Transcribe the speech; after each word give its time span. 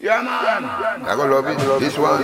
Yeah, 0.00 0.22
man. 0.22 0.62
I 1.02 1.16
gonna 1.16 1.34
love 1.34 1.48
it. 1.48 1.58
This 1.80 1.98
one. 1.98 2.22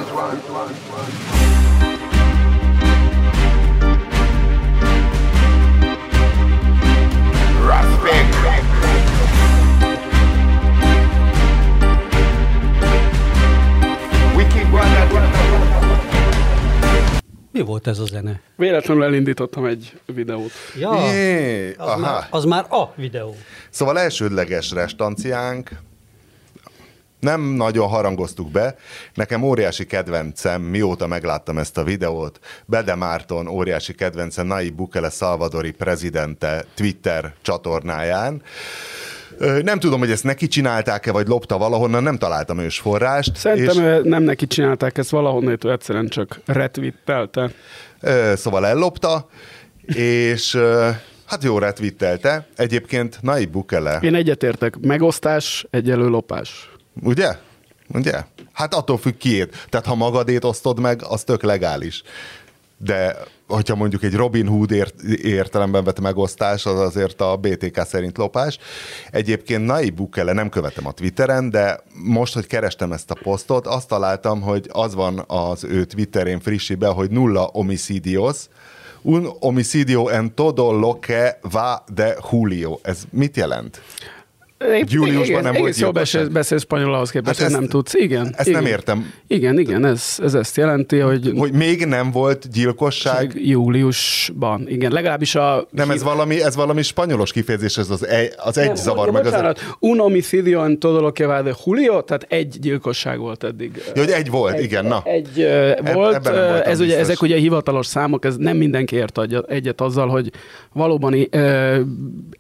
Respect. 7.67 8.35
Wicked 14.37 14.71
brother. 14.71 15.09
Mi 17.53 17.61
volt 17.61 17.87
ez 17.87 17.99
a 17.99 18.05
zene? 18.05 18.41
Véletlenül 18.57 19.05
elindítottam 19.05 19.65
egy 19.65 20.01
videót. 20.07 20.51
Ja, 20.79 20.95
Jé, 20.95 21.75
az, 21.79 21.89
aha. 21.89 21.99
már, 21.99 22.27
az 22.31 22.45
már 22.45 22.67
a 22.71 22.93
videó. 22.97 23.37
Szóval 23.71 23.99
elsődleges 23.99 24.71
restanciánk, 24.71 25.71
nem 27.25 27.41
nagyon 27.41 27.89
harangoztuk 27.89 28.51
be. 28.51 28.77
Nekem 29.15 29.43
óriási 29.43 29.87
kedvencem, 29.87 30.63
mióta 30.63 31.07
megláttam 31.07 31.59
ezt 31.59 31.79
a 31.79 31.85
videót, 31.85 32.39
Bede 32.65 32.95
Márton 32.95 33.49
óriási 33.49 33.95
kedvence 33.95 34.43
Nayib 34.43 34.75
Bukele 34.75 35.11
Salvadori 35.11 35.71
prezidente 35.71 36.65
Twitter 36.75 37.33
csatornáján. 37.43 38.43
Nem 39.63 39.79
tudom, 39.79 39.99
hogy 39.99 40.11
ezt 40.11 40.25
neki 40.25 40.47
csinálták-e, 40.47 41.13
vagy 41.13 41.27
lopta 41.29 41.59
valahonnan, 41.59 42.03
nem 42.03 42.19
találtam 42.19 42.59
ős 42.59 42.79
forrást. 42.79 43.37
Szerintem 43.37 43.85
és, 43.85 44.01
nem 44.03 44.23
neki 44.23 44.47
csinálták 44.47 44.99
ezt 44.99 45.11
valahonnét, 45.11 45.65
ő 45.65 45.71
egyszerűen 45.71 46.09
csak 46.09 46.41
retwittelte. 46.47 47.51
ö, 48.01 48.33
szóval 48.37 48.67
ellopta, 48.67 49.29
és 49.87 50.59
hát 51.27 51.45
jó 51.45 51.59
retvittelte. 51.59 52.47
Egyébként 52.57 53.19
Nayib 53.23 53.51
Bukele 53.51 53.99
Én 54.03 54.15
egyetértek, 54.15 54.79
megosztás, 54.81 55.67
egyelő 55.71 56.09
lopás. 56.09 56.74
Ugye? 57.03 57.39
Ugye? 57.89 58.25
Hát 58.53 58.75
attól 58.75 58.99
függ 58.99 59.17
kiét. 59.17 59.67
Tehát 59.69 59.87
ha 59.87 59.95
magadét 59.95 60.45
osztod 60.45 60.81
meg, 60.81 61.03
az 61.03 61.25
tök 61.25 61.43
legális. 61.43 62.03
De 62.79 63.17
hogyha 63.49 63.75
mondjuk 63.75 64.03
egy 64.03 64.15
Robin 64.15 64.47
Hood 64.47 64.71
ért, 64.71 65.03
értelemben 65.03 65.85
vett 65.85 66.01
megosztás, 66.01 66.67
az 66.67 66.79
azért 66.79 67.21
a 67.21 67.37
BTK 67.37 67.87
szerint 67.87 68.17
lopás. 68.17 68.59
Egyébként 69.11 69.67
Nayib 69.67 69.95
Bukele, 69.95 70.33
nem 70.33 70.49
követem 70.49 70.87
a 70.87 70.93
Twitteren, 70.93 71.51
de 71.51 71.81
most, 71.93 72.35
hogy 72.35 72.47
kerestem 72.47 72.93
ezt 72.93 73.11
a 73.11 73.19
posztot, 73.23 73.67
azt 73.67 73.89
találtam, 73.89 74.41
hogy 74.41 74.69
az 74.73 74.95
van 74.95 75.25
az 75.27 75.65
ő 75.65 75.85
Twitterén 75.85 76.41
frissibe, 76.41 76.87
hogy 76.87 77.11
nulla 77.11 77.41
homicidios, 77.53 78.37
un 79.03 79.29
homicidio 79.41 80.09
en 80.09 80.35
todo 80.35 80.73
lo 80.73 80.99
que 80.99 81.39
va 81.43 81.85
de 81.95 82.17
Julio. 82.31 82.79
Ez 82.83 83.03
mit 83.11 83.37
jelent? 83.37 83.81
Júliusban 84.87 85.43
nem 85.43 85.53
volt 85.53 85.75
gyilkosság? 85.75 85.93
beszél, 85.93 86.29
beszélsz 86.29 86.63
spanyol 86.63 86.95
ahhoz 86.95 87.11
képest, 87.11 87.39
Hát 87.39 87.47
ezt- 87.49 87.59
nem 87.59 87.69
tudsz. 87.69 87.95
Igen. 87.95 88.35
ezt 88.37 88.49
igen. 88.49 88.63
nem 88.63 88.71
értem. 88.71 89.13
Igen, 89.27 89.59
igen, 89.59 89.85
ez, 89.85 90.19
ez 90.23 90.35
ezt 90.35 90.57
jelenti, 90.57 90.99
hogy, 90.99 91.33
Hogy 91.37 91.53
még 91.53 91.85
nem 91.85 92.11
volt 92.11 92.49
gyilkosság? 92.53 93.33
júliusban. 93.35 94.69
Igen, 94.69 94.93
legalábbis 94.93 95.35
a... 95.35 95.67
Nem, 95.71 95.91
ez 95.91 96.03
valami, 96.03 96.43
ez 96.43 96.57
valami 96.57 96.83
spanyolos 96.83 97.33
kifejezés, 97.33 97.77
ez 97.77 97.91
az 97.91 98.07
egy, 98.07 98.33
az 98.37 98.59
egy 98.59 98.67
Nem, 98.67 98.75
zavar 98.75 99.11
meg. 99.11 99.25
Az, 99.25 99.31
bocsánat, 99.31 99.61
un 99.79 99.99
homicidio 99.99 100.63
en 100.65 100.79
todo 100.79 101.01
lo 101.01 101.13
que 101.13 101.27
va 101.27 101.43
de 101.43 101.55
Julio, 101.65 102.01
tehát 102.03 102.27
egy 102.29 102.57
gyilkosság 102.61 103.19
volt 103.19 103.45
eddig. 103.45 103.83
Ja, 103.95 104.03
hogy 104.03 104.11
egy 104.13 104.31
volt, 104.31 104.61
igen, 104.61 104.85
na. 104.87 105.03
Egy 105.05 105.29
uh, 105.37 105.93
volt, 105.95 105.95
voltam 105.95 106.35
ez 106.65 106.79
ugye, 106.81 106.87
biztos. 106.87 107.03
ezek 107.03 107.23
ugye 107.23 107.37
hivatalos 107.37 107.87
számok, 107.87 108.25
ez 108.25 108.37
nem 108.37 108.57
mindenki 108.57 108.97
ért 108.97 109.19
egyet 109.49 109.81
azzal, 109.81 110.09
hogy 110.09 110.31
valóban 110.73 111.15
uh, 111.15 111.79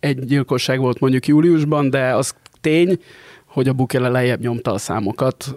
egy 0.01 0.19
gyilkosság 0.25 0.79
volt 0.81 1.01
mondjuk 1.01 1.27
júliusban, 1.27 1.91
de 1.91 2.14
az 2.17 2.35
tény, 2.61 2.99
hogy 3.47 3.69
a 3.69 3.73
Bukele 3.73 4.09
lejjebb 4.09 4.41
nyomta 4.41 4.73
a 4.73 4.79
számokat, 4.79 5.57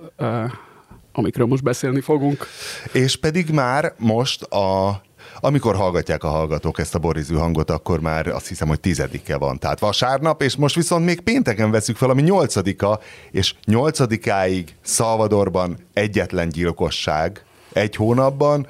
amikről 1.11 1.47
most 1.47 1.63
beszélni 1.63 2.01
fogunk. 2.01 2.47
És 2.91 3.15
pedig 3.15 3.49
már 3.49 3.93
most 3.97 4.43
a 4.43 5.01
amikor 5.39 5.75
hallgatják 5.75 6.23
a 6.23 6.27
hallgatók 6.27 6.79
ezt 6.79 6.95
a 6.95 6.99
borizű 6.99 7.35
hangot, 7.35 7.69
akkor 7.69 7.99
már 7.99 8.27
azt 8.27 8.47
hiszem, 8.47 8.67
hogy 8.67 8.79
tizedike 8.79 9.37
van. 9.37 9.59
Tehát 9.59 9.79
vasárnap, 9.79 10.41
és 10.41 10.55
most 10.55 10.75
viszont 10.75 11.05
még 11.05 11.19
pénteken 11.19 11.71
veszük 11.71 11.95
fel, 11.95 12.09
ami 12.09 12.21
nyolcadika, 12.21 12.99
és 13.31 13.53
nyolcadikáig 13.65 14.75
Szalvadorban 14.81 15.77
egyetlen 15.93 16.49
gyilkosság 16.49 17.45
egy 17.77 17.95
hónapban, 17.95 18.67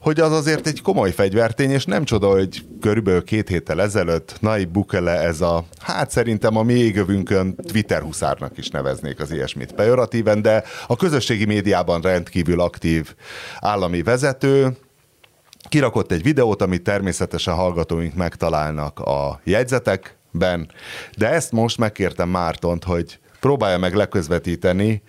hogy 0.00 0.20
az 0.20 0.32
azért 0.32 0.66
egy 0.66 0.82
komoly 0.82 1.12
fegyvertény, 1.12 1.70
és 1.70 1.84
nem 1.84 2.04
csoda, 2.04 2.28
hogy 2.28 2.64
körülbelül 2.80 3.24
két 3.24 3.48
héttel 3.48 3.82
ezelőtt 3.82 4.36
Nayib 4.40 4.68
Bukele 4.68 5.20
ez 5.20 5.40
a, 5.40 5.64
hát 5.80 6.10
szerintem 6.10 6.56
a 6.56 6.62
mi 6.62 6.72
égövünkön 6.72 7.54
Twitter 7.56 8.02
huszárnak 8.02 8.58
is 8.58 8.68
neveznék 8.68 9.20
az 9.20 9.30
ilyesmit 9.30 9.72
pejoratíven, 9.72 10.42
de 10.42 10.64
a 10.86 10.96
közösségi 10.96 11.44
médiában 11.44 12.00
rendkívül 12.00 12.60
aktív 12.60 13.14
állami 13.60 14.02
vezető, 14.02 14.76
kirakott 15.68 16.12
egy 16.12 16.22
videót, 16.22 16.62
amit 16.62 16.82
természetesen 16.82 17.54
hallgatóink 17.54 18.14
megtalálnak 18.14 19.00
a 19.00 19.40
jegyzetekben, 19.44 20.70
de 21.16 21.30
ezt 21.30 21.52
most 21.52 21.78
megkértem 21.78 22.28
Mártont, 22.28 22.84
hogy 22.84 23.18
próbálja 23.40 23.78
meg 23.78 23.94
leközvetíteni. 23.94 25.02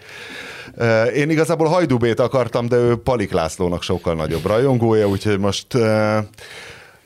Én 1.15 1.29
igazából 1.29 1.67
Hajdubét 1.67 2.19
akartam, 2.19 2.67
de 2.67 2.75
ő 2.75 2.95
Palik 2.95 3.31
Lászlónak 3.31 3.83
sokkal 3.83 4.15
nagyobb 4.15 4.45
rajongója, 4.45 5.07
úgyhogy 5.07 5.39
most 5.39 5.67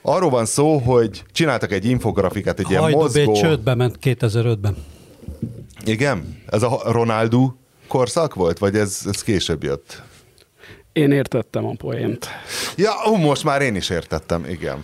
arról 0.01 0.29
van 0.29 0.45
szó, 0.45 0.77
hogy 0.77 1.23
csináltak 1.31 1.71
egy 1.71 1.85
infografikát, 1.85 2.59
egy 2.59 2.69
ilyen 2.69 2.81
Hajdubé 2.81 3.23
mozgó... 3.25 3.33
csődbe 3.33 3.75
ment 3.75 3.97
2005-ben. 4.01 4.75
Igen? 5.85 6.43
Ez 6.47 6.63
a 6.63 6.81
Ronaldo 6.85 7.51
korszak 7.87 8.33
volt, 8.33 8.57
vagy 8.57 8.75
ez, 8.75 8.99
ez 9.05 9.23
később 9.23 9.63
jött? 9.63 10.01
Én 10.93 11.11
értettem 11.11 11.65
a 11.65 11.73
poént. 11.77 12.27
Ja, 12.75 12.91
ó, 13.09 13.15
most 13.15 13.43
már 13.43 13.61
én 13.61 13.75
is 13.75 13.89
értettem, 13.89 14.45
igen. 14.49 14.83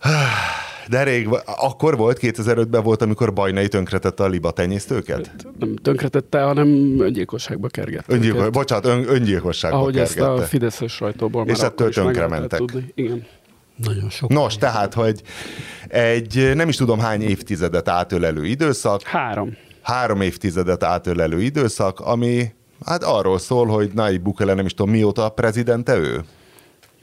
De 0.88 1.02
rég, 1.02 1.28
akkor 1.44 1.96
volt, 1.96 2.18
2005-ben 2.22 2.82
volt, 2.82 3.02
amikor 3.02 3.32
Bajnai 3.32 3.68
tönkretette 3.68 4.22
a 4.22 4.26
liba 4.26 4.50
tenyésztőket? 4.50 5.30
Nem 5.58 5.76
tönkretette, 5.76 6.42
hanem 6.42 6.96
öngyilkosságba 7.00 7.68
kergett. 7.68 8.04
Öngyilkos, 8.08 8.48
bocsánat, 8.50 8.84
ön, 8.86 9.04
öngyilkosságba 9.08 9.76
Ahogy 9.76 9.98
ezt 9.98 10.18
a 10.18 10.24
kergette. 10.24 10.46
Fideszes 10.46 10.92
sajtóból 10.92 11.44
már 11.44 11.54
És 11.56 11.62
ettől 11.62 11.90
tönkre 11.90 12.26
mentek. 12.26 12.58
tudni. 12.58 12.92
Igen. 12.94 13.26
Nagyon 13.84 14.10
sok. 14.10 14.30
Nos, 14.30 14.56
tehát, 14.56 14.94
hogy 14.94 15.22
egy 15.88 16.52
nem 16.54 16.68
is 16.68 16.76
tudom 16.76 16.98
hány 16.98 17.22
évtizedet 17.22 17.88
átölelő 17.88 18.44
időszak, 18.44 19.02
Három. 19.02 19.56
három 19.82 20.20
évtizedet 20.20 20.82
átölelő 20.84 21.40
időszak, 21.42 22.00
ami 22.00 22.52
hát 22.84 23.04
arról 23.04 23.38
szól, 23.38 23.66
hogy 23.66 23.90
Nayib 23.94 24.22
Bukele 24.22 24.54
nem 24.54 24.64
is 24.66 24.74
tudom 24.74 24.92
mióta 24.92 25.24
a 25.24 25.28
prezidente 25.28 25.96
ő. 25.96 26.24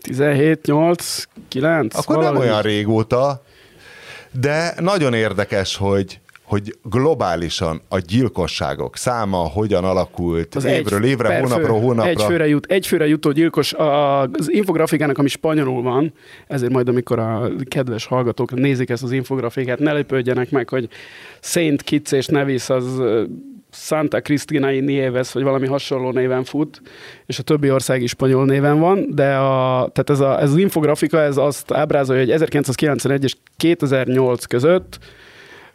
17, 0.02 0.66
8, 0.66 1.24
9. 1.48 1.96
Akkor 1.98 2.24
nem 2.24 2.36
olyan 2.38 2.62
régóta, 2.62 3.44
de 4.40 4.74
nagyon 4.80 5.14
érdekes, 5.14 5.76
hogy 5.76 6.20
hogy 6.44 6.78
globálisan 6.84 7.82
a 7.88 8.00
gyilkosságok 8.00 8.98
száma 8.98 9.38
hogyan 9.38 9.84
alakult 9.84 10.56
az 10.56 10.66
évről 10.66 11.04
évre, 11.04 11.28
per 11.28 11.42
hónapról 11.42 11.80
fő, 11.80 11.86
hónapra. 11.86 12.10
Egy 12.10 12.22
főre, 12.22 12.48
jut, 12.48 12.66
egy 12.66 12.88
főre 12.88 13.08
jutó 13.08 13.32
gyilkos 13.32 13.74
az 13.74 14.52
infografikának, 14.52 15.18
ami 15.18 15.28
spanyolul 15.28 15.82
van, 15.82 16.14
ezért 16.48 16.72
majd, 16.72 16.88
amikor 16.88 17.20
a 17.20 17.50
kedves 17.68 18.06
hallgatók 18.06 18.54
nézik 18.54 18.90
ezt 18.90 19.04
az 19.04 19.12
infografikát, 19.12 19.80
ne 19.80 19.94
lepődjenek 19.94 20.52
meg, 20.52 20.70
hogy 20.70 20.90
Saint 21.40 21.82
Kitts 21.82 22.12
és 22.12 22.26
Nevis 22.26 22.70
az 22.70 23.02
Santa 23.74 24.22
Cristina 24.22 24.72
y 24.72 24.80
Nieves, 24.80 25.32
vagy 25.32 25.44
valami 25.44 25.68
hasonló 25.68 26.12
néven 26.12 26.44
fut, 26.44 26.82
és 27.26 27.40
a 27.40 27.44
többi 27.44 27.72
ország 27.72 28.02
is 28.02 28.10
spanyol 28.10 28.46
néven 28.46 28.80
van, 28.80 29.06
de 29.10 29.36
a, 29.36 29.90
tehát 29.94 30.10
ez, 30.10 30.20
a, 30.20 30.42
ez 30.42 30.50
az 30.50 30.58
infografika 30.58 31.22
ez 31.22 31.38
azt 31.38 31.72
ábrázolja, 31.72 32.22
hogy 32.22 32.32
1991 32.32 33.24
és 33.24 33.36
2008 33.58 34.46
között 34.46 35.00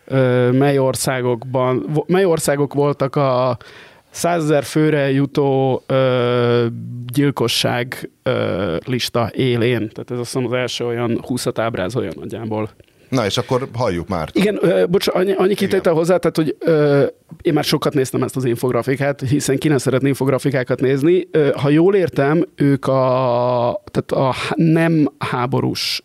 ö, 0.05 0.51
mely 0.53 0.79
országokban, 0.79 2.05
mely 2.07 2.25
országok 2.25 2.75
voltak 2.75 3.17
a 3.17 3.57
100 4.11 4.43
ezer 4.43 4.65
főre 4.65 5.11
jutó 5.11 5.83
ö, 5.87 6.67
gyilkosság 7.13 8.11
ö, 8.23 8.77
lista 8.85 9.31
élén. 9.35 9.89
Tehát 9.89 10.11
ez 10.11 10.19
azt 10.19 10.33
hiszem 10.33 10.47
az 10.47 10.53
első 10.53 10.85
olyan 10.85 11.21
20-at 11.29 11.55
ábrázolja 11.57 12.11
nagyjából. 12.15 12.71
Na 13.09 13.25
és 13.27 13.37
akkor 13.39 13.69
halljuk 13.73 14.09
már. 14.09 14.29
Igen, 14.33 14.61
bocs, 14.91 15.07
annyi, 15.09 15.33
annyi 15.33 15.55
kitétel 15.55 15.93
hozzá, 15.93 16.17
tehát 16.17 16.37
hogy 16.37 16.57
ö, 16.59 17.07
én 17.43 17.53
már 17.53 17.65
sokat 17.65 17.95
néztem 17.95 18.23
ezt 18.23 18.37
az 18.37 18.45
infografikát, 18.45 19.21
hiszen 19.21 19.59
ki 19.59 19.69
ne 19.69 19.79
szeretne 19.79 20.09
infografikákat 20.09 20.81
nézni. 20.81 21.29
Ö, 21.31 21.51
ha 21.57 21.69
jól 21.69 21.95
értem, 21.95 22.45
ők 22.57 22.87
a, 22.87 23.83
tehát 23.91 24.29
a 24.29 24.35
nem 24.55 25.13
háborús 25.19 26.03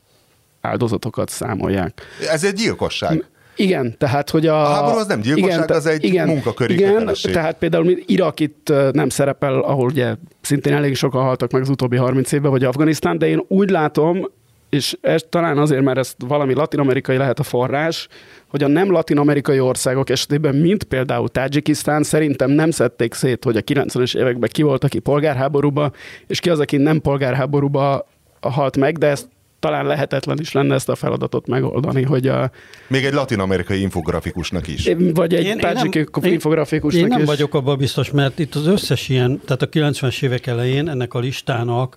áldozatokat 0.61 1.29
számolják. 1.29 2.01
Ez 2.31 2.43
egy 2.43 2.53
gyilkosság. 2.53 3.25
Igen, 3.55 3.95
tehát 3.97 4.29
hogy 4.29 4.47
a... 4.47 4.61
A 4.61 4.73
háború 4.73 4.97
az 4.97 5.07
nem 5.07 5.19
gyilkosság, 5.19 5.71
az 5.71 5.85
egy 5.85 6.21
munkaköri 6.25 6.73
Igen, 6.73 6.93
kötelesség. 6.93 7.31
tehát 7.31 7.57
például 7.57 7.97
Irak 8.05 8.39
itt 8.39 8.73
nem 8.91 9.09
szerepel, 9.09 9.59
ahol 9.59 9.85
ugye 9.85 10.15
szintén 10.41 10.73
elég 10.73 10.95
sokan 10.95 11.23
haltak 11.23 11.51
meg 11.51 11.61
az 11.61 11.69
utóbbi 11.69 11.95
30 11.95 12.31
évben, 12.31 12.51
vagy 12.51 12.63
Afganisztán, 12.63 13.17
de 13.17 13.27
én 13.27 13.43
úgy 13.47 13.69
látom, 13.69 14.27
és 14.73 14.97
ez 15.01 15.25
talán 15.29 15.57
azért, 15.57 15.83
mert 15.83 15.97
ez 15.97 16.13
valami 16.27 16.53
latinamerikai 16.53 17.17
lehet 17.17 17.39
a 17.39 17.43
forrás, 17.43 18.07
hogy 18.47 18.63
a 18.63 18.67
nem 18.67 18.91
latinamerikai 18.91 19.59
országok 19.59 20.09
esetében, 20.09 20.55
mint 20.55 20.83
például 20.83 21.29
Tajikisztán, 21.29 22.03
szerintem 22.03 22.49
nem 22.51 22.71
szedték 22.71 23.13
szét, 23.13 23.43
hogy 23.43 23.57
a 23.57 23.61
90-es 23.61 24.17
években 24.17 24.49
ki 24.53 24.61
volt, 24.61 24.83
aki 24.83 24.99
polgárháborúba, 24.99 25.91
és 26.27 26.39
ki 26.39 26.49
az, 26.49 26.59
aki 26.59 26.77
nem 26.77 27.01
polgárháborúba 27.01 28.07
halt 28.41 28.77
meg, 28.77 28.97
de 28.97 29.07
ezt 29.07 29.27
talán 29.59 29.85
lehetetlen 29.85 30.37
is 30.39 30.51
lenne 30.51 30.73
ezt 30.73 30.89
a 30.89 30.95
feladatot 30.95 31.47
megoldani, 31.47 32.01
hogy 32.01 32.27
a, 32.27 32.51
Még 32.87 33.05
egy 33.05 33.13
latin-amerikai 33.13 33.81
infografikusnak 33.81 34.67
is. 34.67 34.89
vagy 35.13 35.33
egy 35.33 35.43
Én- 35.43 35.49
én 35.51 35.57
tajik 35.57 36.11
nem- 36.21 36.31
infografikusnak 36.31 37.01
Én 37.01 37.07
nem 37.07 37.19
is. 37.19 37.25
vagyok 37.25 37.53
abban 37.53 37.77
biztos, 37.77 38.11
mert 38.11 38.39
itt 38.39 38.55
az 38.55 38.67
összes 38.67 39.09
ilyen, 39.09 39.41
tehát 39.45 39.61
a 39.61 39.69
90-es 39.69 40.23
évek 40.23 40.47
elején 40.47 40.89
ennek 40.89 41.13
a 41.13 41.19
listának 41.19 41.95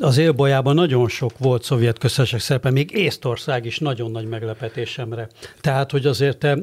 az 0.00 0.18
élbolyában 0.18 0.74
nagyon 0.74 1.08
sok 1.08 1.32
volt 1.38 1.62
szovjet 1.62 1.98
köztársaság 1.98 2.40
szerepe, 2.40 2.70
még 2.70 2.90
Észtország 2.90 3.64
is 3.64 3.78
nagyon 3.78 4.10
nagy 4.10 4.26
meglepetésemre. 4.26 5.28
Tehát, 5.60 5.90
hogy 5.90 6.06
azért 6.06 6.44
e- 6.44 6.58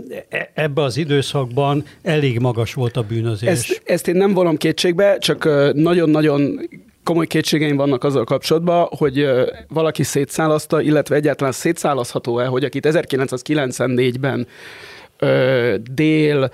ebbe 0.54 0.82
az 0.82 0.98
időszakban 0.98 1.84
elég 2.02 2.40
magas 2.40 2.74
volt 2.74 2.98
a 2.98 3.02
bűnözés. 3.02 3.50
Ezt, 3.50 3.82
ezt 3.86 4.08
én 4.08 4.16
nem 4.16 4.34
vonom 4.34 4.58
kétségbe, 4.58 5.18
csak 5.18 5.46
ö, 5.46 5.72
nagyon-nagyon 5.74 6.60
komoly 7.04 7.28
kétségeim 7.28 7.76
vannak 7.76 8.04
azzal 8.04 8.24
kapcsolatban, 8.24 8.88
hogy 8.98 9.20
ö, 9.20 9.52
valaki 9.68 10.04
szétszálaszta, 10.04 10.82
illetve 10.82 11.16
egyáltalán 11.16 11.54
szétszálaszható-e, 11.54 12.46
hogy 12.46 12.64
akit 12.64 12.88
1994-ben 12.90 14.48
ö, 15.18 15.76
dél 15.92 16.52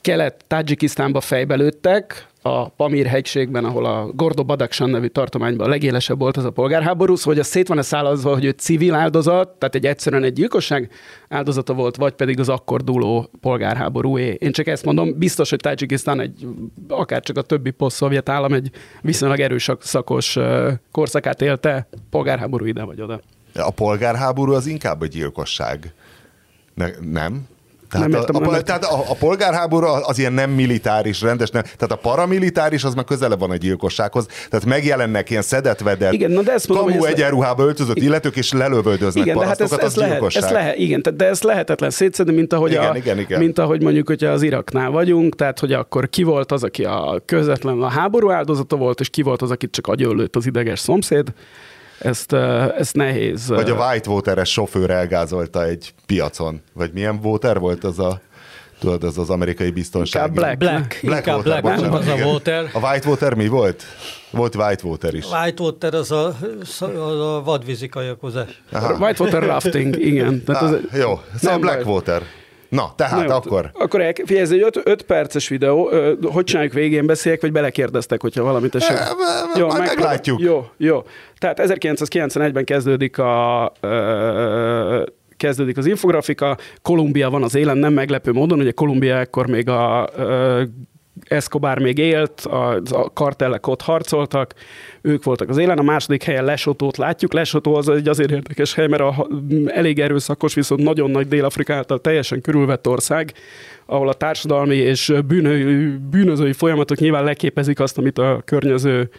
kelet 0.00 0.44
Tajikisztánba 0.46 1.20
fejbe 1.20 1.54
lőttek, 1.54 2.26
a 2.42 2.68
Pamir 2.68 3.06
hegységben, 3.06 3.64
ahol 3.64 3.84
a 3.84 4.10
Gordo 4.14 4.44
Badakhshan 4.44 4.90
nevű 4.90 5.06
tartományban 5.06 5.66
a 5.66 5.70
legélesebb 5.70 6.18
volt 6.18 6.36
ez 6.36 6.44
a 6.44 6.50
polgárháború, 6.50 7.14
szóval 7.14 7.32
hogy 7.34 7.42
az 7.42 7.48
szét 7.48 7.68
van-e 7.68 7.82
szálazva, 7.82 8.32
hogy 8.32 8.44
ő 8.44 8.50
civil 8.50 8.94
áldozat, 8.94 9.48
tehát 9.48 9.74
egy 9.74 9.86
egyszerűen 9.86 10.22
egy 10.22 10.32
gyilkosság 10.32 10.90
áldozata 11.28 11.74
volt, 11.74 11.96
vagy 11.96 12.12
pedig 12.12 12.40
az 12.40 12.48
akkor 12.48 12.82
dúló 12.84 13.30
polgárháborúé. 13.40 14.36
Én 14.40 14.52
csak 14.52 14.66
ezt 14.66 14.84
mondom, 14.84 15.18
biztos, 15.18 15.50
hogy 15.50 15.58
Tajikisztán 15.58 16.20
egy, 16.20 16.46
akár 16.88 17.22
csak 17.22 17.36
a 17.36 17.42
többi 17.42 17.70
poszt-szovjet 17.70 18.28
állam 18.28 18.52
egy 18.52 18.70
viszonylag 19.00 19.40
erőszakos 19.40 20.36
ö, 20.36 20.72
korszakát 20.92 21.42
élte, 21.42 21.88
polgárháború 22.10 22.64
ide 22.64 22.82
vagy 22.82 23.00
oda. 23.00 23.20
A 23.54 23.70
polgárháború 23.70 24.52
az 24.52 24.66
inkább 24.66 25.02
egy 25.02 25.08
gyilkosság. 25.08 25.92
Ne, 26.74 26.86
nem? 27.00 27.46
Tehát, 27.92 28.08
Nem 28.08 28.16
a, 28.16 28.20
értem, 28.20 28.36
a, 28.36 28.38
nem 28.38 28.48
a, 28.48 28.56
értem. 28.56 28.80
tehát 28.80 28.94
a, 28.94 29.10
a 29.10 29.14
polgárháború 29.14 29.86
az 29.86 30.18
ilyen 30.18 30.32
nem 30.32 30.50
militáris, 30.50 31.20
rendes, 31.20 31.50
nem. 31.50 31.62
Tehát 31.62 31.90
a 31.90 31.96
paramilitáris 31.96 32.84
az 32.84 32.94
már 32.94 33.04
közelebb 33.04 33.38
van 33.38 33.50
a 33.50 33.56
gyilkossághoz. 33.56 34.26
Tehát 34.50 34.64
megjelennek 34.66 35.30
ilyen 35.30 35.42
szedetvedett, 35.42 36.12
Igen, 36.12 36.30
na 36.30 36.42
de 36.42 36.52
ezt 36.52 36.68
mondom, 36.68 36.88
kamu 36.88 37.04
egyenruhába 37.04 37.64
öltözött 37.64 37.96
illetők, 37.96 38.36
és 38.36 38.52
lelövöldöznek 38.52 39.24
Igen, 39.24 39.38
de 39.38 39.46
hát 39.46 39.60
ez, 39.60 39.68
parasztokat, 39.68 39.84
ez, 39.84 39.90
az 39.92 39.96
lehet, 39.96 40.12
gyilkosság. 40.12 40.42
ez 40.42 40.50
lehet, 40.50 40.76
igen, 40.78 41.02
tehát- 41.02 41.18
de 41.18 41.26
ez 41.26 41.42
lehetetlen 41.42 41.90
szétszedni, 41.90 42.34
mint 42.34 42.52
ahogy, 42.52 42.70
Igen, 42.70 42.90
a, 42.90 42.96
igen, 42.96 43.18
igen. 43.18 43.38
mint 43.38 43.58
ahogy 43.58 43.82
mondjuk, 43.82 44.06
hogyha 44.06 44.28
az 44.28 44.42
Iraknál 44.42 44.90
vagyunk, 44.90 45.34
tehát 45.34 45.58
hogy 45.58 45.72
akkor 45.72 46.08
ki 46.08 46.22
volt 46.22 46.52
az, 46.52 46.62
aki 46.62 46.84
a 46.84 47.22
közvetlen 47.24 47.82
a 47.82 47.88
háború 47.88 48.30
áldozata 48.30 48.76
volt, 48.76 49.00
és 49.00 49.08
ki 49.08 49.22
volt 49.22 49.42
az, 49.42 49.50
akit 49.50 49.70
csak 49.70 49.86
agyonlőtt 49.86 50.36
az 50.36 50.46
ideges 50.46 50.80
szomszéd. 50.80 51.32
Ezt, 51.98 52.32
ezt 52.78 52.94
nehéz. 52.94 53.48
Vagy 53.48 53.70
a 53.70 53.74
Whitewater-es 53.88 54.52
sofőr 54.52 54.90
elgázolta 54.90 55.64
egy 55.64 55.94
piacon. 56.06 56.60
Vagy 56.72 56.90
milyen 56.92 57.18
water 57.22 57.58
volt 57.58 57.84
az 57.84 57.98
a 57.98 58.20
tudod, 58.78 59.04
az 59.04 59.18
az 59.18 59.30
amerikai 59.30 59.70
biztonság. 59.70 60.26
Inkább 60.26 60.56
Black. 60.56 60.58
Black, 60.58 60.98
Black 61.02 61.26
inkább 61.26 61.36
Water, 61.36 61.62
Black, 61.62 61.80
nem 61.80 61.90
bocsánat, 61.90 62.14
az 62.18 62.20
a. 62.20 62.26
Water. 62.26 62.70
A 62.72 62.78
Whitewater 62.90 63.34
mi 63.34 63.48
volt? 63.48 63.82
Volt 64.30 64.54
Whitewater 64.54 65.14
is. 65.14 65.24
Whitewater 65.30 65.94
az 65.94 66.10
a, 66.10 66.36
az 66.60 67.20
a 67.20 67.42
vadvízi 67.44 67.88
kajakozás. 67.88 68.62
Aha. 68.72 68.94
Whitewater 68.94 69.42
rafting, 69.42 69.96
igen. 69.98 70.44
Tehát 70.44 70.62
az, 70.62 70.70
Ah, 70.70 70.98
jó, 70.98 71.20
szóval 71.40 71.58
nem 71.58 71.60
baj. 71.60 72.22
Na, 72.72 72.92
tehát 72.96 73.16
Na 73.16 73.24
jó, 73.24 73.30
akkor. 73.30 73.70
Akkor 73.72 74.00
el, 74.00 74.12
figyelj, 74.14 74.40
ez 74.40 74.50
egy 74.50 74.66
5 74.84 75.02
perces 75.02 75.48
videó. 75.48 75.90
Ö, 75.90 76.12
Hogy 76.22 76.44
csináljuk 76.44 76.72
végén 76.72 77.06
beszéljek, 77.06 77.40
vagy 77.40 77.52
belekérdeztek, 77.52 78.20
hogyha 78.20 78.42
valamit 78.42 78.74
esetleg... 78.74 79.06
Eh, 79.54 79.66
majd 79.66 79.78
meglátjuk. 79.78 80.40
Jó, 80.40 80.66
jó. 80.76 81.02
Tehát 81.38 81.60
1991-ben 81.62 82.64
kezdődik 82.64 83.18
a 83.18 83.72
ö, 83.80 85.02
kezdődik 85.36 85.76
az 85.76 85.86
infografika, 85.86 86.56
Kolumbia 86.82 87.30
van 87.30 87.42
az 87.42 87.54
élen, 87.54 87.78
nem 87.78 87.92
meglepő 87.92 88.32
módon, 88.32 88.60
ugye 88.60 88.70
Kolumbia 88.70 89.16
ekkor 89.16 89.46
még 89.46 89.68
a 89.68 90.08
ö, 90.16 90.62
Escobar 91.28 91.78
még 91.78 91.98
élt, 91.98 92.40
a, 92.40 92.80
a 92.90 93.12
kartellek 93.12 93.66
ott 93.66 93.80
harcoltak, 93.80 94.54
ők 95.00 95.24
voltak 95.24 95.48
az 95.48 95.56
élen. 95.56 95.78
A 95.78 95.82
második 95.82 96.22
helyen 96.22 96.44
Lesotót 96.44 96.96
látjuk. 96.96 97.32
Lesotó 97.32 97.74
az 97.74 97.88
egy 97.88 98.08
azért 98.08 98.30
érdekes 98.30 98.74
hely, 98.74 98.86
mert 98.86 99.02
a, 99.02 99.28
elég 99.66 99.98
erőszakos, 99.98 100.54
viszont 100.54 100.82
nagyon 100.82 101.10
nagy 101.10 101.28
Dél-Afrika 101.28 101.74
által 101.74 102.00
teljesen 102.00 102.40
körülvett 102.40 102.88
ország, 102.88 103.32
ahol 103.86 104.08
a 104.08 104.14
társadalmi 104.14 104.76
és 104.76 105.12
bűnö, 105.26 105.88
bűnözői 106.10 106.52
folyamatok 106.52 106.98
nyilván 106.98 107.24
leképezik 107.24 107.80
azt, 107.80 107.98
amit 107.98 108.18
a 108.18 108.42
környező 108.44 109.10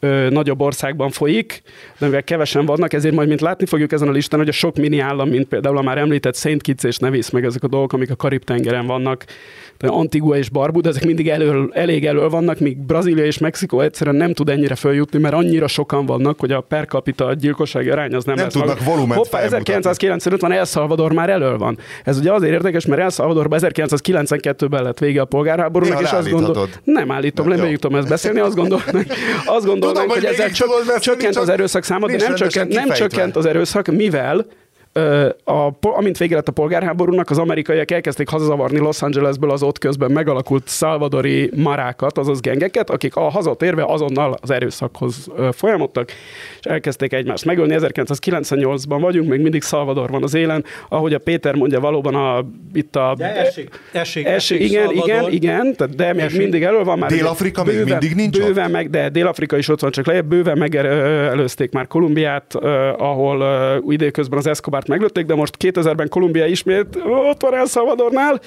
ö, 0.00 0.28
nagyobb 0.30 0.60
országban 0.60 1.10
folyik, 1.10 1.62
de 1.98 2.06
mivel 2.06 2.22
kevesen 2.22 2.66
vannak, 2.66 2.92
ezért 2.92 3.14
majd, 3.14 3.28
mint 3.28 3.40
látni 3.40 3.66
fogjuk 3.66 3.92
ezen 3.92 4.08
a 4.08 4.12
listán, 4.12 4.40
hogy 4.40 4.48
a 4.48 4.52
sok 4.52 4.76
mini 4.76 4.98
állam, 4.98 5.28
mint 5.28 5.48
például 5.48 5.78
a 5.78 5.82
már 5.82 5.98
említett 5.98 6.36
Saint 6.36 6.62
Kitts 6.62 6.84
és 6.84 6.96
Nevis, 6.96 7.30
meg 7.30 7.44
ezek 7.44 7.62
a 7.62 7.68
dolgok, 7.68 7.92
amik 7.92 8.10
a 8.10 8.16
Karib-tengeren 8.16 8.86
vannak, 8.86 9.24
Antigua 9.88 10.36
és 10.36 10.48
Barbuda, 10.48 10.88
ezek 10.88 11.04
mindig 11.04 11.28
elől, 11.28 11.70
elég 11.72 12.06
elől 12.06 12.28
vannak, 12.28 12.58
míg 12.58 12.78
Brazília 12.78 13.24
és 13.24 13.38
Mexikó 13.38 13.80
egyszerűen 13.80 14.16
nem 14.16 14.32
tud 14.32 14.48
ennyire 14.48 14.74
följutni, 14.74 15.18
mert 15.18 15.34
annyira 15.34 15.66
sokan 15.66 16.06
vannak, 16.06 16.40
hogy 16.40 16.52
a 16.52 16.60
per 16.60 16.86
capita 16.86 17.34
gyilkossági 17.34 17.90
arány 17.90 18.14
az 18.14 18.24
nem, 18.24 18.34
Nem 18.34 18.44
lesz 18.44 18.52
tudnak 18.52 18.78
maga. 18.78 18.90
volument 18.90 19.14
Hoppá, 19.14 19.38
felmutatni. 19.38 19.72
1995 19.72 20.40
van 20.40 20.52
El 20.52 20.64
Salvador 20.64 21.12
már 21.12 21.30
elől 21.30 21.58
van. 21.58 21.78
Ez 22.04 22.18
ugye 22.18 22.32
azért 22.32 22.52
érdekes, 22.52 22.86
mert 22.86 23.00
El 23.00 23.10
Salvadorban 23.10 23.58
1992-ben 23.62 24.82
lett 24.82 24.98
vége 24.98 25.20
a 25.20 25.24
polgárháborúnak, 25.24 25.98
Néha 25.98 26.10
és 26.10 26.18
azt 26.18 26.30
gondol... 26.30 26.54
leállíthatod. 26.54 26.94
Nem 26.94 27.10
állítom, 27.10 27.48
nem 27.48 27.74
tudom 27.74 27.98
ezt 27.98 28.08
beszélni, 28.08 28.40
azt 28.40 28.54
gondolnánk, 28.54 29.06
azt 29.56 29.66
gondolnánk 29.92 30.12
hogy 30.12 30.24
hogy 30.24 30.34
ezzel 30.34 30.50
csök, 30.50 30.98
csökkent 30.98 31.36
az 31.36 31.48
erőszak 31.48 31.84
száma, 31.84 32.06
de 32.06 32.16
nem 32.16 32.34
csökkent, 32.34 32.72
nem 32.72 32.90
csökkent 32.90 33.36
az 33.36 33.46
erőszak, 33.46 33.86
mivel 33.86 34.46
a, 35.44 35.70
amint 35.80 36.18
vége 36.18 36.34
lett 36.34 36.48
a 36.48 36.52
polgárháborúnak, 36.52 37.30
az 37.30 37.38
amerikaiak 37.38 37.90
elkezdték 37.90 38.28
hazazavarni 38.28 38.78
Los 38.78 39.02
Angelesből 39.02 39.50
az 39.50 39.62
ott 39.62 39.78
közben 39.78 40.10
megalakult 40.10 40.68
szalvadori 40.68 41.50
marákat, 41.56 42.18
azaz 42.18 42.40
gengeket, 42.40 42.90
akik 42.90 43.16
a 43.16 43.28
hazatérve 43.28 43.84
azonnal 43.84 44.36
az 44.40 44.50
erőszakhoz 44.50 45.28
folyamodtak, 45.52 46.10
és 46.60 46.66
elkezdték 46.66 47.12
egymást 47.12 47.44
megölni. 47.44 47.76
1998-ban 47.78 48.98
vagyunk, 49.00 49.28
még 49.28 49.40
mindig 49.40 49.62
Salvador 49.62 50.10
van 50.10 50.22
az 50.22 50.34
élen, 50.34 50.64
ahogy 50.88 51.14
a 51.14 51.18
Péter 51.18 51.54
mondja, 51.54 51.80
valóban 51.80 52.14
a, 52.14 52.44
itt 52.72 52.96
a... 52.96 53.14
De 53.16 53.36
esik, 53.36 53.80
esik, 53.92 54.26
Esik, 54.26 54.60
igen, 54.60 54.90
igen, 54.90 55.30
igen, 55.30 55.74
tehát 55.76 55.94
de 55.94 56.12
még 56.12 56.24
Esik. 56.24 56.38
mindig 56.38 56.62
elő 56.62 56.82
van 56.82 56.98
már. 56.98 57.10
Dél-Afrika 57.10 57.64
még 57.64 57.74
bőven, 57.74 57.98
mindig 57.98 58.16
nincs 58.16 58.38
ott? 58.38 58.44
Bőven 58.44 58.70
meg, 58.70 58.90
de 58.90 59.08
Dél-Afrika 59.08 59.56
is 59.56 59.68
ott 59.68 59.80
van, 59.80 59.90
csak 59.90 60.06
lejjebb 60.06 60.26
bőven 60.26 60.58
megelőzték 60.58 61.72
már 61.72 61.86
Kolumbiát, 61.86 62.54
ahol 62.98 63.44
időközben 63.88 64.38
az 64.38 64.46
Escobart 64.46 64.88
meglőtték, 64.90 65.24
de 65.26 65.34
most 65.34 65.56
2000-ben 65.64 66.08
Kolumbia 66.08 66.46
ismét 66.46 66.86
ott 67.30 67.40
van 67.42 67.54
El 67.54 67.66
Salvadornál, 67.66 68.40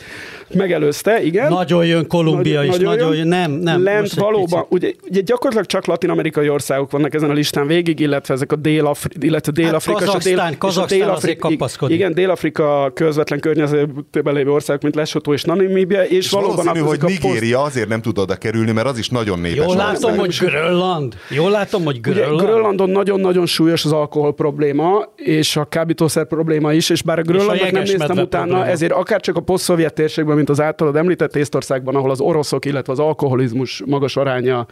megelőzte, 0.54 1.24
igen. 1.24 1.52
Nagyon 1.52 1.86
jön 1.86 2.08
Kolumbia 2.08 2.60
Nagy- 2.60 2.68
is, 2.70 2.78
nagyon, 2.78 3.08
jön. 3.10 3.18
jön. 3.18 3.28
Nem, 3.28 3.52
nem. 3.52 3.84
Lent 3.84 4.14
valóban, 4.14 4.66
ugye, 4.70 4.92
ugye 5.10 5.22
gyakorlatilag 5.22 5.66
csak 5.66 5.86
latin-amerikai 5.86 6.50
országok 6.50 6.92
vannak 6.92 7.14
ezen 7.14 7.30
a 7.30 7.34
listán 7.34 7.68
végig, 7.68 8.00
illetve 8.00 8.34
ezek 8.34 8.52
a 8.52 8.56
Dél-Afri, 8.56 9.16
illetve 9.20 9.52
Dél-Afrika. 9.52 9.98
a 9.98 10.02
Kazaksztán- 10.06 10.34
Dél- 10.36 10.48
és 10.50 10.56
a 10.56 10.58
Kazaksztán 10.58 10.98
Dél-Afri- 11.00 11.24
azért 11.24 11.40
kapaszkodik. 11.40 11.96
Igen, 11.96 12.14
Dél-Afrika 12.14 12.92
közvetlen 12.94 13.40
környezetében 13.40 14.34
lévő 14.34 14.52
országok, 14.52 14.82
mint 14.82 14.96
Lesotho 14.96 15.34
és 15.34 15.44
Namibia, 15.44 16.04
és, 16.04 16.18
És 16.18 16.30
valóban 16.30 16.56
valószínű, 16.56 16.80
hogy 16.86 16.98
ezek 16.98 17.04
a 17.04 17.06
poszt- 17.08 17.24
Nigéria 17.24 17.62
azért 17.62 17.88
nem 17.88 18.02
tud 18.02 18.18
oda 18.18 18.36
kerülni, 18.36 18.72
mert 18.72 18.88
az 18.88 18.98
is 18.98 19.10
nagyon 19.10 19.40
népes. 19.40 19.58
Jól 19.58 19.68
ország. 19.68 19.86
látom, 19.86 20.18
hogy 20.18 20.36
Grönland. 20.40 21.16
Jól 21.30 21.52
látom, 21.52 21.84
hogy 21.84 21.98
Ugye 22.08 22.12
Grönland. 22.12 22.42
Grönlandon 22.42 22.90
nagyon-nagyon 22.90 23.46
súlyos 23.46 23.86
az 23.86 23.92
alkohol 23.92 24.34
probléma, 24.34 25.04
és 25.16 25.56
a 25.56 25.64
kábítószer 25.66 26.23
probléma 26.28 26.74
is, 26.74 26.90
és 26.90 27.02
bár 27.02 27.20
a 27.20 27.22
Grönlandnak 27.22 27.72
nem 27.72 27.82
néztem 27.82 28.18
utána, 28.18 28.46
probléma. 28.46 28.66
ezért 28.66 28.92
akár 28.92 29.22
csak 29.22 29.36
a 29.36 29.42
poszt-szovjet 29.42 29.94
térségben, 29.94 30.36
mint 30.36 30.50
az 30.50 30.62
általad 30.62 30.96
említett 30.96 31.36
Észtországban, 31.36 31.96
ahol 31.96 32.12
az 32.12 32.20
oroszok, 32.20 32.66
illetve 32.66 32.94
az 32.94 33.00
alkoholizmus 33.00 33.84
magas 33.86 34.16
aránya 34.16 34.66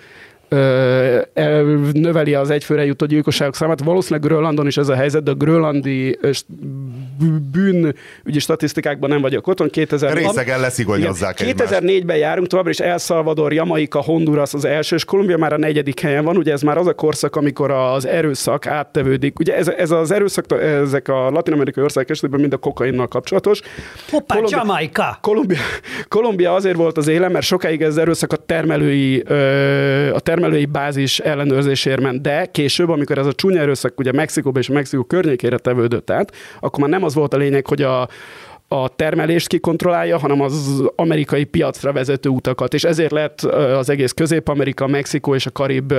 növeli 1.94 2.34
az 2.34 2.50
egyfőre 2.50 2.86
jutó 2.86 3.06
gyilkosságok 3.06 3.56
számát. 3.56 3.84
Valószínűleg 3.84 4.30
Grönlandon 4.30 4.68
is 4.68 4.78
ez 4.78 4.90
a 4.90 4.96
helyzet, 4.96 5.24
de 5.24 5.32
a 5.32 5.34
grönlandi 5.34 6.20
bűnügyi 7.52 8.40
statisztikákban 8.40 9.10
nem 9.10 9.22
vagyok 9.22 9.48
otthon. 9.48 9.70
2000 9.70 10.14
Részegen 10.14 10.60
leszigonyozzák 10.60 11.40
igen. 11.40 11.52
egymást. 11.52 11.84
2004-ben 11.84 12.18
járunk, 12.18 12.48
továbbra 12.48 12.70
is 12.72 12.80
El 12.80 12.98
Salvador, 12.98 13.54
Jamaica, 13.54 14.02
Honduras 14.02 14.54
az 14.54 14.66
első, 14.66 14.96
és 14.96 15.06
Kolumbia 15.06 15.38
már 15.38 15.54
a 15.54 15.58
negyedik 15.58 16.00
helyen 16.00 16.24
van. 16.24 16.38
Ugye 16.38 16.52
ez 16.52 16.62
már 16.62 16.78
az 16.78 16.88
a 16.88 16.94
korszak, 16.94 17.36
amikor 17.36 17.72
az 17.72 18.06
erőszak 18.06 18.68
áttevődik. 18.68 19.40
Ugye 19.40 19.56
ez, 19.56 19.68
ez 19.68 19.92
az 19.92 20.12
erőszak, 20.12 20.46
ezek 20.62 21.08
a 21.08 21.30
latin-amerikai 21.30 21.84
országok 21.84 22.10
esetében 22.10 22.40
mind 22.40 22.54
a 22.54 22.58
kokainnal 22.58 23.08
kapcsolatos. 23.08 23.62
Hoppá, 24.10 24.36
Kolumbi- 24.36 24.56
Jamaica. 24.56 25.18
Kolumbia, 25.22 25.60
Kolumbia 26.08 26.54
azért 26.54 26.76
volt 26.76 26.98
az 26.98 27.08
élen, 27.08 27.32
mert 27.32 27.46
sokáig 27.46 27.82
ez 27.82 27.88
az 27.90 27.98
erőszak 27.98 28.34
a 28.34 28.36
termelői, 28.36 29.20
a 30.14 30.20
termelői 30.20 30.40
termelői 30.42 30.66
bázis 30.66 31.20
ellenőrzésért 31.20 32.02
ment, 32.02 32.22
de 32.22 32.46
később, 32.46 32.90
amikor 32.90 33.18
ez 33.18 33.26
a 33.26 33.34
csúnya 33.34 33.60
erőszak 33.60 34.00
ugye 34.00 34.12
Mexikóba 34.12 34.60
és 34.60 34.70
Mexikó 34.70 35.04
környékére 35.04 35.58
tevődött 35.58 36.10
át, 36.10 36.36
akkor 36.60 36.80
már 36.80 36.90
nem 36.90 37.04
az 37.04 37.14
volt 37.14 37.34
a 37.34 37.38
lényeg, 37.38 37.68
hogy 37.68 37.82
a 37.82 38.10
a 38.68 38.88
termelést 38.96 39.48
kikontrollálja, 39.48 40.18
hanem 40.18 40.42
az 40.42 40.84
amerikai 40.96 41.44
piacra 41.44 41.94
vezető 41.94 42.30
utakat. 42.30 42.74
És 42.74 42.84
ezért 42.84 43.12
lett 43.12 43.42
az 43.42 43.90
egész 43.90 44.12
Közép-Amerika, 44.12 44.88
Mexikó 44.88 45.36
és 45.36 45.46
a 45.46 45.52
Karib 45.52 45.94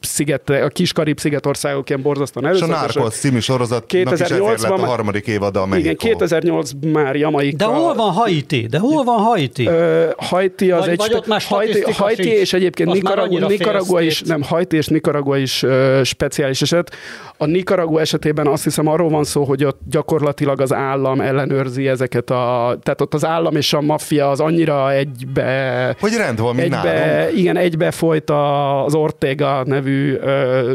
sziget, 0.00 0.50
a 0.50 0.68
kis 0.68 0.92
Karib 0.92 1.18
szigetországok 1.18 1.88
ilyen 1.88 2.02
borzasztóan 2.02 2.46
erőszakosak. 2.46 2.88
És 2.88 2.96
a 2.96 2.98
Narcos 2.98 3.18
című 3.18 3.38
sorozat 3.38 3.86
2008 3.86 4.62
lett 4.62 4.70
a 4.70 4.86
harmadik 4.86 5.26
évada 5.26 5.62
a 5.62 5.66
Mexikó. 5.66 5.90
Igen, 5.90 5.96
2008 5.96 6.70
már 6.92 7.16
Jamaika. 7.16 7.56
De 7.56 7.64
hol 7.64 7.94
van 7.94 8.12
Haiti? 8.12 8.66
De 8.66 8.78
hol 8.78 9.04
van 9.04 9.18
Haiti? 9.18 9.68
Haiti 10.16 10.70
az 10.70 10.80
vagy, 10.80 10.88
egy... 10.88 10.96
Vagy 10.96 11.14
ott 11.14 11.26
már 11.26 11.42
Haiti, 11.42 11.80
Haiti 11.92 12.28
és 12.28 12.52
egyébként 12.52 12.92
Nicaragua, 12.92 13.46
Nicaragua 13.46 14.00
is, 14.00 14.22
nem, 14.22 14.42
Haiti 14.42 14.76
és 14.76 14.86
Nicaragua 14.86 15.36
is 15.36 15.62
uh, 15.62 16.02
speciális 16.02 16.62
eset. 16.62 16.96
A 17.36 17.46
Nicaragua 17.46 18.00
esetében 18.00 18.46
azt 18.46 18.64
hiszem 18.64 18.86
arról 18.86 19.08
van 19.08 19.24
szó, 19.24 19.44
hogy 19.44 19.64
ott 19.64 19.80
gyakorlatilag 19.90 20.60
az 20.60 20.72
állam 20.72 21.20
ellenőrzi 21.20 21.88
ezeket 21.88 22.30
a... 22.30 22.76
Tehát 22.82 23.00
ott 23.00 23.14
az 23.14 23.24
állam 23.24 23.56
és 23.56 23.72
a 23.72 23.80
maffia 23.80 24.30
az 24.30 24.40
annyira 24.40 24.92
egybe... 24.92 25.96
Hogy 26.00 26.14
rend 26.16 26.40
van, 26.40 26.54
mint 26.54 26.74
egybe, 26.74 26.92
nálunk. 26.92 27.38
Igen, 27.38 27.56
egybe 27.56 27.90
folyt 27.90 28.30
az 28.30 28.94
Ortega 28.94 29.62
nevű 29.64 29.89
uh, 30.12 30.72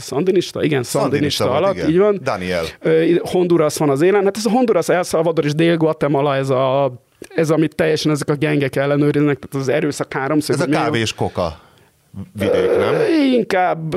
szandinista, 0.00 0.62
igen, 0.62 0.82
szandinista, 0.82 1.44
szandinista 1.44 1.50
alatt, 1.50 1.74
igen. 1.74 1.88
így 1.88 1.98
van. 1.98 2.20
Daniel. 2.22 2.64
Uh, 2.84 3.18
Honduras 3.18 3.76
van 3.76 3.90
az 3.90 4.02
élen. 4.02 4.24
Hát 4.24 4.36
ez 4.36 4.46
a 4.46 4.50
Honduras, 4.50 4.88
El 4.88 5.02
Salvador 5.02 5.44
és 5.44 5.54
Dél-Guatemala, 5.54 6.34
ez 6.34 6.50
a 6.50 6.92
ez, 7.34 7.50
amit 7.50 7.74
teljesen 7.74 8.12
ezek 8.12 8.28
a 8.28 8.34
gengek 8.34 8.76
ellenőriznek, 8.76 9.38
tehát 9.38 9.66
az 9.66 9.74
erőszak 9.74 10.12
háromszög. 10.12 10.54
Ez 10.54 10.60
a 10.60 10.66
kávés 10.66 11.14
koka 11.14 11.60
vidék, 12.38 12.76
nem? 12.78 12.94
Inkább, 13.32 13.96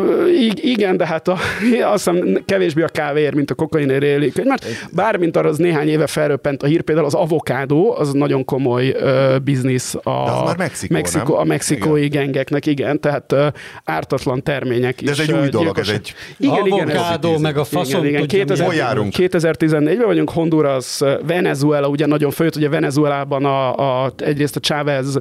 igen, 0.55 0.97
de 0.97 1.05
hát 1.05 1.27
a, 1.27 1.37
azt 1.93 2.09
hiszem 2.09 2.43
kevésbé 2.45 2.81
a 2.81 2.87
kávéért, 2.87 3.35
mint 3.35 3.51
a 3.51 3.53
kokainért 3.53 4.03
élik. 4.03 4.43
Mert 4.43 4.65
bármint 4.91 5.37
arra 5.37 5.49
az 5.49 5.57
néhány 5.57 5.87
éve 5.87 6.07
felröppent 6.07 6.63
a 6.63 6.65
hír, 6.65 6.81
például 6.81 7.07
az 7.07 7.13
avokádó, 7.13 7.95
az 7.97 8.11
nagyon 8.11 8.45
komoly 8.45 8.89
uh, 8.89 9.39
biznisz 9.39 9.95
a, 9.95 10.23
de 10.25 10.31
az 10.31 10.43
már 10.43 10.57
Mexikó, 10.57 10.93
Mexikó, 10.93 11.33
nem? 11.33 11.41
a 11.41 11.43
mexikói 11.43 12.03
igen. 12.03 12.23
gengeknek, 12.23 12.65
igen, 12.65 12.99
tehát 12.99 13.31
uh, 13.31 13.47
ártatlan 13.83 14.43
termények 14.43 15.01
De 15.01 15.11
ez 15.11 15.19
egy 15.19 15.31
új 15.31 15.47
dolog, 15.47 15.79
ez 15.79 15.89
egy 15.89 16.13
igen, 16.37 16.71
avokádó, 16.71 17.29
igen, 17.29 17.41
meg 17.41 17.57
a 17.57 17.63
faszom. 17.63 18.05
Igen, 18.05 18.23
igen. 18.23 18.27
2000, 18.27 18.65
Hol 18.65 18.75
járunk? 18.75 19.13
2014-ben 19.17 20.05
vagyunk, 20.05 20.29
Honduras, 20.29 20.99
Venezuela, 21.27 21.87
ugye 21.87 22.05
nagyon 22.05 22.31
főt, 22.31 22.55
ugye 22.55 22.69
Venezuelában 22.69 23.45
a, 23.45 24.03
a, 24.03 24.13
egyrészt 24.17 24.55
a 24.55 24.59
Chávez 24.59 25.19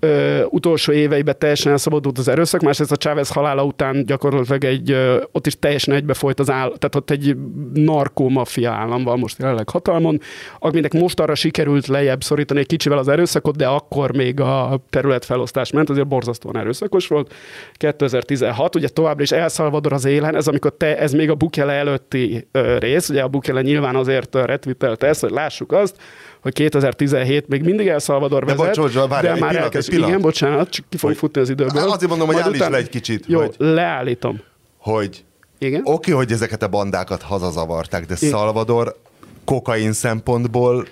ö, 0.00 0.42
utolsó 0.44 0.92
éveiben 0.92 1.34
teljesen 1.38 1.72
elszabadult 1.72 2.18
az 2.18 2.27
erőszak, 2.28 2.60
másrészt 2.60 2.92
a 2.92 2.96
Chávez 2.96 3.28
halála 3.28 3.64
után 3.64 4.06
gyakorlatilag 4.06 4.64
egy, 4.64 4.96
ott 5.32 5.46
is 5.46 5.58
teljesen 5.58 5.94
egybefolyt 5.94 6.40
az 6.40 6.50
áll, 6.50 6.72
tehát 6.78 6.94
ott 6.94 7.10
egy 7.10 7.36
narkómafia 7.74 8.70
állam 8.70 9.04
van 9.04 9.18
most 9.18 9.38
jelenleg 9.38 9.68
hatalmon, 9.68 10.20
aminek 10.58 10.92
most 10.92 11.20
arra 11.20 11.34
sikerült 11.34 11.86
lejjebb 11.86 12.22
szorítani 12.22 12.60
egy 12.60 12.66
kicsivel 12.66 12.98
az 12.98 13.08
erőszakot, 13.08 13.56
de 13.56 13.66
akkor 13.66 14.16
még 14.16 14.40
a 14.40 14.80
területfelosztás 14.90 15.72
ment, 15.72 15.90
azért 15.90 16.08
borzasztóan 16.08 16.56
erőszakos 16.56 17.06
volt. 17.06 17.34
2016, 17.72 18.74
ugye 18.74 18.88
továbbra 18.88 19.22
is 19.22 19.30
El 19.30 19.48
Salvador 19.48 19.92
az 19.92 20.04
élen, 20.04 20.36
ez 20.36 20.46
amikor 20.46 20.72
te, 20.76 20.98
ez 20.98 21.12
még 21.12 21.30
a 21.30 21.34
Bukele 21.34 21.72
előtti 21.72 22.48
rész, 22.78 23.08
ugye 23.08 23.22
a 23.22 23.28
Bukele 23.28 23.62
nyilván 23.62 23.96
azért 23.96 24.34
retweetelte 24.34 25.06
ezt, 25.06 25.20
hogy 25.20 25.30
lássuk 25.30 25.72
azt, 25.72 25.96
hogy 26.42 26.52
2017 26.52 27.48
még 27.48 27.62
mindig 27.62 27.86
El 27.86 27.98
Salvador 27.98 28.44
vezet, 28.44 28.74
de, 28.74 28.80
bocs, 28.80 28.94
bocs, 28.94 29.20
de 29.22 29.36
már 29.38 29.56
elkezd. 29.56 29.92
Igen, 29.92 30.20
bocsánat, 30.20 30.70
csak 30.70 30.84
ki 30.88 30.96
fog 30.96 31.14
futni 31.14 31.40
az 31.40 31.48
időből. 31.48 31.80
Hát 31.80 31.90
azért 31.90 32.08
mondom, 32.08 32.26
hogy 32.26 32.36
állíts 32.36 32.56
után... 32.56 32.70
le 32.70 32.76
egy 32.76 32.88
kicsit. 32.88 33.24
Jó, 33.26 33.38
hogy, 33.38 33.54
leállítom. 33.58 34.40
Hogy 34.78 35.24
igen? 35.58 35.80
Oké, 35.80 35.90
okay, 35.92 36.24
hogy 36.24 36.32
ezeket 36.32 36.62
a 36.62 36.68
bandákat 36.68 37.22
hazazavarták, 37.22 38.06
de 38.06 38.14
Igen. 38.20 38.30
Salvador 38.30 38.96
kokain 39.44 39.92
szempontból 39.92 40.86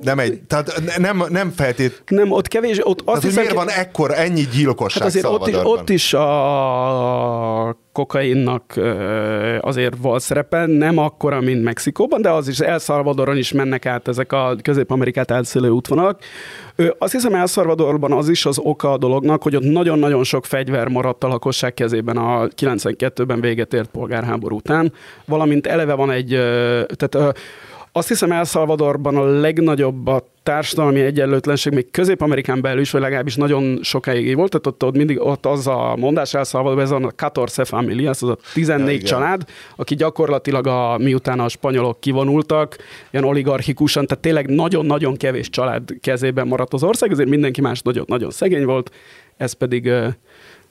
nem 0.00 0.18
egy, 0.18 0.40
tehát 0.42 0.98
nem, 0.98 1.24
nem 1.28 1.50
feltét... 1.50 2.02
Nem, 2.06 2.30
ott 2.30 2.48
kevés, 2.48 2.78
ott 2.86 2.98
azt 2.98 3.04
tehát, 3.04 3.22
hiszem, 3.22 3.42
miért 3.42 3.56
van 3.56 3.68
ekkor 3.68 4.10
ennyi 4.14 4.46
gyilkosság 4.52 5.02
hát 5.02 5.10
azért 5.10 5.26
ott 5.26 5.48
is, 5.48 5.54
ott 5.62 5.90
is 5.90 6.14
a 6.14 7.76
kokainnak 7.98 8.80
azért 9.60 9.96
volt 10.00 10.22
szerepe, 10.22 10.66
nem 10.66 10.98
akkora, 10.98 11.40
mint 11.40 11.62
Mexikóban, 11.62 12.22
de 12.22 12.30
az 12.30 12.48
is 12.48 12.58
El 12.58 12.78
Salvadoron 12.78 13.36
is 13.36 13.52
mennek 13.52 13.86
át 13.86 14.08
ezek 14.08 14.32
a 14.32 14.56
Közép-Amerikát 14.62 15.30
elszélő 15.30 15.68
útvonalak. 15.68 16.20
Azt 16.98 17.12
hiszem 17.12 17.34
El 17.34 17.46
Salvadorban 17.46 18.12
az 18.12 18.28
is 18.28 18.46
az 18.46 18.58
oka 18.58 18.92
a 18.92 18.98
dolognak, 18.98 19.42
hogy 19.42 19.56
ott 19.56 19.62
nagyon-nagyon 19.62 20.24
sok 20.24 20.44
fegyver 20.44 20.88
maradt 20.88 21.24
a 21.24 21.28
lakosság 21.28 21.74
kezében 21.74 22.16
a 22.16 22.46
92-ben 22.46 23.40
véget 23.40 23.74
ért 23.74 23.90
polgárháború 23.90 24.56
után, 24.56 24.92
valamint 25.24 25.66
eleve 25.66 25.94
van 25.94 26.10
egy, 26.10 26.28
tehát 26.96 27.38
azt 27.98 28.08
hiszem 28.08 28.32
El 28.32 28.44
Salvadorban 28.44 29.16
a 29.16 29.24
legnagyobb 29.24 30.06
a 30.06 30.24
társadalmi 30.42 31.00
egyenlőtlenség 31.00 31.72
még 31.72 31.90
Közép-Amerikán 31.90 32.60
belül 32.60 32.80
is, 32.80 32.90
vagy 32.90 33.00
legalábbis 33.00 33.36
nagyon 33.36 33.78
sokáig 33.82 34.36
volt, 34.36 34.50
tehát 34.50 34.66
ott, 34.66 34.84
ott 34.84 34.96
mindig 34.96 35.20
ott 35.20 35.46
az 35.46 35.66
a 35.66 35.96
mondás 35.96 36.34
El 36.34 36.44
Salvadorban, 36.44 36.84
ez 36.84 36.90
a 36.90 37.12
14 37.14 37.68
familia, 37.68 38.10
ez 38.10 38.22
az 38.22 38.28
a 38.28 38.38
14 38.54 39.00
ja, 39.00 39.06
család, 39.06 39.44
aki 39.76 39.94
gyakorlatilag 39.94 40.66
a, 40.66 40.98
miután 40.98 41.40
a 41.40 41.48
spanyolok 41.48 42.00
kivonultak, 42.00 42.76
ilyen 43.10 43.24
oligarchikusan, 43.24 44.06
tehát 44.06 44.22
tényleg 44.22 44.46
nagyon-nagyon 44.48 45.16
kevés 45.16 45.50
család 45.50 45.94
kezében 46.00 46.46
maradt 46.46 46.74
az 46.74 46.82
ország, 46.82 47.10
ezért 47.10 47.28
mindenki 47.28 47.60
más 47.60 47.80
nagyon-nagyon 47.80 48.30
szegény 48.30 48.64
volt, 48.64 48.90
ez 49.36 49.52
pedig 49.52 49.90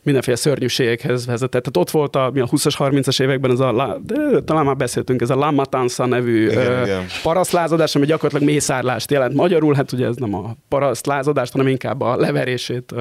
mindenféle 0.07 0.37
szörnyűségekhez 0.37 1.25
vezetett. 1.25 1.63
Tehát 1.63 1.77
ott 1.77 1.89
volt 1.89 2.15
a, 2.15 2.29
mi 2.33 2.39
a 2.39 2.45
20-as, 2.45 2.75
30-as 2.77 3.21
években 3.21 3.51
ez 3.51 3.59
a, 3.59 3.99
de 4.03 4.41
talán 4.41 4.65
már 4.65 4.75
beszéltünk, 4.75 5.21
ez 5.21 5.29
a 5.29 5.35
La 5.35 5.51
Matanza 5.51 6.05
nevű 6.05 6.49
igen, 6.49 6.71
ö, 6.71 6.83
igen. 6.83 7.05
parasztlázadás, 7.23 7.95
ami 7.95 8.05
gyakorlatilag 8.05 8.53
mészárlást 8.53 9.11
jelent 9.11 9.33
magyarul, 9.33 9.73
hát 9.73 9.91
ugye 9.91 10.05
ez 10.05 10.15
nem 10.15 10.35
a 10.35 10.55
parasztlázadást, 10.69 11.51
hanem 11.51 11.67
inkább 11.67 12.01
a 12.01 12.15
leverését 12.15 12.93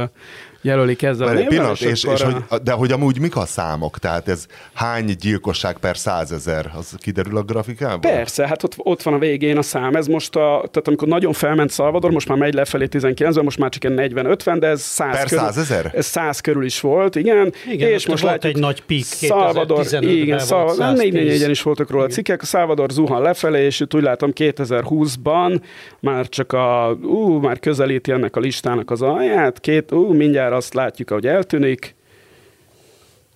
jelölik 0.60 1.02
ezzel. 1.02 1.36
Egy 1.36 1.46
pillanat, 1.46 1.80
és, 1.80 2.04
és, 2.04 2.22
hogy, 2.22 2.36
de 2.62 2.72
hogy 2.72 2.92
amúgy 2.92 3.20
mik 3.20 3.36
a 3.36 3.46
számok? 3.46 3.98
Tehát 3.98 4.28
ez 4.28 4.46
hány 4.74 5.16
gyilkosság 5.20 5.78
per 5.78 5.96
százezer? 5.96 6.70
Az 6.76 6.94
kiderül 6.98 7.36
a 7.36 7.42
grafikában? 7.42 8.00
Persze, 8.00 8.46
hát 8.46 8.62
ott, 8.62 8.74
ott 8.76 9.02
van 9.02 9.14
a 9.14 9.18
végén 9.18 9.58
a 9.58 9.62
szám. 9.62 9.94
Ez 9.94 10.06
most, 10.06 10.36
a, 10.36 10.40
tehát 10.70 10.86
amikor 10.86 11.08
nagyon 11.08 11.32
felment 11.32 11.70
Salvador, 11.70 12.10
most 12.10 12.28
már 12.28 12.38
megy 12.38 12.54
lefelé 12.54 12.86
19 12.86 13.36
most 13.42 13.58
már 13.58 13.70
csak 13.70 13.84
egy 13.84 14.12
40-50, 14.14 14.56
de 14.58 14.66
ez 14.66 14.80
100 14.80 15.12
per 15.12 15.24
körül, 15.24 15.44
százezer? 15.44 15.90
Ez 15.94 16.06
100 16.06 16.40
körül 16.40 16.64
is 16.64 16.80
volt, 16.80 17.16
igen. 17.16 17.52
igen 17.70 17.90
és 17.90 18.06
most 18.06 18.22
volt 18.22 18.44
egy 18.44 18.56
nagy 18.56 18.82
pík 18.82 19.04
Salvador, 19.04 19.86
igen, 20.00 20.38
Salvador, 20.38 20.92
4 20.96 21.48
is 21.48 21.62
voltak 21.62 21.90
róla 21.90 22.04
a 22.04 22.08
cikkek, 22.08 22.42
a 22.42 22.44
Salvador 22.44 22.90
zuhan 22.90 23.22
lefelé, 23.22 23.64
és 23.64 23.80
itt 23.80 23.94
úgy 23.94 24.02
látom 24.02 24.30
2020-ban 24.34 25.60
már 26.00 26.28
csak 26.28 26.52
a, 26.52 26.98
ú, 27.02 27.38
már 27.38 27.58
közelíti 27.58 28.12
ennek 28.12 28.36
a 28.36 28.40
listának 28.40 28.90
az 28.90 29.02
alját, 29.02 29.60
két, 29.60 29.92
ú, 29.92 30.12
mindjárt 30.12 30.45
azt 30.52 30.74
látjuk, 30.74 31.10
ahogy 31.10 31.26
eltűnik. 31.26 31.95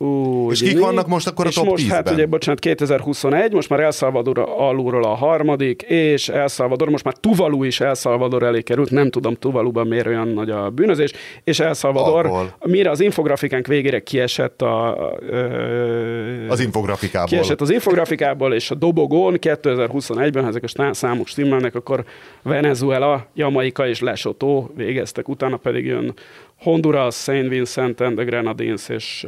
Ú, 0.04 0.50
és 0.50 0.62
kik 0.62 0.74
mi? 0.74 0.80
vannak 0.80 1.06
most 1.06 1.26
akkor 1.26 1.46
a 1.46 1.50
top 1.50 1.64
most, 1.64 1.84
10-ben? 1.84 1.96
hát 1.96 2.10
ugye, 2.10 2.26
bocsánat, 2.26 2.60
2021, 2.60 3.52
most 3.52 3.68
már 3.68 3.80
El 3.80 3.90
Salvador 3.90 4.38
alulról 4.38 5.04
a 5.04 5.14
harmadik, 5.14 5.82
és 5.82 6.28
El 6.28 6.48
Salvador, 6.48 6.88
most 6.88 7.04
már 7.04 7.14
Tuvalu 7.14 7.62
is 7.62 7.80
El 7.80 7.94
Salvador 7.94 8.42
elé 8.42 8.62
került, 8.62 8.90
nem 8.90 9.10
tudom 9.10 9.34
Tuvaluban 9.34 9.86
miért 9.86 10.06
olyan 10.06 10.28
nagy 10.28 10.50
a 10.50 10.70
bűnözés, 10.70 11.12
és 11.44 11.60
El 11.60 11.74
Salvador, 11.74 12.26
Ahol. 12.26 12.54
mire 12.64 12.90
az 12.90 13.00
infografikánk 13.00 13.66
végére 13.66 14.02
kiesett 14.02 14.62
a... 14.62 14.98
Ö, 15.28 16.46
az 16.48 16.60
infografikából. 16.60 17.28
Kiesett 17.28 17.60
az 17.60 17.70
infografikából, 17.70 18.54
és 18.54 18.70
a 18.70 18.74
dobogón 18.74 19.36
2021-ben, 19.40 20.42
ha 20.42 20.48
ezek 20.48 20.64
a 20.76 20.94
számok 20.94 21.26
stimmelnek, 21.26 21.74
akkor 21.74 22.04
Venezuela, 22.42 23.26
Jamaika 23.34 23.88
és 23.88 24.00
Lesotho 24.00 24.66
végeztek, 24.76 25.28
utána 25.28 25.56
pedig 25.56 25.84
jön 25.84 26.14
Honduras, 26.58 27.14
Saint 27.14 27.48
Vincent 27.48 28.00
and 28.00 28.14
the 28.14 28.24
Grenadines, 28.24 28.88
és, 28.88 29.26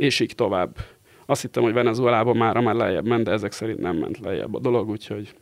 és 0.00 0.20
így 0.20 0.34
tovább. 0.34 0.76
Azt 1.26 1.42
hittem, 1.42 1.62
hogy 1.62 1.72
Venezuelában 1.72 2.36
már 2.36 2.56
már 2.60 2.74
lejjebb 2.74 3.06
ment, 3.06 3.24
de 3.24 3.30
ezek 3.30 3.52
szerint 3.52 3.78
nem 3.78 3.96
ment 3.96 4.18
lejjebb 4.18 4.54
a 4.54 4.58
dolog, 4.58 4.88
úgyhogy 4.88 5.34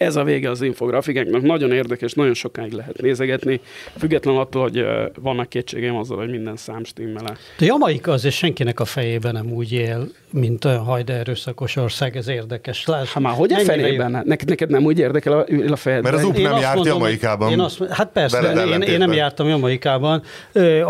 ez 0.00 0.16
a 0.16 0.24
vége 0.24 0.50
az 0.50 0.62
infografikáknak. 0.62 1.42
Nagyon 1.42 1.72
érdekes, 1.72 2.12
nagyon 2.12 2.34
sokáig 2.34 2.72
lehet 2.72 3.00
nézegetni, 3.00 3.60
független 3.98 4.36
attól, 4.36 4.62
hogy 4.62 4.84
vannak 5.20 5.48
kétségeim 5.48 5.96
azzal, 5.96 6.16
hogy 6.16 6.30
minden 6.30 6.56
szám 6.56 6.84
stimmel 6.84 7.36
De 7.58 7.64
Jamaika 7.64 8.12
azért 8.12 8.34
senkinek 8.34 8.80
a 8.80 8.84
fejében 8.84 9.32
nem 9.32 9.52
úgy 9.52 9.72
él, 9.72 10.08
mint 10.32 10.64
a 10.64 10.82
hajda 10.82 11.12
erőszakos 11.12 11.76
ország, 11.76 12.16
ez 12.16 12.28
érdekes. 12.28 12.86
Láss, 12.86 13.12
hát 13.12 13.22
már 13.22 13.34
hogy 13.34 13.52
a 13.52 13.58
felében? 13.58 14.22
Neked, 14.24 14.48
neked 14.48 14.70
nem 14.70 14.84
úgy 14.84 14.98
érdekel 14.98 15.32
a, 15.32 15.46
a 15.70 15.76
fejed? 15.76 16.02
Mert 16.02 16.14
az 16.14 16.24
UP 16.24 16.38
nem 16.38 16.56
járt 16.56 16.74
mondom, 16.74 16.92
Jamaikában. 16.92 17.50
Én 17.50 17.60
azt, 17.60 17.84
hát 17.90 18.10
persze, 18.12 18.52
én, 18.66 18.80
én, 18.80 18.98
nem 18.98 19.12
jártam 19.12 19.48
Jamaikában. 19.48 20.22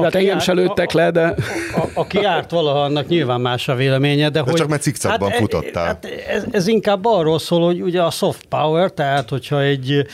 Hát 0.02 0.14
engem 0.14 0.38
se 0.38 0.52
lőttek 0.52 0.92
le, 0.92 1.10
de... 1.10 1.34
A, 1.74 1.80
a, 1.80 1.88
aki 1.94 2.18
járt 2.20 2.50
valaha, 2.50 2.82
annak 2.82 3.08
nyilván 3.08 3.40
más 3.40 3.68
a 3.68 3.74
véleménye, 3.74 4.28
de, 4.28 4.30
de 4.30 4.40
hogy... 4.40 4.54
csak 4.54 4.68
mert 4.68 4.82
cikcakban 4.82 5.28
hát, 5.28 5.38
e- 5.38 5.40
futottál. 5.40 5.84
Hát 5.84 6.04
ez, 6.28 6.44
ez, 6.50 6.66
inkább 6.66 7.04
arról 7.04 7.38
szól, 7.38 7.64
hogy 7.64 7.82
ugye 7.82 8.02
a 8.02 8.10
soft 8.10 8.44
power, 8.48 8.90
tehát 9.00 9.28
hogyha 9.28 9.62
egy, 9.62 10.06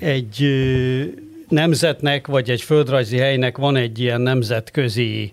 egy 0.00 0.48
nemzetnek, 1.48 2.26
vagy 2.26 2.50
egy 2.50 2.62
földrajzi 2.62 3.16
helynek 3.16 3.58
van 3.58 3.76
egy 3.76 3.98
ilyen 3.98 4.20
nemzetközi 4.20 5.32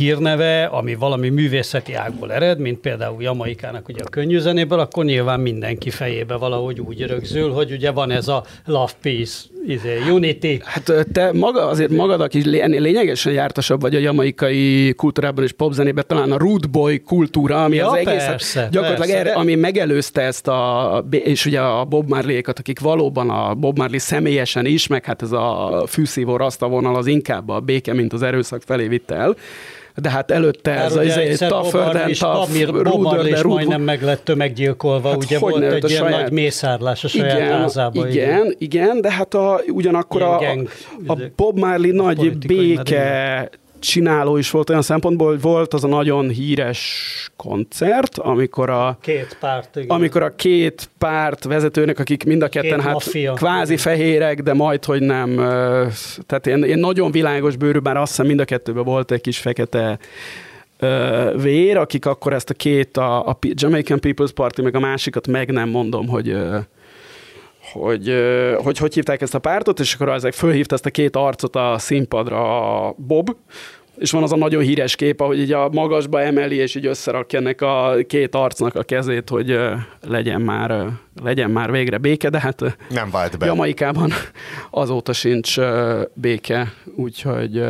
hírneve, 0.00 0.64
ami 0.64 0.94
valami 0.94 1.28
művészeti 1.28 1.94
ágból 1.94 2.32
ered, 2.32 2.58
mint 2.58 2.78
például 2.78 3.22
Jamaikának 3.22 3.88
ugye 3.88 4.02
a 4.04 4.08
könnyűzenéből, 4.08 4.78
akkor 4.78 5.04
nyilván 5.04 5.40
mindenki 5.40 5.90
fejébe 5.90 6.36
valahogy 6.36 6.80
úgy 6.80 7.06
rögzül, 7.06 7.50
hogy 7.52 7.72
ugye 7.72 7.90
van 7.90 8.10
ez 8.10 8.28
a 8.28 8.44
love, 8.66 8.92
peace, 9.02 9.38
izé, 9.66 9.98
unity. 10.10 10.62
Hát 10.64 10.92
te 11.12 11.32
maga, 11.32 11.66
azért 11.66 11.90
magadak 11.90 12.34
is 12.34 12.44
ennél 12.44 12.80
lényegesen 12.80 13.32
jártasabb 13.32 13.80
vagy 13.80 13.94
a 13.94 13.98
jamaikai 13.98 14.92
kultúrában 14.96 15.44
és 15.44 15.52
popzenében, 15.52 16.04
talán 16.06 16.32
a 16.32 16.38
root 16.38 16.70
boy 16.70 17.00
kultúra, 17.00 17.64
ami 17.64 17.76
Ja, 17.76 17.90
az 17.90 17.96
egész, 17.96 18.24
persze, 18.24 18.68
gyakorlatilag 18.70 19.08
persze, 19.08 19.18
erre, 19.18 19.32
ami 19.32 19.54
megelőzte 19.54 20.20
ezt 20.20 20.48
a, 20.48 21.04
és 21.10 21.46
ugye 21.46 21.60
a 21.60 21.84
Bob 21.84 22.08
Marley-ékat, 22.08 22.58
akik 22.58 22.80
valóban 22.80 23.30
a 23.30 23.54
Bob 23.54 23.78
Marley 23.78 23.98
személyesen 23.98 24.66
is, 24.66 24.86
meg 24.86 25.04
hát 25.04 25.22
ez 25.22 25.32
a 25.32 25.84
fűszívó 25.86 26.36
rasta 26.36 26.68
vonal 26.68 26.96
az 26.96 27.06
inkább 27.06 27.48
a 27.48 27.60
béke, 27.60 27.94
mint 27.94 28.12
az 28.12 28.22
erőszak 28.22 28.62
felé 28.62 28.86
vitt 28.86 29.10
el. 29.10 29.36
De 29.96 30.10
hát 30.10 30.30
előtte 30.30 30.70
ez 30.70 30.96
a 30.96 31.00
egyszer 31.00 31.50
Bob 31.50 31.62
tougher 31.70 32.84
Marley 32.84 33.14
than 33.14 33.26
is, 33.26 33.42
majdnem 33.42 33.82
meg 33.82 34.02
lett 34.02 34.24
tömeggyilkolva, 34.24 35.08
Hát 35.08 35.22
ugye 35.22 35.38
volt 35.38 35.58
ne, 35.58 35.66
egy 35.66 35.84
a 35.84 35.88
ilyen 35.88 36.02
saját- 36.02 36.20
nagy 36.22 36.32
mészárlás 36.32 37.04
a 37.04 37.08
saját 37.08 37.36
igen, 37.38 37.58
házába. 37.58 38.06
így. 38.06 38.14
Igen, 38.14 38.54
igen, 38.58 39.00
de 39.00 39.10
hát 39.12 39.34
a, 39.34 39.60
ugyanakkor 39.72 40.22
a, 40.22 40.38
gang, 40.38 40.68
a 41.06 41.12
izé, 41.14 41.32
Bob 41.36 41.58
Marley 41.58 41.92
nagy 41.92 42.38
béke 42.38 43.48
csináló 43.80 44.36
is 44.36 44.50
volt 44.50 44.70
olyan 44.70 44.82
szempontból, 44.82 45.28
hogy 45.28 45.40
volt 45.40 45.74
az 45.74 45.84
a 45.84 45.88
nagyon 45.88 46.28
híres 46.28 47.30
koncert, 47.36 48.18
amikor 48.18 48.70
a 48.70 48.98
Két 49.00 49.36
párt, 49.40 49.76
igen. 49.76 49.88
amikor 49.88 50.22
a 50.22 50.34
két 50.34 50.90
párt 50.98 51.44
vezetőnek, 51.44 51.98
akik 51.98 52.24
mind 52.24 52.42
a 52.42 52.48
ketten 52.48 52.70
Két 52.70 52.80
hát 52.80 52.92
maffia. 52.92 53.32
kvázi 53.32 53.76
fehérek, 53.76 54.42
de 54.42 54.54
majd, 54.54 54.84
hogy 54.84 55.00
nem. 55.00 55.34
Tehát 56.26 56.46
én, 56.46 56.62
én 56.62 56.78
nagyon 56.78 57.10
világos 57.10 57.56
bőrű, 57.56 57.78
bár 57.78 57.96
azt 57.96 58.10
hiszem 58.10 58.26
mind 58.26 58.40
a 58.40 58.44
kettőben 58.44 58.84
volt 58.84 59.10
egy 59.10 59.20
kis 59.20 59.38
fekete 59.38 59.98
vér, 61.36 61.76
akik 61.76 62.06
akkor 62.06 62.32
ezt 62.32 62.50
a 62.50 62.54
két, 62.54 62.96
a, 62.96 63.26
a 63.28 63.38
Jamaican 63.40 63.98
People's 64.02 64.30
Party, 64.34 64.62
meg 64.62 64.74
a 64.74 64.80
másikat 64.80 65.26
meg 65.26 65.50
nem 65.50 65.68
mondom, 65.68 66.08
hogy 66.08 66.36
hogy, 67.72 68.14
hogy 68.62 68.78
hogy 68.78 68.94
hívták 68.94 69.20
ezt 69.20 69.34
a 69.34 69.38
pártot, 69.38 69.80
és 69.80 69.94
akkor 69.94 70.08
ezek 70.08 70.32
fölhívta 70.32 70.74
ezt 70.74 70.86
a 70.86 70.90
két 70.90 71.16
arcot 71.16 71.56
a 71.56 71.74
színpadra 71.78 72.86
a 72.86 72.94
Bob, 72.96 73.36
és 74.00 74.10
van 74.10 74.22
az 74.22 74.32
a 74.32 74.36
nagyon 74.36 74.62
híres 74.62 74.96
kép, 74.96 75.20
ahogy 75.20 75.38
így 75.38 75.52
a 75.52 75.68
magasba 75.72 76.20
emeli, 76.20 76.56
és 76.56 76.74
így 76.74 76.86
összerakja 76.86 77.38
ennek 77.38 77.60
a 77.60 77.96
két 78.06 78.34
arcnak 78.34 78.74
a 78.74 78.82
kezét, 78.82 79.28
hogy 79.28 79.58
legyen 80.00 80.40
már, 80.40 80.86
legyen 81.22 81.50
már 81.50 81.70
végre 81.70 81.98
béke, 81.98 82.28
de 82.28 82.40
hát 82.40 82.76
Nem 82.90 83.10
vált 83.10 83.38
be. 83.38 83.46
Jamaikában 83.46 84.10
azóta 84.70 85.12
sincs 85.12 85.56
béke, 86.14 86.72
úgyhogy 86.96 87.64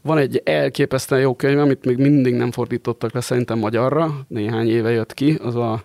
van 0.00 0.18
egy 0.18 0.40
elképesztően 0.44 1.20
jó 1.20 1.34
könyv, 1.34 1.58
amit 1.58 1.84
még 1.84 1.96
mindig 1.96 2.34
nem 2.34 2.50
fordítottak 2.50 3.12
le 3.12 3.20
szerintem 3.20 3.58
magyarra, 3.58 4.20
néhány 4.28 4.68
éve 4.68 4.90
jött 4.90 5.14
ki, 5.14 5.38
az 5.42 5.54
a 5.54 5.82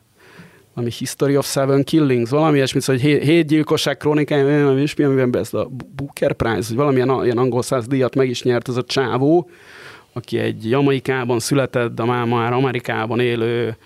valami 0.79 0.97
History 0.97 1.37
of 1.37 1.45
Seven 1.45 1.83
Killings, 1.83 2.29
valami 2.29 2.55
ilyesmi, 2.55 2.81
szóval, 2.81 3.01
hogy 3.01 3.11
hét, 3.11 3.23
hét 3.23 3.47
gyilkosság 3.47 3.97
krónikája, 3.97 4.59
valami 4.61 4.77
ilyesmi, 4.77 5.03
amiben 5.03 5.41
ezt 5.41 5.53
a 5.53 5.69
Booker 5.95 6.33
Prize, 6.33 6.67
vagy 6.67 6.75
valamilyen 6.75 7.23
ilyen 7.23 7.37
angol 7.37 7.61
száz 7.61 7.87
díjat 7.87 8.15
meg 8.15 8.29
is 8.29 8.43
nyert 8.43 8.69
ez 8.69 8.75
a 8.75 8.83
csávó, 8.83 9.49
aki 10.13 10.37
egy 10.37 10.69
Jamaikában 10.69 11.39
született, 11.39 11.95
de 11.95 12.03
már, 12.03 12.25
már 12.25 12.53
Amerikában 12.53 13.19
élő 13.19 13.77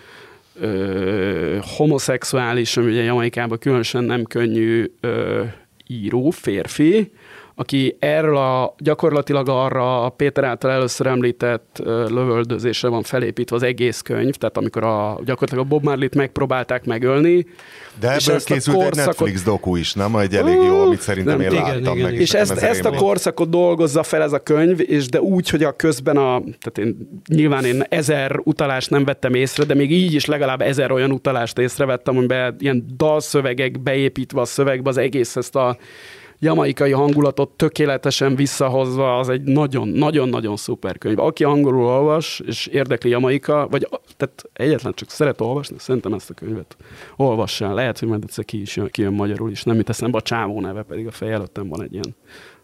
ö, 0.60 1.58
homoszexuális, 1.62 2.78
ami 2.78 2.92
ugye 2.92 3.04
Jamaikában 3.04 3.58
különösen 3.58 4.04
nem 4.04 4.24
könnyű 4.24 4.92
ö, 5.00 5.44
író, 5.88 6.30
férfi, 6.30 7.12
aki 7.56 7.96
erről 8.00 8.38
a, 8.38 8.76
gyakorlatilag 8.78 9.50
arra 9.50 10.06
a 10.06 10.10
Péter 10.10 10.44
által 10.44 10.72
először 10.72 11.08
említett 11.08 11.82
lövöldözésre 11.86 12.88
van 12.88 13.04
felépítve 13.04 13.56
az 13.56 13.64
egész 13.64 14.02
könyv, 14.02 14.36
tehát 14.36 14.58
amikor 14.58 14.84
a, 14.84 15.20
gyakorlatilag 15.26 15.66
a 15.66 15.68
Bob 15.68 15.84
Marley-t 15.84 16.16
megpróbálták 16.16 16.86
megölni, 16.86 17.46
De 18.00 18.16
és 18.16 18.28
ebből 18.28 18.40
a 18.40 18.44
készült 18.44 18.76
egy 18.78 18.84
korszakot- 18.84 19.20
Netflix 19.20 19.44
doku 19.44 19.76
is, 19.76 19.94
nem? 19.94 20.16
Egy 20.16 20.36
elég 20.36 20.56
jó, 20.56 20.82
amit 20.82 21.02
szerintem 21.02 21.38
Nem, 21.38 21.46
én 21.46 21.52
igen, 21.52 21.64
láttam 21.64 21.82
igen, 21.82 21.98
meg. 21.98 22.12
igen. 22.12 22.22
és 22.22 22.34
ezt, 22.34 22.52
ez 22.52 22.64
ezt 22.64 22.86
a 22.86 22.92
korszakot 22.92 23.50
dolgozza 23.50 24.04
fel 24.04 24.22
ez 24.22 24.34
a 24.34 24.40
könyv, 24.40 24.80
és 24.80 25.08
de 25.08 25.22
úgy, 25.22 25.50
hogy 25.50 25.64
a 25.64 25.72
közben 25.72 26.18
a, 26.18 26.40
tehát 26.40 26.78
én 26.78 27.22
nyilván 27.28 27.66
én 27.66 27.84
ezer 27.90 28.40
utalást 28.44 28.90
nem 28.90 29.06
vettem 29.06 29.34
észre, 29.34 29.64
de 29.64 29.74
még 29.74 29.92
így 29.92 30.14
is 30.14 30.26
legalább 30.26 30.62
ezer 30.62 30.92
olyan 30.92 31.12
utalást 31.12 31.58
észrevettem, 31.58 32.18
amiben 32.18 32.56
ilyen 32.60 32.86
dalszövegek 32.98 33.82
beépítve 33.82 34.42
a 34.42 34.46
szövegbe 34.46 34.90
az 34.90 34.98
egész 34.98 35.36
ezt 35.36 35.56
a 35.56 35.78
jamaikai 36.44 36.92
hangulatot 36.92 37.50
tökéletesen 37.50 38.36
visszahozva, 38.36 39.18
az 39.18 39.30
egy 39.30 39.42
nagyon-nagyon-nagyon 39.42 40.56
szuper 40.56 40.98
könyv. 40.98 41.20
Aki 41.20 41.44
angolul 41.44 41.86
olvas, 41.86 42.42
és 42.46 42.68
érdekli 42.68 43.10
Jamaika, 43.10 43.68
vagy 43.70 43.88
tehát 44.18 44.44
egyetlen 44.54 44.94
csak 44.94 45.10
szeret 45.10 45.42
olvasni, 45.42 45.76
szerintem 45.80 46.14
ezt 46.14 46.30
a 46.30 46.34
könyvet 46.34 46.78
olvassál. 47.16 47.74
Lehet, 47.74 48.00
hogy 48.00 48.08
majd 48.08 48.24
egyszer 48.24 48.46
ki 48.46 48.62
is 48.62 48.76
jön, 48.76 48.88
kijön 48.92 49.14
magyarul 49.14 49.52
is, 49.52 49.64
nem 49.64 49.76
mit 49.76 49.90
eszembe, 49.90 50.18
a 50.18 50.22
csávó 50.22 50.62
neve 50.62 50.82
pedig 50.82 51.08
a 51.08 51.12
fej 51.12 51.32
előttem 51.32 51.68
van 51.68 51.84
egy 51.84 51.94
ilyen 51.94 52.16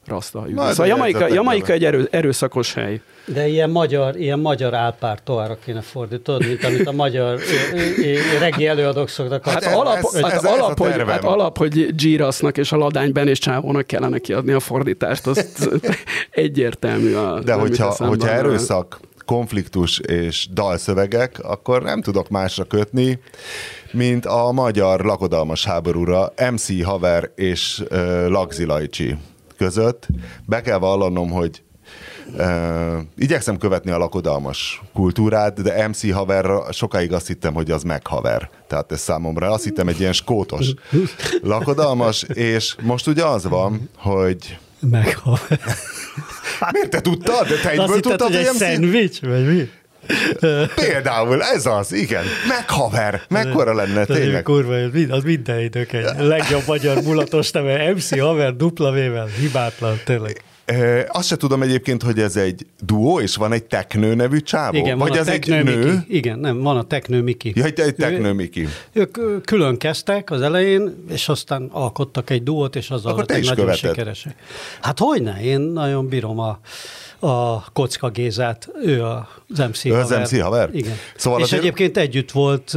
rasta 0.09 0.39
hajú. 0.39 0.53
Na, 0.55 0.65
de 0.65 0.71
Szóval 0.71 0.87
Jamaika, 0.87 1.27
Jamaika 1.33 1.73
egy 1.73 1.85
erő, 1.85 2.07
erőszakos 2.11 2.73
hely. 2.73 3.01
De 3.25 3.47
ilyen 3.47 3.69
magyar, 3.69 4.15
ilyen 4.15 4.39
magyar 4.39 4.73
álpártóára 4.73 5.57
kéne 5.65 5.81
fordítani, 5.81 6.45
mint 6.47 6.63
amit 6.63 6.87
a 6.87 6.91
magyar 6.91 7.39
regi 8.39 8.67
előadók 8.67 9.09
szoktak. 9.09 9.45
Hát, 9.45 9.63
ez- 9.63 9.73
alap, 9.73 9.97
ez- 9.97 10.21
hát, 10.21 10.31
ez- 10.31 10.43
ez 10.43 10.43
a 10.43 10.53
alap, 10.53 10.77
hogy, 10.77 10.89
tervem. 10.89 11.07
hát 11.07 11.23
alap, 11.23 11.57
hogy 11.57 11.95
Girasnak 11.95 12.57
és 12.57 12.71
a 12.71 12.77
Ladányben 12.77 13.27
és 13.27 13.39
Csávónak 13.39 13.87
kellene 13.87 14.17
kiadni 14.19 14.51
a 14.51 14.59
fordítást, 14.59 15.27
az 15.27 15.69
egyértelmű. 16.31 17.13
A, 17.13 17.39
De 17.39 17.53
hogyha, 17.53 17.95
hogyha 18.07 18.29
erőszak, 18.29 18.99
konfliktus 19.25 19.99
és 19.99 20.47
dalszövegek, 20.53 21.39
akkor 21.43 21.83
nem 21.83 22.01
tudok 22.01 22.29
másra 22.29 22.63
kötni, 22.63 23.19
mint 23.91 24.25
a 24.25 24.51
magyar 24.51 24.99
lakodalmas 25.05 25.65
háborúra 25.65 26.33
MC 26.51 26.83
Haver 26.83 27.29
és 27.35 27.83
uh, 27.91 28.27
Lagzi 28.27 28.65
Lajcsi 28.65 29.15
között. 29.59 30.07
Be 30.45 30.61
kell 30.61 30.77
vallanom, 30.77 31.29
hogy 31.29 31.63
Uh, 32.37 32.97
igyekszem 33.17 33.57
követni 33.57 33.91
a 33.91 33.97
lakodalmas 33.97 34.81
kultúrát, 34.93 35.61
de 35.61 35.87
MC 35.87 36.11
haverra 36.11 36.71
sokáig 36.71 37.13
azt 37.13 37.27
hittem, 37.27 37.53
hogy 37.53 37.71
az 37.71 37.83
meghaver. 37.83 38.49
Tehát 38.67 38.91
ez 38.91 38.99
számomra 38.99 39.51
azt 39.51 39.63
hittem 39.63 39.87
egy 39.87 39.99
ilyen 39.99 40.13
skótos 40.13 40.73
lakodalmas, 41.41 42.23
és 42.23 42.75
most 42.81 43.07
ugye 43.07 43.25
az 43.25 43.43
van, 43.47 43.89
hogy 43.97 44.57
Meghaver. 44.79 45.59
miért 46.71 46.89
te 46.89 47.01
tudtad? 47.01 47.47
De 47.47 47.55
te 47.55 47.55
Azt 47.55 47.65
egyből 47.65 47.85
hitted, 47.85 48.01
tudtad, 48.01 48.27
hogy 48.27 48.35
egy 48.35 48.49
MC 48.53 48.57
szendvics, 48.57 49.21
vagy 49.21 49.45
mi? 49.47 49.69
Például, 50.75 51.43
ez 51.43 51.65
az, 51.65 51.93
igen. 51.93 52.23
Meghaver. 52.47 53.21
Mekkora 53.29 53.73
lenne, 53.73 54.05
tényleg. 54.05 54.43
Kurva, 54.43 54.75
az 55.09 55.23
minden 55.23 55.59
idők 55.59 55.93
egy 55.93 56.05
legjobb 56.19 56.63
magyar 56.67 57.01
mulatos 57.01 57.51
neve, 57.51 57.93
MC 57.93 58.19
Haver 58.19 58.55
dupla 58.55 58.91
V-vel, 58.91 59.27
hibátlan, 59.39 59.99
tényleg. 60.05 60.43
E, 60.65 61.07
azt 61.11 61.27
se 61.27 61.35
tudom 61.37 61.61
egyébként, 61.61 62.03
hogy 62.03 62.19
ez 62.19 62.35
egy 62.35 62.65
duó, 62.79 63.19
és 63.19 63.35
van 63.35 63.51
egy 63.51 63.63
teknő 63.63 64.15
nevű 64.15 64.39
csávó. 64.39 64.77
Igen, 64.77 64.97
Vagy 64.97 65.09
van 65.09 65.17
a 65.17 65.21
ez 65.21 65.27
egy 65.27 65.47
nő. 65.47 65.85
Miki. 65.85 66.15
Igen, 66.17 66.39
nem, 66.39 66.61
van 66.61 66.77
a 66.77 66.83
Teknő 66.83 67.21
Miki. 67.21 67.51
Ja, 67.55 67.63
egy, 67.63 67.79
egy 67.79 67.95
teknő 67.95 68.31
Miki. 68.31 68.67
Ők 68.93 69.17
külön 69.45 69.77
kezdtek 69.77 70.31
az 70.31 70.41
elején, 70.41 71.05
és 71.11 71.29
aztán 71.29 71.69
alkottak 71.71 72.29
egy 72.29 72.43
duót, 72.43 72.75
és 72.75 72.89
azzal 72.89 73.11
Akkor 73.11 73.23
lettek 73.27 73.37
is 73.43 73.47
nagyon 73.49 73.65
követed. 73.65 73.89
sikeresek. 73.89 74.35
Hát 74.81 74.99
hogyne, 74.99 75.41
én 75.41 75.59
nagyon 75.59 76.07
bírom 76.07 76.39
a, 76.39 76.59
a 77.19 77.71
Kocka 77.71 78.09
Gézát, 78.09 78.69
ő 78.83 79.03
a- 79.03 79.27
az 79.49 79.57
MC 79.59 79.85
Ő 79.85 79.93
az 79.93 80.01
haver. 80.09 80.21
MC 80.21 80.41
haver? 80.41 80.69
Igen. 80.73 80.93
Szóval 81.15 81.39
és 81.39 81.45
azért- 81.45 81.61
egyébként 81.61 81.97
együtt 81.97 82.31
volt 82.31 82.73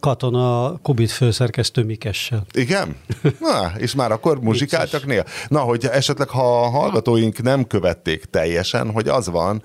katona 0.00 0.76
Kubit 0.82 1.10
főszerkesztő 1.10 1.82
Mikessel. 1.84 2.44
Igen? 2.52 2.96
Na, 3.40 3.72
és 3.78 3.94
már 3.94 4.12
akkor 4.12 4.40
muzsikáltak 4.40 5.06
néha. 5.06 5.24
Na, 5.48 5.60
hogy 5.60 5.84
esetleg 5.84 6.28
ha 6.28 6.62
a 6.64 6.68
hallgatóink 6.68 7.42
nem 7.42 7.66
követték 7.66 8.24
teljesen, 8.24 8.90
hogy 8.90 9.08
az 9.08 9.28
van, 9.28 9.62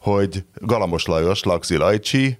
hogy 0.00 0.44
Galamos 0.54 1.06
Lajos, 1.06 1.42
Laxi 1.42 1.76
Lajcsi 1.76 2.38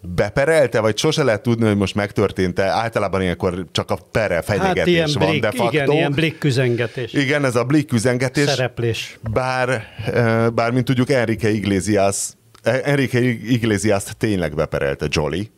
beperelte, 0.00 0.80
vagy 0.80 0.98
sose 0.98 1.22
lehet 1.24 1.42
tudni, 1.42 1.66
hogy 1.66 1.76
most 1.76 1.94
megtörtént-e. 1.94 2.64
Általában 2.64 3.22
ilyenkor 3.22 3.66
csak 3.72 3.90
a 3.90 3.98
pere 4.10 4.34
Hát 4.34 4.44
fenyegetés 4.44 4.92
ilyen 4.92 5.08
van 5.14 5.28
blik, 5.28 5.40
de 5.40 5.50
facto. 5.50 5.72
igen, 5.72 5.90
ilyen 5.90 6.12
blikküzengetés, 6.12 7.12
Igen, 7.12 7.44
ez 7.44 7.56
a 7.56 7.64
blik 7.64 7.92
üzengetés. 7.92 8.48
szereplés. 8.48 9.18
Bár, 9.32 9.84
eh, 10.14 10.50
bár, 10.50 10.70
mint 10.70 10.84
tudjuk, 10.84 11.10
Enrique 11.10 11.50
Iglesias 11.50 12.28
Enrique 12.66 13.20
Iglesias-t 13.48 14.16
tényleg 14.16 14.54
beperelte 14.54 15.06
Jolly, 15.10 15.50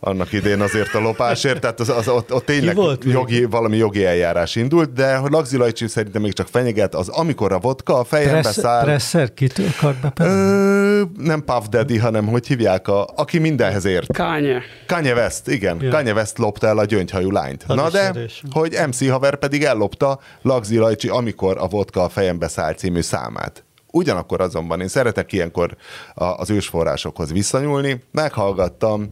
annak 0.00 0.32
idén 0.32 0.60
azért 0.60 0.94
a 0.94 1.00
lopásért, 1.00 1.60
tehát 1.60 1.80
az, 1.80 1.88
az, 1.88 2.08
ott, 2.08 2.32
ott 2.32 2.44
tényleg 2.44 2.74
volt 2.74 3.04
jogi, 3.04 3.44
valami 3.44 3.76
jogi 3.76 4.04
eljárás 4.04 4.56
indult, 4.56 4.92
de 4.92 5.16
hogy 5.16 5.30
Lagzi 5.30 5.56
Lajcsi 5.56 5.88
szerintem 5.88 6.22
még 6.22 6.32
csak 6.32 6.48
fenyeget, 6.48 6.94
az 6.94 7.08
amikor 7.08 7.52
a 7.52 7.58
vodka 7.58 7.98
a 7.98 8.04
fejembe 8.04 8.40
Pressz, 8.40 8.58
száll. 8.58 8.84
Presser 8.84 9.34
kitől 9.34 9.66
akar 9.78 9.94
beperelni? 10.02 10.40
Ö, 10.40 11.02
nem 11.16 11.44
Puff 11.44 11.64
Daddy, 11.68 11.98
hanem 11.98 12.26
hogy 12.26 12.46
hívják, 12.46 12.88
a, 12.88 13.06
aki 13.16 13.38
mindenhez 13.38 13.84
ért. 13.84 14.12
Kanye. 14.12 14.62
Kanye 14.86 15.14
West, 15.14 15.48
igen. 15.48 15.82
Ja. 15.82 15.90
Kanye 15.90 16.12
West 16.12 16.38
lopta 16.38 16.66
el 16.66 16.78
a 16.78 16.84
gyöngyhajú 16.84 17.30
lányt. 17.30 17.64
Az 17.66 17.76
Na 17.76 17.90
de, 17.90 18.00
erős. 18.00 18.42
hogy 18.50 18.78
MC 18.86 19.08
haver 19.08 19.36
pedig 19.36 19.62
ellopta 19.64 20.18
Lagzi 20.42 20.76
Lajcsi, 20.76 21.08
amikor 21.08 21.58
a 21.58 21.66
vodka 21.66 22.04
a 22.04 22.08
fejembe 22.08 22.48
száll 22.48 22.72
című 22.74 23.00
számát. 23.00 23.64
Ugyanakkor 23.94 24.40
azonban 24.40 24.80
én 24.80 24.88
szeretek 24.88 25.32
ilyenkor 25.32 25.76
a- 26.14 26.24
az 26.24 26.50
ősforrásokhoz 26.50 27.32
visszanyúlni. 27.32 28.02
Meghallgattam 28.10 29.10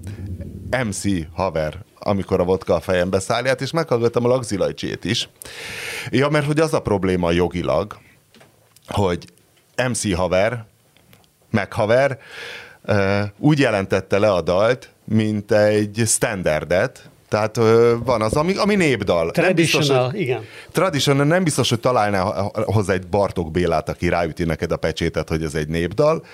MC 0.70 1.02
haver, 1.34 1.84
amikor 1.98 2.40
a 2.40 2.44
vodka 2.44 2.74
a 2.74 2.80
fejembe 2.80 3.18
szállját, 3.18 3.60
és 3.60 3.70
meghallgattam 3.70 4.24
a 4.24 4.28
Lagzi 4.28 4.56
Lajcsét 4.56 5.04
is. 5.04 5.28
Ja, 6.10 6.28
mert 6.28 6.46
hogy 6.46 6.60
az 6.60 6.74
a 6.74 6.80
probléma 6.80 7.30
jogilag, 7.30 7.98
hogy 8.86 9.24
MC 9.88 10.14
haver, 10.14 10.64
meg 11.50 11.72
haver 11.72 12.18
úgy 13.38 13.58
jelentette 13.58 14.18
le 14.18 14.32
a 14.32 14.40
dalt, 14.40 14.90
mint 15.04 15.52
egy 15.52 16.02
standardet, 16.06 17.09
tehát 17.30 17.56
van 18.04 18.22
az, 18.22 18.32
ami, 18.32 18.56
ami 18.56 18.74
népdal. 18.74 19.30
Nem 19.34 19.54
biztos, 19.54 19.86
Traditional, 19.86 20.10
hogy, 20.10 20.20
igen. 20.20 20.44
traditional, 20.72 21.24
nem 21.24 21.44
biztos, 21.44 21.68
hogy 21.68 21.80
találnál 21.80 22.50
hozzá 22.64 22.92
egy 22.92 23.06
Bartók 23.06 23.50
Bélát, 23.50 23.88
aki 23.88 24.08
ráüti 24.08 24.44
neked 24.44 24.72
a 24.72 24.76
pecsétet, 24.76 25.28
hogy 25.28 25.42
ez 25.42 25.54
egy 25.54 25.68
népdal, 25.68 26.24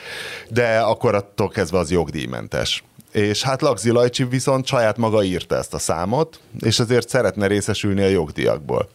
de 0.48 0.78
akkor 0.78 1.14
attól 1.14 1.48
kezdve 1.48 1.78
az 1.78 1.90
jogdíjmentes. 1.90 2.85
És 3.12 3.42
hát 3.42 3.62
Lagzi 3.62 3.90
Lajcsi 3.90 4.24
viszont 4.24 4.66
saját 4.66 4.96
maga 4.96 5.22
írta 5.22 5.56
ezt 5.56 5.74
a 5.74 5.78
számot, 5.78 6.40
és 6.61 6.78
ezért 6.78 7.09
szeretne 7.09 7.46
részesülni 7.46 8.02
a 8.02 8.09
jogdíjakból. 8.09 8.88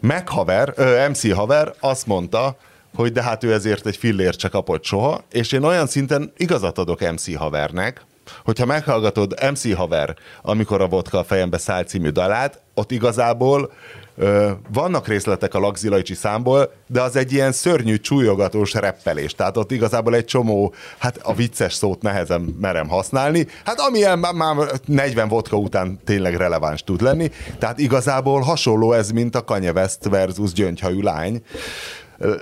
Meg 0.00 0.28
haver, 0.28 0.72
ö, 0.76 1.08
MC 1.08 1.34
haver 1.34 1.74
azt 1.80 2.06
mondta, 2.06 2.56
hogy 2.94 3.12
de 3.12 3.22
hát 3.22 3.44
ő 3.44 3.52
ezért 3.52 3.86
egy 3.86 3.96
fillért 3.96 4.38
se 4.38 4.48
kapott 4.48 4.84
soha, 4.84 5.24
és 5.32 5.52
én 5.52 5.62
olyan 5.62 5.86
szinten 5.86 6.32
igazat 6.36 6.78
adok 6.78 7.00
MC 7.12 7.36
havernek, 7.36 8.02
hogyha 8.44 8.66
meghallgatod 8.66 9.34
MC 9.50 9.74
haver, 9.74 10.16
amikor 10.42 10.80
a 10.80 10.88
vodka 10.88 11.18
a 11.18 11.24
fejembe 11.24 11.58
száll 11.58 11.84
című 11.84 12.08
dalát, 12.08 12.60
ott 12.74 12.90
igazából 12.90 13.72
ö, 14.16 14.50
vannak 14.72 15.08
részletek 15.08 15.54
a 15.54 15.58
Lagzilajcsi 15.58 16.14
számból, 16.14 16.72
de 16.86 17.02
az 17.02 17.16
egy 17.16 17.32
ilyen 17.32 17.52
szörnyű, 17.52 17.96
csúlyogatós 17.96 18.72
reppelés. 18.72 19.34
Tehát 19.34 19.56
ott 19.56 19.70
igazából 19.70 20.14
egy 20.14 20.24
csomó, 20.24 20.74
hát 20.98 21.18
a 21.22 21.34
vicces 21.34 21.74
szót 21.74 22.02
nehezen 22.02 22.40
merem 22.60 22.88
használni, 22.88 23.46
hát 23.64 23.80
amilyen 23.80 24.18
már- 24.18 24.34
már 24.34 24.56
40 24.84 25.28
vodka 25.28 25.56
után 25.56 26.00
tényleg 26.04 26.34
releváns 26.36 26.82
tud 26.84 27.00
lenni. 27.00 27.30
Tehát 27.58 27.78
igazából 27.78 28.40
hasonló 28.40 28.92
ez, 28.92 29.10
mint 29.10 29.34
a 29.34 29.44
Kanye 29.44 29.72
West 29.72 30.08
versus 30.08 30.52
gyöngyhajú 30.52 31.02
lány. 31.02 31.42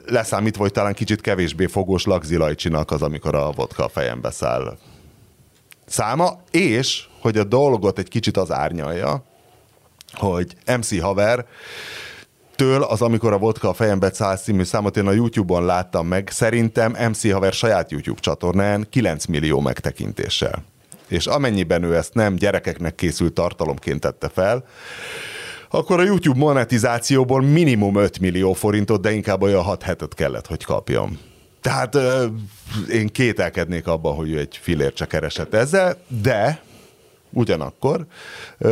Leszámítva, 0.06 0.62
hogy 0.62 0.72
talán 0.72 0.94
kicsit 0.94 1.20
kevésbé 1.20 1.66
fogós 1.66 2.04
Lagzilajcsinak 2.04 2.90
az, 2.90 3.02
amikor 3.02 3.34
a 3.34 3.50
vodka 3.50 3.84
a 3.84 3.88
fejembe 3.88 4.30
száll 4.30 4.76
száma, 5.86 6.40
és 6.50 7.04
hogy 7.20 7.38
a 7.38 7.44
dolgot 7.44 7.98
egy 7.98 8.08
kicsit 8.08 8.36
az 8.36 8.50
árnyalja, 8.50 9.22
hogy 10.12 10.56
MC 10.78 11.00
haver 11.00 11.46
től 12.56 12.82
az, 12.82 13.02
amikor 13.02 13.32
a 13.32 13.38
vodka 13.38 13.68
a 13.68 13.74
fejembe 13.74 14.12
száll 14.12 14.36
című 14.36 14.62
számot 14.62 14.96
én 14.96 15.06
a 15.06 15.12
YouTube-on 15.12 15.64
láttam 15.64 16.06
meg, 16.06 16.28
szerintem 16.32 16.96
MC 17.10 17.32
haver 17.32 17.52
saját 17.52 17.90
YouTube 17.90 18.20
csatornán 18.20 18.86
9 18.90 19.24
millió 19.24 19.60
megtekintéssel. 19.60 20.64
És 21.08 21.26
amennyiben 21.26 21.82
ő 21.82 21.96
ezt 21.96 22.14
nem 22.14 22.34
gyerekeknek 22.34 22.94
készült 22.94 23.32
tartalomként 23.32 24.00
tette 24.00 24.28
fel, 24.28 24.64
akkor 25.70 26.00
a 26.00 26.04
YouTube 26.04 26.38
monetizációból 26.38 27.42
minimum 27.42 27.96
5 27.96 28.18
millió 28.18 28.52
forintot, 28.52 29.00
de 29.00 29.12
inkább 29.12 29.42
olyan 29.42 29.62
6 29.62 29.82
hetet 29.82 30.14
kellett, 30.14 30.46
hogy 30.46 30.64
kapjam. 30.64 31.18
Tehát 31.66 31.94
ö, 31.94 32.26
én 32.90 33.08
kételkednék 33.08 33.86
abban, 33.86 34.14
hogy 34.14 34.30
ő 34.30 34.38
egy 34.38 34.58
filért 34.62 34.96
se 34.96 35.06
keresett 35.06 35.54
ezzel, 35.54 35.96
de 36.22 36.62
ugyanakkor 37.30 38.06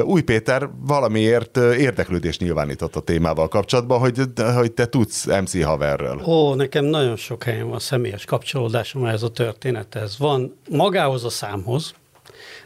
Új 0.04 0.22
Péter 0.22 0.68
valamiért 0.80 1.56
érdeklődést 1.56 2.40
nyilvánított 2.40 2.96
a 2.96 3.00
témával 3.00 3.48
kapcsolatban, 3.48 3.98
hogy, 3.98 4.20
hogy 4.54 4.72
te 4.72 4.86
tudsz 4.86 5.24
MC 5.24 5.64
haverről. 5.64 6.22
Ó, 6.24 6.54
nekem 6.54 6.84
nagyon 6.84 7.16
sok 7.16 7.42
helyen 7.42 7.68
van 7.68 7.78
személyes 7.78 8.24
kapcsolódásom 8.24 9.04
ez 9.04 9.22
a 9.22 9.30
történethez. 9.30 10.18
Van 10.18 10.56
magához 10.70 11.24
a 11.24 11.30
számhoz, 11.30 11.94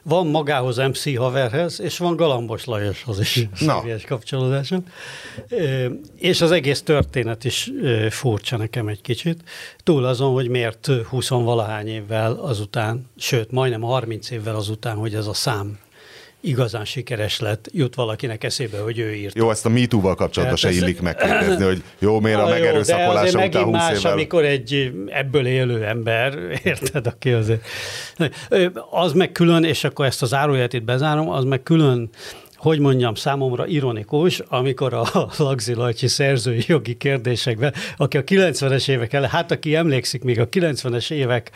van 0.09 0.27
magához 0.27 0.77
MC 0.77 1.17
haverhez, 1.17 1.81
és 1.81 1.99
van 1.99 2.17
Galambos 2.17 2.65
Lajoshoz 2.65 3.21
is 3.21 3.49
személyes 3.55 4.05
kapcsolódásom. 4.05 4.85
És 6.17 6.41
az 6.41 6.51
egész 6.51 6.83
történet 6.83 7.45
is 7.45 7.71
furcsa 8.11 8.57
nekem 8.57 8.89
egy 8.89 9.01
kicsit. 9.01 9.43
Túl 9.83 10.05
azon, 10.05 10.33
hogy 10.33 10.49
miért 10.49 10.87
20 11.09 11.29
valahány 11.29 11.89
évvel 11.89 12.33
azután, 12.33 13.11
sőt, 13.17 13.51
majdnem 13.51 13.81
30 13.81 14.31
évvel 14.31 14.57
azután, 14.57 14.97
hogy 14.97 15.15
ez 15.15 15.27
a 15.27 15.35
szám 15.35 15.79
igazán 16.41 16.85
sikeres 16.85 17.41
lett, 17.41 17.69
jut 17.73 17.95
valakinek 17.95 18.45
eszébe, 18.45 18.79
hogy 18.79 18.99
ő 18.99 19.15
írt. 19.15 19.37
Jó, 19.37 19.51
ezt 19.51 19.67
a 19.67 19.69
MeToo-val 19.69 20.15
kapcsolatban 20.15 20.57
se 20.57 20.67
Hát 20.67 20.77
ez- 20.77 20.83
illik 20.83 21.01
megkérdezni, 21.01 21.65
hogy 21.65 21.83
jó, 21.99 22.21
miért 22.21 22.41
a 22.41 22.45
de 22.45 22.51
megerőszakolása 22.51 23.29
után 23.29 23.41
megint 23.41 23.65
20 23.65 23.73
más, 23.73 23.99
évvel... 23.99 24.13
amikor 24.13 24.45
egy 24.45 24.93
ebből 25.07 25.47
élő 25.47 25.85
ember, 25.85 26.39
érted, 26.65 27.07
aki 27.07 27.33
azért... 27.33 27.65
Az 28.91 29.13
meg 29.13 29.33
külön, 29.33 29.65
és 29.65 29.85
akkor 29.85 30.07
ezt 30.07 30.23
az 30.23 30.29
zárójelet 30.29 30.73
itt 30.73 30.85
bezárom, 30.85 31.31
az 31.31 31.45
meg 31.45 31.63
külön 31.63 32.11
hogy 32.57 32.79
mondjam, 32.79 33.15
számomra 33.15 33.67
ironikus, 33.67 34.43
amikor 34.49 34.95
a 34.95 35.07
Lagzi 35.39 35.75
Lajcsi 35.75 36.07
szerzői 36.07 36.65
jogi 36.67 36.97
kérdésekben, 36.97 37.75
aki 37.97 38.17
a 38.17 38.25
90-es 38.25 38.89
évek 38.89 39.13
ele, 39.13 39.29
hát 39.29 39.51
aki 39.51 39.75
emlékszik 39.75 40.23
még 40.23 40.41
a 40.41 40.49
90-es 40.49 41.11
évek 41.11 41.51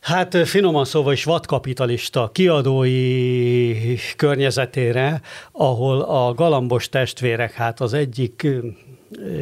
Hát 0.00 0.48
finoman 0.48 0.84
szóval 0.84 1.12
is 1.12 1.24
vadkapitalista 1.24 2.30
kiadói 2.32 3.96
környezetére, 4.16 5.20
ahol 5.52 6.00
a 6.00 6.34
galambos 6.34 6.88
testvérek, 6.88 7.52
hát 7.52 7.80
az 7.80 7.92
egyik 7.92 8.46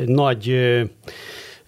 nagy 0.07 0.55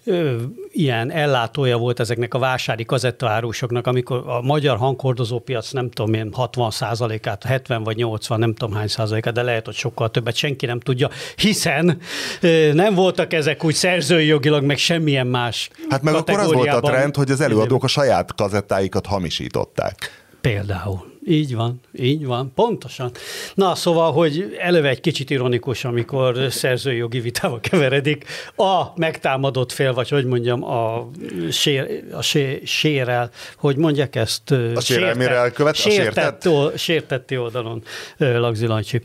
ö, 0.03 0.41
ilyen 0.71 1.11
ellátója 1.11 1.77
volt 1.77 1.99
ezeknek 1.99 2.33
a 2.33 2.39
vásári 2.39 2.85
kazettaárusoknak, 2.85 3.87
amikor 3.87 4.23
a 4.25 4.41
magyar 4.41 4.77
hangkordozópiac 4.77 5.71
nem 5.71 5.89
tudom 5.89 6.13
én 6.13 6.29
60 6.33 6.71
százalékát, 6.71 7.43
70 7.43 7.83
vagy 7.83 7.95
80, 7.95 8.39
nem 8.39 8.53
tudom 8.53 8.75
hány 8.75 8.87
százalékát, 8.87 9.33
de 9.33 9.41
lehet, 9.41 9.65
hogy 9.65 9.75
sokkal 9.75 10.11
többet 10.11 10.35
senki 10.35 10.65
nem 10.65 10.79
tudja, 10.79 11.09
hiszen 11.35 11.97
ö, 12.41 12.73
nem 12.73 12.93
voltak 12.93 13.33
ezek 13.33 13.63
úgy 13.63 13.75
szerzői 13.75 14.25
jogilag, 14.25 14.63
meg 14.63 14.77
semmilyen 14.77 15.27
más 15.27 15.69
Hát 15.89 16.01
meg 16.01 16.13
akkor 16.13 16.39
az 16.39 16.53
volt 16.53 16.69
a 16.69 16.79
trend, 16.79 17.15
hogy 17.15 17.31
az 17.31 17.41
előadók 17.41 17.83
a 17.83 17.87
saját 17.87 18.35
kazettáikat 18.35 19.05
hamisították. 19.05 20.25
Például. 20.41 21.10
Így 21.25 21.55
van, 21.55 21.79
így 21.93 22.25
van, 22.25 22.51
pontosan. 22.55 23.11
Na, 23.53 23.75
szóval, 23.75 24.11
hogy 24.11 24.55
előve 24.59 24.89
egy 24.89 24.99
kicsit 24.99 25.29
ironikus, 25.29 25.85
amikor 25.85 26.47
szerzői 26.49 26.95
jogi 26.97 27.19
vitába 27.19 27.59
keveredik 27.59 28.25
a 28.55 28.83
megtámadott 28.95 29.71
fél, 29.71 29.93
vagy 29.93 30.09
hogy 30.09 30.25
mondjam, 30.25 30.63
a, 30.63 31.09
sér, 31.51 32.03
a 32.11 32.21
sé, 32.21 32.61
sérel, 32.65 33.29
hogy 33.57 33.75
mondják 33.75 34.15
ezt? 34.15 34.51
A 34.51 34.81
sérelmére 34.81 35.35
elkövet- 35.35 35.75
a 35.75 35.77
sértett, 35.77 36.03
sértett? 36.03 36.47
ol- 36.47 36.77
sértetti 36.77 37.37
oldalon 37.37 37.83
Lagzi 38.17 38.65
Lancsi. 38.65 39.01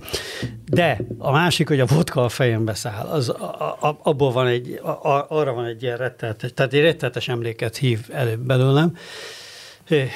De 0.66 1.00
a 1.18 1.30
másik, 1.30 1.68
hogy 1.68 1.80
a 1.80 1.86
vodka 1.86 2.24
a 2.24 2.28
fejembe 2.28 2.74
száll, 2.74 3.06
az, 3.06 3.28
a, 3.28 3.76
a, 3.80 3.98
abból 4.02 4.32
van 4.32 4.46
egy, 4.46 4.80
a, 4.82 4.88
a, 4.88 5.26
arra 5.28 5.52
van 5.52 5.64
egy 5.64 5.82
ilyen 5.82 5.96
rettenetes, 5.96 6.50
tehát 6.54 6.72
egy 6.72 6.80
rettenetes 6.80 7.28
emléket 7.28 7.76
hív 7.76 7.98
elő 8.12 8.36
belőlem, 8.36 8.96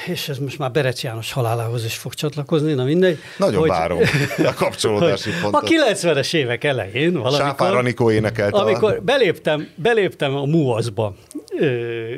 és 0.07 0.29
ez 0.29 0.37
most 0.37 0.57
már 0.57 0.71
Berec 0.71 1.03
János 1.03 1.31
halálához 1.31 1.85
is 1.85 1.95
fog 1.95 2.13
csatlakozni, 2.13 2.73
na 2.73 2.83
mindegy. 2.83 3.17
Nagyon 3.37 3.67
várom 3.67 3.99
a 4.45 4.53
kapcsolódási 4.53 5.31
hogy 5.31 5.41
pontot. 5.51 5.63
A 5.63 5.93
90-es 5.93 6.33
évek 6.33 6.63
elején 6.63 7.11
valamikor, 7.13 7.45
Sáfár 7.45 7.73
Anikó 7.75 8.11
énekelte 8.11 8.57
a- 8.57 8.61
amikor 8.61 9.01
beléptem, 9.03 9.67
beléptem 9.75 10.35
a 10.35 10.45
MUAS-ba, 10.45 11.15
ö, 11.59 12.13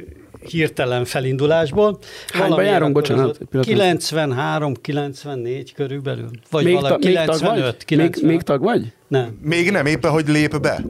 hirtelen 0.49 1.05
felindulásból. 1.05 1.99
Hányba 2.27 2.49
Valami 2.49 2.67
járunk, 2.67 2.93
bocsánat, 2.93 3.29
az 3.29 3.37
egy 3.41 3.47
pillanat. 3.47 3.69
93, 3.69 4.73
94 4.73 5.73
körülbelül. 5.73 6.29
Vagy 6.49 6.63
Még, 6.63 6.73
valami 6.73 6.89
ta, 6.99 7.07
még 7.07 7.15
tag 7.15 7.25
95, 7.25 7.63
vagy? 7.63 7.85
90. 7.85 8.19
Még, 8.21 8.31
még 8.31 8.41
tag 8.41 8.61
vagy? 8.61 8.93
Nem. 9.07 9.37
Még 9.41 9.71
nem, 9.71 9.85
éppen, 9.85 10.11
hogy 10.11 10.27
lép 10.27 10.59
be. 10.59 10.83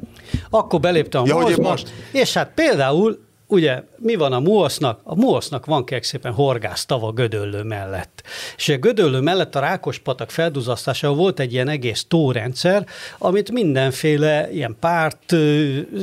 Akkor 0.50 0.80
beléptem 0.80 1.22
a 1.22 1.26
Ja, 1.28 1.34
hogy 1.34 1.44
MUAS-ba, 1.44 1.70
most. 1.70 1.94
és 2.12 2.34
hát 2.34 2.52
például 2.56 3.20
ugye 3.54 3.84
mi 3.98 4.16
van 4.16 4.34
a 4.34 4.40
muosznak? 4.40 5.00
A 5.04 5.16
muosznak 5.16 5.66
van 5.66 5.86
kek 5.86 6.04
szépen 6.04 6.34
horgásztava 6.34 7.12
Gödöllő 7.12 7.64
mellett. 7.64 8.24
És 8.56 8.70
a 8.70 8.78
Gödöllő 8.78 9.20
mellett 9.20 9.56
a 9.56 9.60
Rákospatak 9.60 10.32
felduzasztása 10.32 11.14
volt 11.14 11.40
egy 11.40 11.54
ilyen 11.54 11.68
egész 11.68 12.06
tórendszer, 12.08 12.86
amit 13.18 13.52
mindenféle 13.52 14.52
ilyen 14.52 14.76
párt 14.80 15.36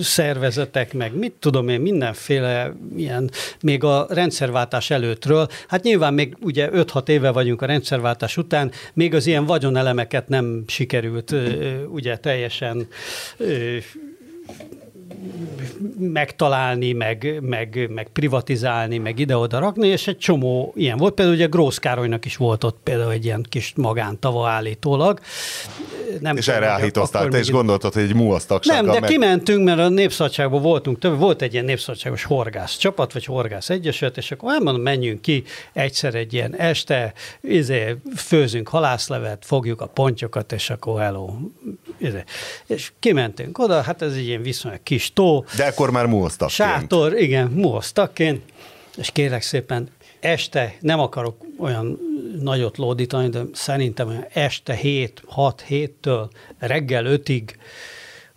szervezetek, 0.03 0.95
meg 0.95 1.15
mit 1.15 1.33
tudom 1.39 1.69
én, 1.69 1.81
mindenféle 1.81 2.73
ilyen, 2.97 3.31
még 3.61 3.85
a 3.85 4.07
rendszerváltás 4.09 4.91
előttről, 4.91 5.49
hát 5.69 5.83
nyilván 5.83 6.15
még 6.15 6.37
ugye 6.41 6.69
5-6 6.73 7.09
éve 7.09 7.31
vagyunk 7.31 7.63
a 7.63 7.67
rendszerváltás 7.67 8.37
után, 8.37 8.71
még 8.93 9.15
az 9.15 9.27
ilyen 9.27 9.47
vagyonelemeket 9.47 10.29
nem 10.29 10.65
sikerült 10.67 11.35
ugye 11.89 12.17
teljesen 12.17 12.89
megtalálni, 15.99 16.93
meg, 16.93 17.39
meg, 17.41 17.91
meg 17.95 18.09
privatizálni, 18.13 18.99
meg 18.99 19.19
ide-oda 19.19 19.59
rakni, 19.59 19.89
és 19.89 20.07
egy 20.07 20.19
csomó 20.19 20.73
ilyen 20.77 20.97
volt. 20.97 21.15
Például 21.15 21.37
ugye 21.37 21.47
Grósz 21.47 21.79
Károlynak 21.79 22.25
is 22.25 22.37
volt 22.37 22.65
ott 22.65 22.79
például 22.83 23.13
egy 23.13 23.25
ilyen 23.25 23.47
kis 23.49 23.73
magántava 23.77 24.49
állítólag. 24.49 25.21
Nem 26.21 26.37
és 26.37 26.49
erre 26.49 26.67
állítoztál, 26.67 27.29
te 27.29 27.39
is 27.39 27.51
gondoltad, 27.51 27.93
hogy 27.93 28.03
egy 28.03 28.15
muasztagsággal 28.15 28.83
Nem, 28.83 28.93
de 28.93 29.01
meg... 29.01 29.11
kimentünk, 29.11 29.65
mert 29.65 29.79
a 29.79 29.89
Népszabadságban 29.89 30.63
voltunk, 30.63 30.99
több, 30.99 31.19
volt 31.19 31.43
egy 31.43 31.53
ilyen 31.53 31.65
népszabadságos 31.65 32.25
horgász 32.25 32.77
csapat, 32.77 33.13
vagy 33.13 33.25
horgász 33.25 33.71
egyesület, 33.71 34.17
és 34.17 34.31
akkor 34.31 34.53
elmondom, 34.53 34.83
menjünk 34.83 35.21
ki 35.21 35.45
egyszer 35.73 36.15
egy 36.15 36.33
ilyen 36.33 36.57
este, 36.57 37.13
izé, 37.41 37.97
főzünk 38.17 38.69
halászlevet, 38.69 39.45
fogjuk 39.47 39.81
a 39.81 39.87
pontyokat, 39.87 40.53
és 40.53 40.71
akkor 40.71 41.01
hello. 41.01 41.31
Izé. 41.99 42.25
És 42.67 42.93
kimentünk 42.99 43.59
oda, 43.59 43.83
hát 43.83 44.03
ez 44.03 44.13
egy 44.13 44.27
ilyen 44.27 44.43
viszonylag 44.43 44.83
kis 44.83 45.10
tó. 45.13 45.45
De 45.57 45.65
akkor 45.65 45.91
már 45.91 46.07
muosztakként. 46.07 46.69
Sátor, 46.69 47.21
igen, 47.21 47.47
muosztakként, 47.47 48.43
és 48.97 49.11
kérek 49.11 49.43
szépen, 49.43 49.89
este, 50.21 50.75
nem 50.81 51.01
akarok 51.01 51.37
olyan 51.59 51.99
nagyot 52.41 52.79
lódítani, 52.79 53.29
de 53.29 53.43
szerintem 53.53 54.09
olyan 54.09 54.27
este 54.33 54.75
7, 54.75 55.23
6 55.27 55.65
7-től 55.69 56.29
reggel 56.59 57.05
5-ig 57.07 57.43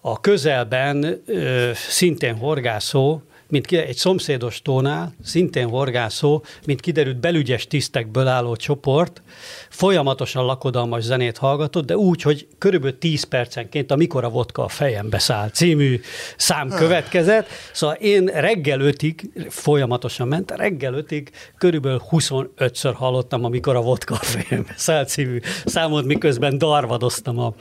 a 0.01 0.19
közelben 0.19 1.21
ö, 1.25 1.71
szintén 1.73 2.37
horgászó 2.37 3.21
mint 3.47 3.71
egy 3.71 3.95
szomszédos 3.95 4.61
tónál, 4.61 5.15
szintén 5.23 5.67
horgászó, 5.67 6.43
mint 6.65 6.81
kiderült 6.81 7.17
belügyes 7.17 7.67
tisztekből 7.67 8.27
álló 8.27 8.55
csoport, 8.55 9.21
folyamatosan 9.69 10.45
lakodalmas 10.45 11.03
zenét 11.03 11.37
hallgatott, 11.37 11.85
de 11.85 11.97
úgy, 11.97 12.21
hogy 12.21 12.47
körülbelül 12.57 12.97
10 12.97 13.23
percenként, 13.23 13.91
amikor 13.91 14.23
a 14.23 14.29
vodka 14.29 14.63
a 14.63 14.67
fejembe 14.67 15.19
száll 15.19 15.49
című 15.49 16.01
szám 16.37 16.69
következett. 16.69 17.47
Szóval 17.71 17.95
én 17.95 18.25
reggel 18.25 18.79
ötig, 18.79 19.31
folyamatosan 19.49 20.27
ment, 20.27 20.51
reggel 20.51 20.93
ötig 20.93 21.29
körülbelül 21.57 22.01
25-ször 22.11 22.93
hallottam, 22.95 23.43
amikor 23.43 23.75
a 23.75 23.81
vodka 23.81 24.13
a 24.13 24.23
fejembe 24.23 24.73
száll 24.75 25.05
című 25.05 25.39
számot, 25.65 26.05
miközben 26.05 26.57
darvadoztam 26.57 27.39
a, 27.39 27.53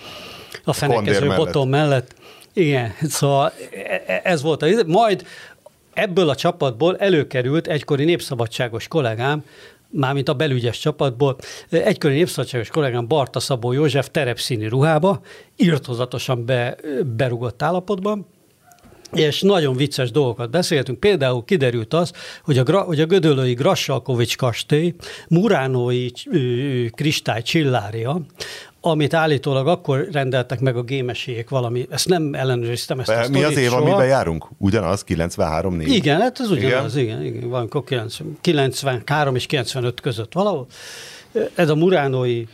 a 0.65 0.73
fenekező 0.73 1.27
botom 1.27 1.69
mellett. 1.69 2.15
Igen, 2.55 2.95
szóval 3.09 3.53
e, 3.73 4.03
e, 4.07 4.21
ez 4.25 4.43
volt 4.43 4.63
a... 4.63 4.67
Majd 4.87 5.27
ebből 5.93 6.29
a 6.29 6.35
csapatból 6.35 6.97
előkerült 6.97 7.67
egykori 7.67 8.05
népszabadságos 8.05 8.89
kollégám, 8.89 9.45
mármint 9.91 10.29
a 10.29 10.35
belügyes 10.35 10.79
csapatból, 10.79 11.37
egykori 11.71 12.15
népszabadságos 12.15 12.69
kollégám 12.69 13.09
Barta 13.09 13.41
Szabó 13.41 13.73
József 13.73 14.09
terepszíni 14.11 14.69
ruhába, 14.69 15.21
írtozatosan 15.57 16.47
be, 16.47 16.77
berugott 17.17 17.63
állapotban, 17.63 18.27
és 19.13 19.41
nagyon 19.41 19.77
vicces 19.77 20.11
dolgokat 20.11 20.51
beszéltünk. 20.51 21.01
Például 21.01 21.45
kiderült 21.45 21.95
az, 21.95 22.13
hogy 22.43 22.59
a, 22.59 22.81
hogy 22.81 23.01
a 23.01 23.07
Gödöllői 23.07 23.53
Grassalkovics 23.53 24.37
kastély, 24.37 24.95
Muránói 25.29 26.09
kristály 26.91 27.43
csillária, 27.43 28.21
amit 28.85 29.15
állítólag 29.15 29.69
akkor 29.69 30.09
rendeltek 30.13 30.61
meg 30.61 30.77
a 30.77 30.83
gémesék 30.83 31.49
valami, 31.49 31.87
ezt 31.91 32.09
nem 32.09 32.35
ellenőriztem. 32.35 33.01
Ezt 33.01 33.09
a 33.09 33.27
Mi 33.31 33.43
az 33.43 33.57
év, 33.57 33.69
soha. 33.69 33.81
amiben 33.81 34.07
járunk? 34.07 34.49
Ugyanaz, 34.59 35.05
93 35.05 35.75
4 35.75 35.89
Igen, 35.89 36.21
hát 36.21 36.41
ez 36.41 36.51
ugyanaz, 36.51 36.97
igen, 36.97 37.23
igen, 37.23 37.35
igen 37.35 37.49
valamikor 37.49 37.85
93 38.41 39.35
és 39.35 39.47
95 39.47 40.01
között 40.01 40.33
valahol. 40.33 40.67
Ez 41.55 41.69
a 41.69 41.75
muránói 41.75 42.45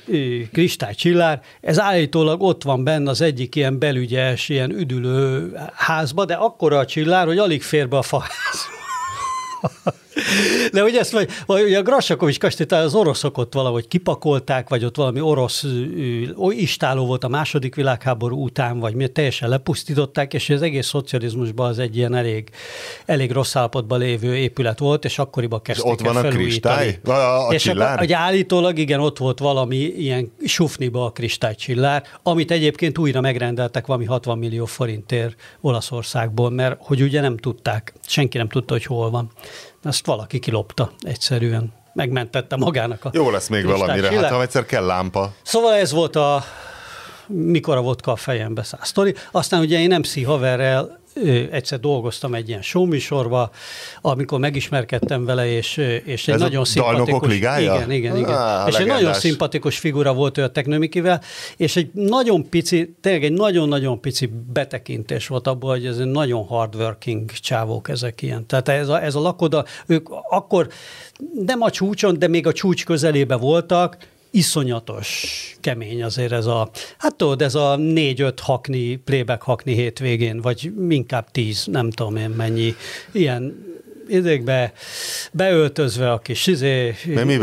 kristálycsillár, 0.53 1.41
ez 1.61 1.81
állítólag 1.81 2.43
ott 2.43 2.63
van 2.63 2.85
benne 2.85 3.11
az 3.11 3.21
egyik 3.21 3.55
ilyen 3.55 3.79
belügyes, 3.79 4.49
ilyen 4.49 4.71
üdülő 4.71 5.53
házba, 5.75 6.25
de 6.25 6.35
akkora 6.35 6.79
a 6.79 6.87
csillár, 6.87 7.27
hogy 7.27 7.39
alig 7.39 7.63
fér 7.63 7.89
be 7.89 7.97
a 7.97 8.03
faházba. 8.03 8.77
De 10.73 10.83
ugye 10.83 10.99
ezt, 10.99 11.13
vagy, 11.13 11.29
vagy 11.47 11.75
a 11.75 11.83
Grassakovics 11.83 12.39
kastélyt 12.39 12.73
az 12.73 12.95
oroszok 12.95 13.39
ott 13.39 13.55
valahogy 13.55 13.89
kipakolták, 13.89 14.69
vagy 14.69 14.85
ott 14.85 14.97
valami 14.97 15.21
orosz 15.21 15.65
istáló 16.51 17.07
volt 17.07 17.25
a 17.25 17.29
második 17.29 17.75
világháború 17.75 18.43
után, 18.43 18.79
vagy 18.79 18.95
mi 18.95 19.09
teljesen 19.09 19.49
lepusztították, 19.49 20.35
és 20.35 20.51
az 20.51 20.63
egész 20.63 20.87
szocializmusban 20.87 21.69
az 21.69 21.79
egy 21.79 21.97
ilyen 21.97 22.15
elég, 22.15 22.51
elég 23.07 23.33
rossz 23.33 23.57
állapotban 23.57 23.99
lévő 23.99 24.37
épület 24.37 24.79
volt, 24.79 25.05
és 25.05 25.19
akkoriban 25.19 25.63
kezdték 25.63 25.87
és 25.87 25.93
ott 25.93 26.15
van 26.15 26.25
a 26.25 26.29
kristály? 26.29 26.99
A, 27.05 27.11
a 27.11 27.53
és? 27.53 27.67
Akkor, 27.67 28.13
állítólag 28.13 28.79
igen, 28.79 29.01
ott 29.01 29.19
volt 29.19 29.39
valami 29.39 29.77
ilyen 29.77 30.33
sufniba 30.45 31.05
a 31.05 31.11
kristálycsillár, 31.11 32.03
amit 32.23 32.51
egyébként 32.51 32.99
újra 32.99 33.21
megrendeltek 33.21 33.87
valami 33.87 34.05
60 34.05 34.39
millió 34.39 34.65
forintért 34.65 35.37
Olaszországból, 35.61 36.51
mert 36.51 36.77
hogy 36.81 37.03
ugye 37.03 37.21
nem 37.21 37.37
tudták, 37.37 37.93
senki 38.07 38.37
nem 38.37 38.49
tudta, 38.49 38.73
hogy 38.73 38.85
hol 38.85 39.11
van. 39.11 39.31
Ezt 39.83 40.07
valaki 40.07 40.39
kilopta 40.39 40.91
egyszerűen. 41.01 41.73
Megmentette 41.93 42.57
magának 42.57 43.05
a 43.05 43.11
Jó 43.13 43.31
lesz 43.31 43.49
még 43.49 43.65
valamire, 43.65 44.21
hát 44.21 44.31
ha 44.31 44.43
egyszer 44.43 44.67
kell 44.67 44.87
lámpa. 44.87 45.33
Szóval 45.43 45.75
ez 45.75 45.93
volt 45.93 46.17
a 46.17 46.45
mikor 47.27 47.77
a 47.77 47.81
vodka 47.81 48.13
a 48.13 48.17
fejembe 48.17 48.63
száll 48.63 48.81
sztori. 48.83 49.15
Aztán 49.31 49.61
ugye 49.61 49.79
én 49.79 49.95
MC 49.99 50.25
haverrel 50.25 50.98
egyszer 51.51 51.81
dolgoztam 51.81 52.35
egy 52.35 52.49
ilyen 52.49 52.63
showműsorba, 52.63 53.51
amikor 54.01 54.39
megismerkedtem 54.39 55.25
vele, 55.25 55.47
és, 55.47 55.77
és 56.05 56.29
egy 56.29 56.35
Ez 56.35 56.41
nagyon 56.41 56.65
szimpatikus... 56.65 57.29
ligája? 57.29 57.75
Igen, 57.75 57.91
igen, 57.91 58.17
igen. 58.17 58.31
Ah, 58.31 58.67
és 58.67 58.73
legendás. 58.73 58.81
egy 58.81 58.87
nagyon 58.87 59.15
szimpatikus 59.15 59.79
figura 59.79 60.15
volt 60.15 60.39
ő 60.39 60.43
a 60.43 60.51
Teknőmikivel, 60.51 61.23
és 61.57 61.77
egy 61.77 61.91
nagyon 61.93 62.49
pici, 62.49 62.95
tényleg 63.01 63.25
egy 63.25 63.33
nagyon-nagyon 63.33 64.01
pici 64.01 64.31
betekintés 64.53 65.27
volt 65.27 65.47
abból, 65.47 65.71
hogy 65.71 65.87
ez 65.87 65.99
egy 65.99 66.07
nagyon 66.07 66.45
hardworking 66.47 67.31
csávók 67.31 67.89
ezek 67.89 68.23
ilyen. 68.23 68.47
Tehát 68.47 68.69
ez 68.69 68.89
a, 68.89 69.03
ez 69.03 69.15
a 69.15 69.21
lakoda, 69.21 69.65
ők 69.87 70.09
akkor 70.31 70.69
nem 71.47 71.63
a 71.63 71.71
csúcson, 71.71 72.19
de 72.19 72.29
még 72.29 72.47
a 72.47 72.53
csúcs 72.53 72.85
közelébe 72.85 73.37
voltak, 73.37 73.97
iszonyatos 74.31 75.27
kemény 75.61 76.03
azért 76.03 76.33
ez 76.33 76.47
a, 76.47 76.71
hát 76.99 77.15
tudod, 77.15 77.43
ez 77.43 77.55
a 77.55 77.77
négy-öt 77.77 78.41
hakni, 78.41 78.97
playback 78.97 79.43
hakni 79.43 79.75
hétvégén, 79.75 80.41
vagy 80.41 80.73
inkább 80.89 81.31
tíz, 81.31 81.67
nem 81.67 81.91
tudom 81.91 82.17
én 82.17 82.31
mennyi, 82.31 82.75
ilyen 83.13 83.67
idékbe 84.09 84.73
beöltözve 85.33 86.13
a 86.13 86.19
kis 86.19 86.47
izé, 86.47 86.95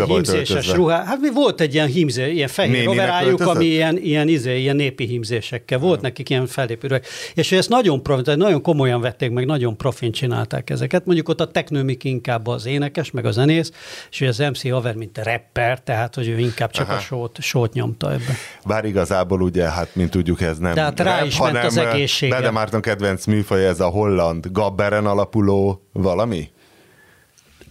hímzéses 0.07 0.71
ruhá. 0.71 1.03
Hát 1.03 1.19
mi 1.19 1.29
volt 1.31 1.61
egy 1.61 1.73
ilyen 1.73 1.87
hímzé, 1.87 2.31
ilyen 2.31 2.47
fehér 2.47 2.87
overájuk, 2.87 3.41
ami 3.41 3.65
ilyen, 3.65 3.97
ilyen, 3.97 4.27
izé, 4.27 4.59
ilyen 4.59 4.75
népi 4.75 5.05
hímzésekkel. 5.05 5.79
Volt 5.79 5.93
hmm. 5.93 6.03
nekik 6.03 6.29
ilyen 6.29 6.47
fellépőrök. 6.47 7.05
És 7.33 7.51
ezt 7.51 7.69
nagyon, 7.69 8.03
profi, 8.03 8.35
nagyon 8.35 8.61
komolyan 8.61 9.01
vették, 9.01 9.31
meg 9.31 9.45
nagyon 9.45 9.77
profin 9.77 10.11
csinálták 10.11 10.69
ezeket. 10.69 11.05
Mondjuk 11.05 11.29
ott 11.29 11.41
a 11.41 11.51
teknőmik 11.51 12.03
inkább 12.03 12.47
az 12.47 12.65
énekes, 12.65 13.11
meg 13.11 13.25
a 13.25 13.31
zenész, 13.31 13.71
és 14.11 14.21
az 14.21 14.37
MC 14.37 14.69
Haver, 14.69 14.95
mint 14.95 15.17
a 15.17 15.23
rapper, 15.23 15.81
tehát 15.81 16.15
hogy 16.15 16.27
ő 16.27 16.37
inkább 16.37 16.71
csak 16.71 16.87
Aha. 16.87 16.97
a 16.97 16.99
sót, 16.99 17.37
sót 17.41 17.73
nyomta 17.73 18.11
ebbe. 18.11 18.35
Bár 18.65 18.85
igazából 18.85 19.41
ugye, 19.41 19.69
hát 19.69 19.95
mint 19.95 20.09
tudjuk, 20.09 20.41
ez 20.41 20.57
nem 20.57 20.75
hát 20.75 20.99
rá 20.99 21.19
rap, 21.19 21.27
is 21.27 21.39
ment 21.39 21.51
hanem 21.51 21.65
az 21.65 21.77
egészsége. 21.77 22.35
Bede 22.35 22.51
Márton 22.51 22.81
kedvenc 22.81 23.25
műfaj, 23.25 23.67
ez 23.67 23.79
a 23.79 23.87
holland 23.87 24.47
gabberen 24.51 25.05
alapuló 25.05 25.87
valami? 25.91 26.49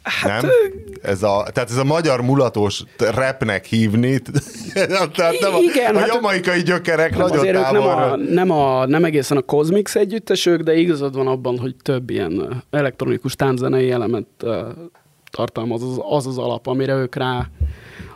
Hát, 0.05 0.43
nem? 0.43 0.51
Ez 1.03 1.23
a, 1.23 1.47
tehát 1.53 1.71
ez 1.71 1.77
a 1.77 1.85
magyar 1.85 2.21
mulatos 2.21 2.83
repnek 2.99 3.65
hívni, 3.65 4.19
tehát 5.15 5.41
nem 5.41 5.55
a, 5.55 5.59
igen, 5.59 5.97
a 5.97 5.99
hát 5.99 6.15
jamaikai 6.15 6.63
gyökerek 6.63 7.17
nagyon 7.17 7.39
azért 7.39 7.71
nem, 7.71 7.83
a, 7.83 8.17
nem, 8.17 8.51
a, 8.51 8.87
nem 8.87 9.05
egészen 9.05 9.37
a 9.37 9.41
Cosmix 9.41 9.95
együttesök, 9.95 10.61
de 10.61 10.75
igazad 10.75 11.15
van 11.15 11.27
abban, 11.27 11.59
hogy 11.59 11.75
több 11.83 12.11
ilyen 12.11 12.65
elektronikus 12.71 13.35
tánczenei 13.35 13.91
elemet 13.91 14.27
tartalmaz 15.31 15.83
az, 15.83 16.01
az 16.09 16.27
az 16.27 16.39
alap, 16.39 16.67
amire 16.67 16.95
ők 16.95 17.15
rá 17.15 17.51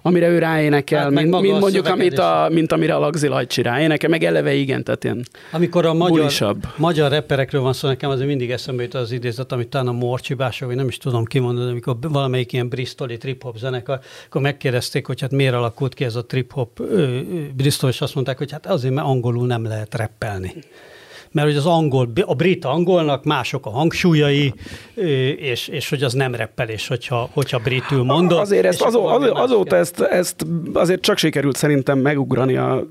amire 0.03 0.29
ő 0.29 0.39
ráénekel, 0.39 1.03
hát, 1.03 1.11
mint, 1.11 1.41
mint 1.41 1.61
mondjuk, 1.61 1.87
amit 1.87 2.19
a, 2.19 2.49
mint 2.53 2.73
amire 2.73 2.95
a 2.95 2.99
Lagzi 2.99 3.29
Lajcsi 3.29 3.63
ráénekel, 3.63 4.11
meg 4.11 4.25
eleve 4.25 4.55
igen, 4.55 4.85
tehát 4.85 5.05
ilyen 5.05 5.25
Amikor 5.53 5.87
a 5.87 5.95
magyar, 5.95 6.57
magyar 6.77 7.11
reperekről 7.11 7.61
van 7.61 7.73
szó, 7.73 7.89
nekem 7.89 8.11
azért 8.11 8.29
mindig 8.29 8.51
eszembe 8.51 8.83
jut 8.83 8.95
az 8.95 9.13
idézet, 9.13 9.53
amit 9.53 9.69
talán 9.69 9.87
a 9.87 9.93
Morcsibások, 9.93 10.69
vagy 10.69 10.77
nem 10.77 10.89
is 10.89 10.97
tudom 10.97 11.25
kimondani, 11.25 11.71
amikor 11.71 11.97
valamelyik 12.01 12.53
ilyen 12.53 12.69
bristoli 12.69 13.17
trip-hop 13.17 13.57
zenekar, 13.57 14.01
akkor 14.27 14.41
megkérdezték, 14.41 15.07
hogy 15.07 15.21
hát 15.21 15.31
miért 15.31 15.55
alakult 15.55 15.95
ki 15.95 16.05
ez 16.05 16.15
a 16.15 16.27
trip-hop 16.27 16.83
Bristol, 17.57 17.91
és 17.91 18.01
azt 18.01 18.15
mondták, 18.15 18.39
hogy 18.39 18.53
hát 18.53 18.67
azért, 18.67 18.95
mert 18.95 19.07
angolul 19.07 19.47
nem 19.47 19.65
lehet 19.65 19.95
reppelni. 19.95 20.55
Mert 21.31 21.47
hogy 21.47 21.57
az 21.57 21.67
angol, 21.67 22.09
a 22.27 22.35
brit 22.35 22.65
angolnak 22.65 23.25
mások 23.25 23.67
a 23.67 23.71
hangsúlyai, 23.71 24.55
és, 25.37 25.69
és 25.69 25.89
hogy 25.89 26.03
az 26.03 26.13
nem 26.13 26.35
reppelés, 26.35 26.89
hogyha, 26.89 27.29
hogyha 27.33 27.59
britül 27.59 28.03
mondod. 28.03 28.39
Azért 28.39 28.65
ezt, 28.65 28.83
azó, 28.83 29.07
azó, 29.07 29.35
azóta 29.35 29.77
ezt, 29.77 30.01
ezt 30.01 30.47
azért 30.73 31.01
csak 31.01 31.19
sikerült 31.19 31.57
szerintem 31.57 31.99
megugrani 31.99 32.57
a, 32.57 32.85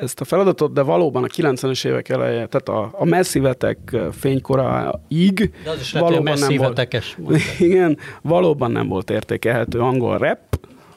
ezt 0.00 0.20
a 0.20 0.24
feladatot, 0.24 0.72
de 0.72 0.82
valóban 0.82 1.24
a 1.24 1.26
90-es 1.26 1.86
évek 1.86 2.08
eleje, 2.08 2.46
tehát 2.46 2.68
a, 2.68 2.90
a 2.92 3.04
messzivetek 3.04 3.96
fénykoraig 4.18 5.50
de 5.64 5.70
az 5.70 5.80
is 5.80 5.92
valóban 5.92 6.38
nem 6.38 6.56
volt, 6.56 6.88
igen, 7.58 7.98
valóban 8.22 8.70
nem 8.70 8.88
volt 8.88 9.10
értékelhető 9.10 9.78
angol 9.78 10.18
rap, 10.18 10.38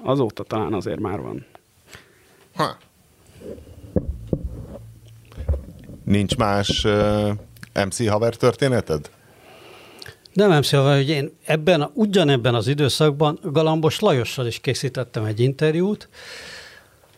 azóta 0.03 0.43
talán 0.43 0.73
azért 0.73 0.99
már 0.99 1.19
van. 1.21 1.45
Ha. 2.55 2.77
Nincs 6.03 6.35
más 6.35 6.83
uh, 6.83 7.29
MC 7.85 8.09
haver 8.09 8.35
történeted? 8.35 9.09
Nem 10.33 10.51
MC 10.51 10.69
haver, 10.71 10.95
hogy 10.95 11.09
én 11.09 11.37
ebben, 11.45 11.89
ugyanebben 11.93 12.55
az 12.55 12.67
időszakban 12.67 13.39
Galambos 13.43 13.99
Lajossal 13.99 14.45
is 14.45 14.59
készítettem 14.59 15.23
egy 15.23 15.39
interjút, 15.39 16.09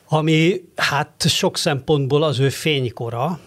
ami 0.07 0.61
hát 0.75 1.25
sok 1.27 1.57
szempontból 1.57 2.23
az 2.23 2.39
ő 2.39 2.49
fénykora, 2.49 3.39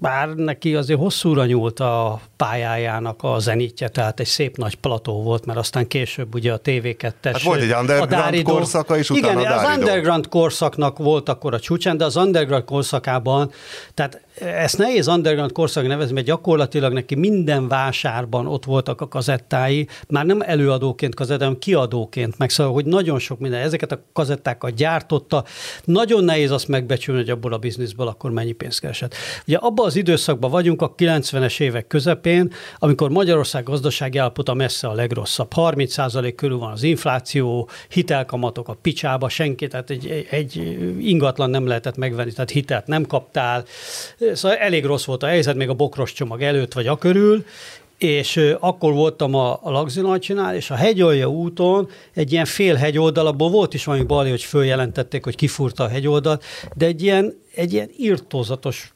bár 0.00 0.28
neki 0.28 0.74
azért 0.74 0.98
hosszúra 0.98 1.44
nyúlt 1.44 1.80
a 1.80 2.20
pályájának 2.36 3.22
a 3.22 3.38
zenítje, 3.38 3.88
tehát 3.88 4.20
egy 4.20 4.26
szép 4.26 4.56
nagy 4.56 4.74
plató 4.74 5.22
volt, 5.22 5.46
mert 5.46 5.58
aztán 5.58 5.86
később 5.86 6.34
ugye 6.34 6.52
a 6.52 6.60
TV2-es... 6.60 7.12
Hát 7.22 7.42
volt 7.42 7.60
egy 7.60 7.72
underground 7.72 8.10
Dáridó, 8.10 8.52
korszaka, 8.52 8.96
és 8.96 9.10
utána 9.10 9.40
Igen, 9.40 9.52
a 9.52 9.56
az 9.56 9.76
underground 9.78 10.28
korszaknak 10.28 10.98
volt 10.98 11.28
akkor 11.28 11.54
a 11.54 11.60
csúcsán, 11.60 11.96
de 11.96 12.04
az 12.04 12.16
underground 12.16 12.64
korszakában, 12.64 13.50
tehát 13.94 14.20
ezt 14.40 14.78
nehéz 14.78 15.08
underground 15.08 15.52
korszak 15.52 15.86
nevezni, 15.86 16.14
mert 16.14 16.26
gyakorlatilag 16.26 16.92
neki 16.92 17.14
minden 17.14 17.68
vásárban 17.68 18.46
ott 18.46 18.64
voltak 18.64 19.00
a 19.00 19.08
kazettái, 19.08 19.88
már 20.08 20.26
nem 20.26 20.40
előadóként 20.40 21.14
kazett, 21.14 21.38
hanem 21.38 21.58
kiadóként, 21.58 22.38
meg. 22.38 22.50
Szóval, 22.50 22.72
hogy 22.72 22.84
nagyon 22.84 23.18
sok 23.18 23.38
minden, 23.38 23.60
ezeket 23.60 23.92
a 23.92 24.02
kazettákat 24.12 24.74
gyártotta, 24.74 25.44
nagyon 25.84 26.24
nehéz 26.24 26.50
azt 26.50 26.68
megbecsülni, 26.68 27.20
hogy 27.20 27.30
abból 27.30 27.52
a 27.52 27.58
bizniszből 27.58 28.06
akkor 28.06 28.30
mennyi 28.30 28.52
pénzt 28.52 28.80
keresett. 28.80 29.14
Ugye 29.46 29.56
abban 29.56 29.86
az 29.86 29.96
időszakban 29.96 30.50
vagyunk, 30.50 30.82
a 30.82 30.94
90-es 30.94 31.60
évek 31.60 31.86
közepén, 31.86 32.52
amikor 32.78 33.10
Magyarország 33.10 33.64
gazdasági 33.64 34.18
állapota 34.18 34.54
messze 34.54 34.88
a 34.88 34.92
legrosszabb. 34.92 35.50
30% 35.54 36.32
körül 36.36 36.58
van 36.58 36.72
az 36.72 36.82
infláció, 36.82 37.68
hitelkamatok 37.88 38.68
a 38.68 38.76
picsába, 38.82 39.28
senki, 39.28 39.66
tehát 39.66 39.90
egy, 39.90 40.26
egy 40.30 40.78
ingatlan 41.00 41.50
nem 41.50 41.66
lehetett 41.66 41.96
megvenni, 41.96 42.32
tehát 42.32 42.50
hitelt 42.50 42.86
nem 42.86 43.06
kaptál, 43.06 43.64
Szóval 44.34 44.56
elég 44.56 44.84
rossz 44.84 45.04
volt 45.04 45.22
a 45.22 45.26
helyzet, 45.26 45.56
még 45.56 45.68
a 45.68 45.74
bokros 45.74 46.12
csomag 46.12 46.42
előtt 46.42 46.72
vagy 46.72 46.86
a 46.86 46.96
körül, 46.96 47.44
és 47.98 48.40
akkor 48.60 48.92
voltam 48.92 49.34
a, 49.34 49.58
a 49.62 49.70
Lagzinalcsinál, 49.70 50.54
és 50.54 50.70
a 50.70 50.74
hegyolja 50.74 51.30
úton 51.30 51.88
egy 52.14 52.32
ilyen 52.32 52.44
fél 52.44 52.74
hegyoldal, 52.74 53.26
abból 53.26 53.50
volt 53.50 53.74
is 53.74 53.84
valami 53.84 54.04
bali, 54.04 54.30
hogy 54.30 54.42
följelentették, 54.42 55.24
hogy 55.24 55.36
kifúrta 55.36 55.84
a 55.84 55.88
hegyoldalt, 55.88 56.44
de 56.76 56.86
egy 56.86 57.02
ilyen, 57.02 57.34
egy 57.54 57.72
ilyen 57.72 57.90
irtózatos 57.96 58.92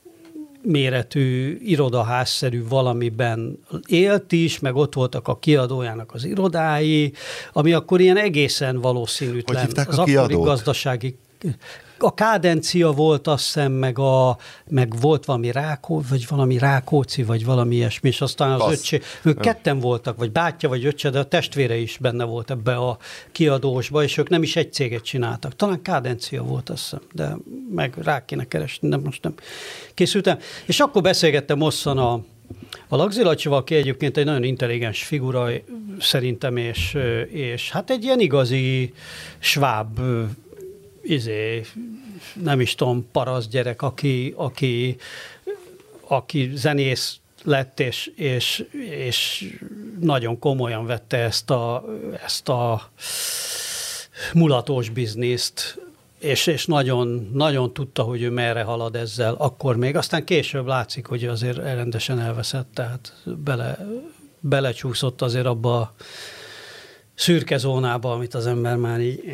méretű 0.62 1.58
irodaházszerű 1.64 2.64
valamiben 2.68 3.58
élt 3.86 4.32
is, 4.32 4.58
meg 4.58 4.76
ott 4.76 4.94
voltak 4.94 5.28
a 5.28 5.38
kiadójának 5.38 6.14
az 6.14 6.24
irodái, 6.24 7.12
ami 7.52 7.72
akkor 7.72 8.00
ilyen 8.00 8.16
egészen 8.16 8.80
valószínűtlen. 8.80 9.64
Hogy 9.64 9.84
az 9.88 9.98
a 9.98 10.02
akkori 10.02 10.34
gazdasági 10.34 11.16
a 12.04 12.14
kádencia 12.14 12.90
volt, 12.90 13.26
azt 13.26 13.44
hiszem, 13.44 13.72
meg, 13.72 13.98
a, 13.98 14.36
meg 14.68 15.00
volt 15.00 15.24
valami 15.24 15.50
Rákó, 15.50 16.02
vagy 16.08 16.26
valami 16.28 16.58
Rákóci, 16.58 17.22
vagy 17.22 17.44
valami 17.44 17.74
ilyesmi, 17.74 18.08
és 18.08 18.20
aztán 18.20 18.50
az 18.50 18.58
Basz. 18.58 18.72
öccse, 18.72 19.00
ők 19.22 19.40
ketten 19.40 19.78
voltak, 19.78 20.16
vagy 20.18 20.32
bátyja, 20.32 20.68
vagy 20.68 20.84
öccse, 20.84 21.10
de 21.10 21.18
a 21.18 21.24
testvére 21.24 21.76
is 21.76 21.98
benne 22.00 22.24
volt 22.24 22.50
ebbe 22.50 22.74
a 22.76 22.98
kiadósba, 23.32 24.02
és 24.02 24.16
ők 24.16 24.28
nem 24.28 24.42
is 24.42 24.56
egy 24.56 24.72
céget 24.72 25.02
csináltak. 25.02 25.56
Talán 25.56 25.82
kádencia 25.82 26.42
volt, 26.42 26.70
azt 26.70 26.82
hiszem, 26.82 27.00
de 27.12 27.36
meg 27.74 27.94
rá 28.02 28.24
kéne 28.24 28.44
keresni, 28.44 28.88
de 28.88 28.96
most 28.96 29.22
nem 29.22 29.34
készültem. 29.94 30.38
És 30.66 30.80
akkor 30.80 31.02
beszélgettem 31.02 31.58
hosszan 31.58 31.98
a, 31.98 32.12
a 32.88 32.96
Lagzilacsival, 32.96 33.58
aki 33.58 33.74
egyébként 33.74 34.16
egy 34.16 34.24
nagyon 34.24 34.44
intelligens 34.44 35.04
figura 35.04 35.48
szerintem, 35.98 36.56
és, 36.56 36.98
és 37.30 37.70
hát 37.70 37.90
egy 37.90 38.04
ilyen 38.04 38.20
igazi 38.20 38.92
sváb 39.38 40.00
izé, 41.02 41.62
nem 42.42 42.60
is 42.60 42.74
tudom, 42.74 43.08
parasz 43.12 43.48
gyerek, 43.48 43.82
aki, 43.82 44.34
aki, 44.36 44.96
aki 46.06 46.50
zenész 46.54 47.20
lett, 47.44 47.80
és, 47.80 48.10
és, 48.14 48.64
és 48.90 49.48
nagyon 50.00 50.38
komolyan 50.38 50.86
vette 50.86 51.16
ezt 51.16 51.50
a, 51.50 51.84
ezt 52.24 52.48
a 52.48 52.90
mulatós 54.32 54.88
bizniszt, 54.88 55.80
és, 56.18 56.46
és 56.46 56.66
nagyon, 56.66 57.30
nagyon 57.32 57.72
tudta, 57.72 58.02
hogy 58.02 58.22
ő 58.22 58.30
merre 58.30 58.62
halad 58.62 58.96
ezzel 58.96 59.34
akkor 59.38 59.76
még. 59.76 59.96
Aztán 59.96 60.24
később 60.24 60.66
látszik, 60.66 61.06
hogy 61.06 61.24
azért 61.24 61.56
rendesen 61.56 62.20
elveszett, 62.20 62.68
tehát 62.74 63.14
bele, 63.24 63.86
belecsúszott 64.40 65.22
azért 65.22 65.46
abba 65.46 65.80
a 65.80 65.94
szürke 67.14 67.56
zónába, 67.56 68.12
amit 68.12 68.34
az 68.34 68.46
ember 68.46 68.76
már 68.76 69.00
így 69.00 69.24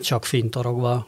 csak 0.00 0.24
fintorogva. 0.24 1.06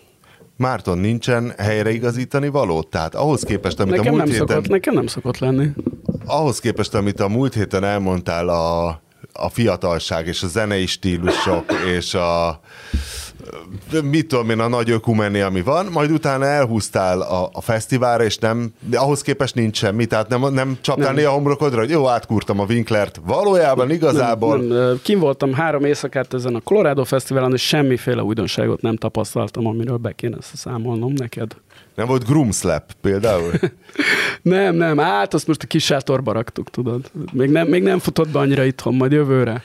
Márton, 0.57 0.99
nincsen 0.99 1.53
helyreigazítani 1.59 2.49
való? 2.49 2.83
Tehát 2.83 3.15
ahhoz 3.15 3.43
képest, 3.43 3.81
amit 3.81 3.97
nekem 3.97 4.13
a 4.13 4.17
múlt 4.17 4.25
nem 4.25 4.33
héten... 4.33 4.47
Szokott, 4.49 4.69
nekem 4.69 4.95
nem 4.95 5.07
szokott 5.07 5.39
lenni. 5.39 5.69
Ahhoz 6.27 6.59
képest, 6.59 6.95
amit 6.95 7.21
a 7.21 7.29
múlt 7.29 7.55
héten 7.55 7.85
elmondtál 7.85 8.49
a, 8.49 8.89
a 9.33 9.49
fiatalság 9.49 10.27
és 10.27 10.43
a 10.43 10.47
zenei 10.47 10.87
stílusok 10.87 11.65
és 11.97 12.15
a 12.15 12.61
mit 14.03 14.27
tudom 14.27 14.51
én, 14.51 14.59
a 14.59 14.69
nagy 14.69 14.91
ökumeni, 14.91 15.41
ami 15.41 15.63
van, 15.63 15.87
majd 15.87 16.11
utána 16.11 16.45
elhúztál 16.45 17.21
a, 17.21 17.49
a 17.53 17.61
fesztiválra, 17.61 18.25
és 18.25 18.39
nem, 18.39 18.73
ahhoz 18.93 19.23
képest 19.23 19.55
nincs 19.55 19.77
semmi, 19.77 20.07
tehát 20.07 20.29
nem, 20.29 20.53
nem 20.53 20.79
csaptál 20.81 21.07
nem. 21.07 21.15
néha 21.15 21.31
a 21.31 21.35
homlokodra, 21.35 21.79
hogy 21.79 21.91
jó, 21.91 22.09
átkúrtam 22.09 22.61
a 22.61 22.65
Winklert. 22.65 23.21
Valójában 23.25 23.91
igazából... 23.91 24.57
Nem, 24.57 24.67
nem. 24.67 25.01
Kim 25.03 25.19
voltam 25.19 25.53
három 25.53 25.85
éjszakát 25.85 26.35
ezen 26.35 26.55
a 26.55 26.61
Colorado 26.61 27.05
Fesztiválon, 27.05 27.53
és 27.53 27.67
semmiféle 27.67 28.23
újdonságot 28.23 28.83
nem 28.83 28.97
tapasztaltam, 28.97 29.67
amiről 29.67 29.97
be 29.97 30.13
kéne 30.13 30.37
számolnom 30.41 31.13
neked. 31.17 31.57
Nem 31.95 32.07
volt 32.07 32.27
groomslap 32.27 32.93
például? 33.01 33.51
nem, 34.43 34.75
nem, 34.75 34.99
hát 34.99 35.35
azt 35.35 35.47
most 35.47 35.63
a 35.63 35.67
kis 35.67 35.85
sátorba 35.85 36.33
raktuk, 36.33 36.71
tudod. 36.71 37.11
Még 37.33 37.51
nem, 37.51 37.69
még 37.69 37.83
nem 37.83 37.99
futott 37.99 38.29
be 38.29 38.39
annyira 38.39 38.65
itthon, 38.65 38.95
majd 38.95 39.13
jövőre. 39.13 39.63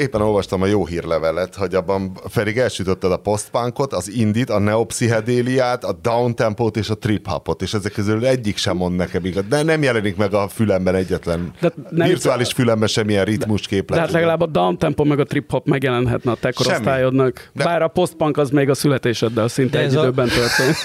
Éppen 0.00 0.20
olvastam 0.20 0.62
a 0.62 0.66
jó 0.66 0.86
hírlevelet, 0.86 1.54
hogy 1.54 1.74
abban 1.74 2.12
Ferig 2.28 2.58
elsütötted 2.58 3.12
a 3.12 3.16
postpunkot, 3.16 3.92
az 3.92 4.10
indit, 4.10 4.50
a 4.50 4.58
neopszichedéliát, 4.58 5.84
a 5.84 5.92
downtempót 6.02 6.76
és 6.76 6.90
a 6.90 6.94
trip-hopot, 6.94 7.62
és 7.62 7.74
ezek 7.74 7.92
közül 7.92 8.26
egyik 8.26 8.56
sem 8.56 8.76
mond 8.76 8.96
nekem 8.96 9.24
igaz. 9.24 9.44
De 9.48 9.62
nem 9.62 9.82
jelenik 9.82 10.16
meg 10.16 10.34
a 10.34 10.48
fülemben 10.48 10.94
egyetlen 10.94 11.52
de 11.60 11.72
nem 11.90 12.08
virtuális 12.08 12.52
fülemben 12.52 12.88
semmilyen 12.88 13.24
ritmus 13.24 13.66
képlet. 13.66 13.98
De 13.98 14.04
hát 14.04 14.14
legalább 14.14 14.40
a 14.40 14.46
downtempo 14.46 15.04
meg 15.04 15.20
a 15.20 15.24
trip-hop 15.24 15.66
megjelenhetne 15.66 16.30
a 16.30 16.36
te 16.40 16.52
korosztályodnak. 16.52 17.50
De... 17.52 17.64
Bár 17.64 17.82
a 17.82 17.88
postpunk 17.88 18.36
az 18.36 18.50
még 18.50 18.68
a 18.68 18.74
születéseddel 18.74 19.48
szinte 19.48 19.78
egy 19.78 19.92
időben 19.92 20.28
a... 20.28 20.30
történt. 20.30 20.76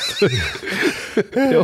jó. 1.54 1.62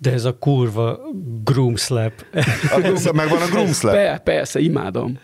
De 0.00 0.12
ez 0.12 0.24
a 0.24 0.38
kurva 0.38 0.98
groom 1.44 1.76
slap. 1.76 2.12
A, 2.70 3.12
megvan 3.12 3.42
a 3.42 3.46
groom 3.46 3.72
slap? 3.72 3.94
Be, 3.94 4.20
persze, 4.24 4.60
imádom. 4.60 5.18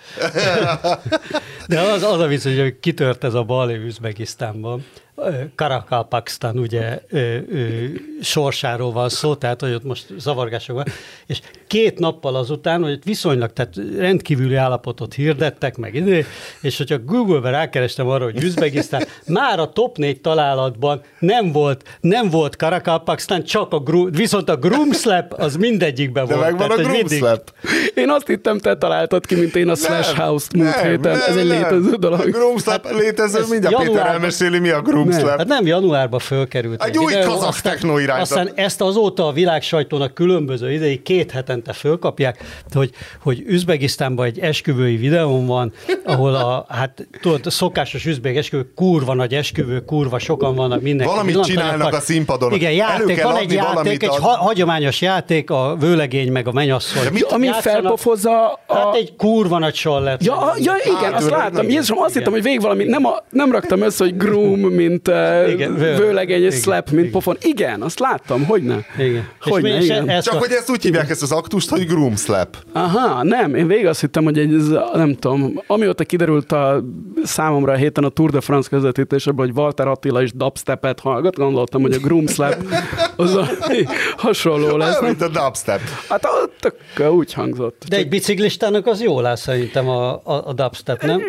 De 1.68 1.80
az, 1.80 2.02
az 2.02 2.20
a 2.20 2.26
vicc, 2.26 2.42
hogy 2.42 2.78
kitört 2.80 3.24
ez 3.24 3.34
a 3.34 3.42
bal 3.42 3.70
Üzbegisztánban, 3.70 4.84
Karakalpaksztán 5.54 6.58
ugye 6.58 7.00
ö, 7.08 7.18
ö, 7.18 7.84
sorsáról 8.20 8.92
van 8.92 9.08
szó, 9.08 9.34
tehát 9.34 9.60
hogy 9.60 9.72
ott 9.72 9.84
most 9.84 10.06
zavargások 10.18 10.76
van, 10.76 10.84
és 11.26 11.40
két 11.66 11.98
nappal 11.98 12.36
azután, 12.36 12.82
hogy 12.82 12.98
viszonylag, 13.04 13.52
tehát 13.52 13.74
rendkívüli 13.98 14.54
állapotot 14.54 15.14
hirdettek 15.14 15.76
meg 15.76 15.96
és 16.60 16.76
hogyha 16.76 16.98
Google-be 16.98 17.50
rákerestem 17.50 18.08
arra, 18.08 18.24
hogy 18.24 18.42
Üzbegisztán, 18.42 19.02
már 19.26 19.58
a 19.60 19.68
top 19.72 19.96
4 19.96 20.20
találatban 20.20 21.02
nem 21.18 21.52
volt, 21.52 21.98
nem 22.00 22.30
volt 22.30 22.56
Karakalpaksztán, 22.56 23.44
csak 23.44 23.72
a 23.72 23.78
gru, 23.78 24.10
viszont 24.10 24.48
a 24.48 24.56
Groomslap 24.56 25.32
az 25.32 25.56
mindegyikben 25.56 26.26
De 26.26 26.34
volt. 26.34 26.46
megvan 26.46 26.70
a 26.70 26.82
Groomslap. 26.82 27.52
Én 27.94 28.10
azt 28.10 28.26
hittem, 28.26 28.58
te 28.58 28.76
találtad 28.76 29.26
ki, 29.26 29.34
mint 29.34 29.56
én 29.56 29.68
a 29.68 29.74
Slash 29.74 30.16
House-t 30.16 30.52
múlt 30.52 30.80
héten. 30.80 31.16
Ez 31.28 31.36
egy 31.36 31.46
létező 31.46 31.94
dolog. 31.94 32.30
Groomslap 32.30 32.86
hát, 32.86 32.98
létező, 32.98 33.38
mindjárt 33.50 33.74
Péter 33.76 33.86
januárban- 33.86 34.12
elmeséli, 34.14 34.58
mi 34.58 34.68
a 34.70 34.80
Groomslap. 35.08 35.38
Hát 35.38 35.46
nem 35.48 35.66
januárban 35.66 36.18
fölkerült. 36.20 36.84
Egy 36.84 36.98
új 36.98 37.12
kazak 37.12 37.48
aztán- 37.48 37.72
techno 37.72 37.98
irányzat. 37.98 38.38
Aztán 38.38 38.50
ezt 38.54 38.80
azóta 38.80 39.26
a 39.26 39.32
világ 39.32 39.62
sajtónak 39.62 40.14
különböző 40.14 40.72
ideig 40.72 41.02
két 41.02 41.30
hetente 41.30 41.72
fölkapják, 41.72 42.62
hogy, 42.72 42.90
hogy 43.22 43.42
Üzbegisztánban 43.46 44.26
egy 44.26 44.38
esküvői 44.38 44.96
videón 44.96 45.46
van, 45.46 45.72
ahol 46.04 46.34
a, 46.34 46.66
hát 46.68 47.06
tudod, 47.20 47.40
a 47.46 47.50
szokásos 47.50 48.06
üzbeg 48.06 48.36
esküvő, 48.36 48.72
kurva 48.74 49.14
nagy 49.14 49.34
esküvő, 49.34 49.80
kurva 49.84 50.18
sokan 50.18 50.54
vannak, 50.54 50.82
mindenki. 50.82 51.12
Valamit 51.12 51.40
csinálnak 51.40 51.92
a 51.92 52.00
színpadon. 52.00 52.52
Igen, 52.52 52.72
játék, 52.72 53.22
van 53.22 53.36
egy 53.36 53.52
játék, 53.52 53.72
valamit 53.74 54.02
egy 54.02 54.16
ha, 54.16 54.28
hagyományos 54.36 55.00
játék, 55.00 55.50
a 55.50 55.76
vőlegény 55.80 56.32
meg 56.32 56.48
a 56.48 56.52
mennyasszony. 56.52 57.02
De 57.02 57.10
mit- 57.10 57.22
Ami 57.22 57.46
Játszanak- 57.46 57.80
felpofozza 57.80 58.52
a... 58.66 58.74
Hát 58.74 58.94
egy 58.94 59.16
kurva 59.16 59.58
nagy 59.58 59.74
sallert. 59.74 60.24
Ja, 60.24 60.52
ja, 60.58 60.72
igen, 60.84 60.96
azt 61.12 61.12
Hátulról, 61.12 61.38
láttam. 61.38 61.68
Jézusom, 61.68 61.98
azt 61.98 62.14
hittem, 62.14 62.32
hogy 62.32 62.42
végig 62.42 62.60
valami, 62.60 62.84
nem, 62.84 63.04
a, 63.04 63.24
nem 63.30 63.52
raktam 63.52 63.82
össze, 63.82 64.04
hogy 64.04 64.16
groom, 64.16 64.58
mint 64.60 64.97
uh, 65.08 65.50
Igen, 65.50 65.74
vő- 65.74 65.96
vőlegény, 65.96 66.42
és 66.42 66.46
igen, 66.48 66.60
slap, 66.60 66.86
mint 66.88 66.98
igen. 67.00 67.10
pofon. 67.12 67.36
Igen, 67.40 67.82
azt 67.82 67.98
láttam, 67.98 68.44
hogy 68.44 68.62
ne. 68.62 68.76
Igen. 68.98 69.28
Mi- 69.60 69.68
és 69.70 69.84
igen. 69.84 70.08
ezt 70.08 70.26
Csak 70.26 70.34
a- 70.34 70.38
hogy 70.38 70.50
ezt 70.50 70.70
úgy 70.70 70.82
hívják 70.82 71.10
ezt 71.10 71.22
az 71.22 71.32
aktust, 71.32 71.68
hogy 71.70 71.86
groomslap. 71.86 72.56
Aha, 72.72 73.22
nem, 73.22 73.54
én 73.54 73.66
végig 73.66 73.86
azt 73.86 74.00
hittem, 74.00 74.24
hogy 74.24 74.38
egy, 74.38 74.56
nem 74.92 75.14
tudom, 75.14 75.62
amióta 75.66 76.04
kiderült 76.04 76.52
a 76.52 76.84
számomra 77.24 77.72
a 77.72 77.76
héten 77.76 78.04
a 78.04 78.08
Tour 78.08 78.30
de 78.30 78.40
France 78.40 78.68
közvetítésében, 78.68 79.46
hogy 79.46 79.56
Walter 79.56 79.86
Attila 79.88 80.22
is 80.22 80.32
dubstepet 80.32 81.00
hallgat, 81.00 81.34
gondoltam, 81.36 81.80
hogy 81.82 81.92
a 81.92 81.98
Groom 81.98 82.26
Slap 82.26 82.56
az 83.16 83.34
a, 83.34 83.48
hasonló 84.16 84.76
lesz. 84.76 85.00
Olyan, 85.00 85.04
mint 85.04 85.22
a 85.36 85.40
dubstep. 85.42 85.80
Hát 86.08 86.24
ott 86.24 86.54
tök 86.60 87.10
úgy 87.10 87.32
hangzott. 87.32 87.82
De 87.88 87.96
egy 87.96 88.08
biciklistának 88.08 88.86
az 88.86 89.02
jól 89.02 89.26
áll 89.26 89.36
szerintem 89.36 89.88
a, 89.88 90.12
a, 90.12 90.42
a 90.46 90.52
dubstep, 90.52 91.02
nem? 91.04 91.20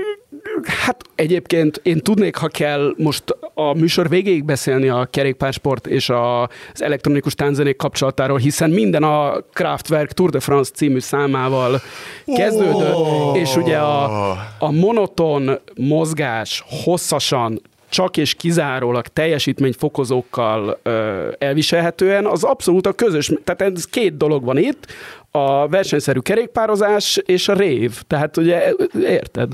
Hát 0.65 1.03
egyébként 1.15 1.79
én 1.83 1.99
tudnék, 1.99 2.35
ha 2.35 2.47
kell 2.47 2.93
most 2.97 3.23
a 3.53 3.73
műsor 3.73 4.09
végéig 4.09 4.43
beszélni 4.43 4.87
a 4.87 5.07
kerékpársport 5.11 5.87
és 5.87 6.09
a, 6.09 6.41
az 6.41 6.81
elektronikus 6.81 7.35
tánzenék 7.35 7.75
kapcsolatáról, 7.75 8.37
hiszen 8.37 8.69
minden 8.69 9.03
a 9.03 9.41
Kraftwerk 9.53 10.11
Tour 10.11 10.29
de 10.29 10.39
France 10.39 10.71
című 10.73 10.99
számával 10.99 11.81
kezdődött, 12.25 13.35
és 13.35 13.55
ugye 13.55 13.77
a, 13.77 14.31
a 14.59 14.71
monoton 14.71 15.59
mozgás 15.75 16.63
hosszasan 16.83 17.61
csak 17.89 18.17
és 18.17 18.33
kizárólag 18.33 19.07
teljesítményfokozókkal 19.07 20.79
ö, 20.83 21.27
elviselhetően, 21.37 22.25
az 22.25 22.43
abszolút 22.43 22.87
a 22.87 22.93
közös, 22.93 23.31
tehát 23.43 23.61
ez 23.61 23.85
két 23.85 24.17
dolog 24.17 24.43
van 24.43 24.57
itt, 24.57 24.85
a 25.31 25.67
versenyszerű 25.67 26.19
kerékpározás 26.19 27.17
és 27.25 27.47
a 27.47 27.53
rév. 27.53 28.01
Tehát 28.07 28.37
ugye, 28.37 28.73
érted? 29.01 29.51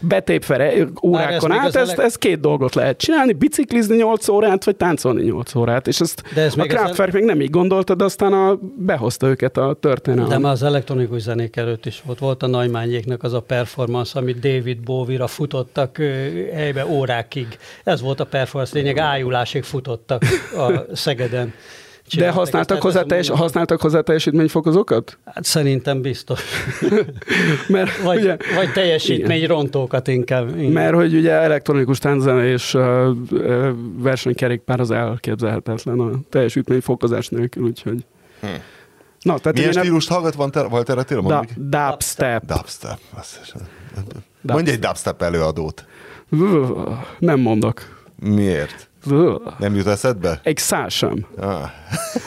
Betépve 0.00 0.74
órákon 1.02 1.52
át, 1.52 1.74
elek- 1.74 1.98
ezt 1.98 2.18
két 2.18 2.40
dolgot 2.40 2.74
lehet 2.74 2.96
csinálni, 2.98 3.32
biciklizni 3.32 3.96
8 3.96 4.28
órát, 4.28 4.64
vagy 4.64 4.76
táncolni 4.76 5.22
8 5.22 5.54
órát, 5.54 5.86
és 5.86 6.00
ezt 6.00 6.22
De 6.34 6.40
ez 6.40 6.54
a 6.56 6.62
Kraftwerk 6.62 7.12
még 7.12 7.24
nem 7.24 7.40
így 7.40 7.50
gondolta, 7.50 7.94
de 7.94 8.04
aztán 8.04 8.32
a, 8.32 8.58
behozta 8.76 9.26
őket 9.26 9.56
a 9.56 9.76
történelem. 9.80 10.28
De 10.28 10.38
már 10.38 10.52
az 10.52 10.62
elektronikus 10.62 11.22
zenék 11.22 11.56
előtt 11.56 11.86
is 11.86 12.02
volt. 12.04 12.18
Volt 12.18 12.42
a 12.42 12.46
Nagymányéknak 12.46 13.22
az 13.22 13.32
a 13.32 13.40
performance, 13.40 14.18
amit 14.18 14.38
David 14.38 14.80
Bowie-ra 14.80 15.26
futottak 15.26 15.96
helybe 16.52 16.86
órákig. 16.86 17.46
Ez 17.84 18.00
volt 18.00 18.20
a 18.20 18.26
performance 18.26 18.78
lényeg, 18.78 18.98
ájulásig 18.98 19.62
futottak 19.62 20.22
a 20.56 20.72
Szegeden. 20.92 21.52
De 22.16 22.30
használtak 22.30 22.82
hozzá, 22.82 23.02
teljes, 23.02 23.28
használtak 23.28 23.80
hozzá 23.80 24.00
teljesítményfokozókat? 24.00 25.18
Hát 25.24 25.44
szerintem 25.44 26.00
biztos. 26.00 26.42
Mert, 27.68 27.96
Vagy, 28.02 28.18
ugye, 28.18 28.36
vagy 28.54 28.72
teljesítményrontókat 28.72 30.08
inkább. 30.08 30.58
Igen. 30.58 30.72
mert 30.72 30.94
hogy 30.94 31.14
ugye 31.14 31.32
elektronikus 31.32 31.98
tánzene 31.98 32.50
és 32.50 32.74
uh, 32.74 33.08
versenykerékpár 33.96 34.80
az 34.80 34.90
elképzelhetetlen 34.90 36.00
a 36.00 36.10
teljesítményfokozás 36.30 37.28
nélkül, 37.28 37.64
úgyhogy... 37.64 38.04
Na, 39.20 39.38
tehát 39.38 39.56
Milyen 39.56 39.72
stílust 39.72 40.08
hallgat 40.08 40.34
Walter, 40.34 40.66
Walter 40.66 40.98
Attila? 40.98 41.20
da, 41.20 41.44
dubstep. 41.56 42.44
Dubstep. 42.44 42.98
Basszus. 43.14 43.54
Mondj 44.40 44.70
egy 44.70 44.78
dubstep 44.78 45.22
előadót. 45.22 45.84
Nem 47.18 47.40
mondok. 47.40 47.82
Miért? 48.20 48.87
Nem 49.58 49.74
jut 49.74 49.86
eszedbe? 49.86 50.40
Egy 50.42 50.56
szál 50.56 50.88
sem. 50.88 51.26
Ah. 51.36 51.62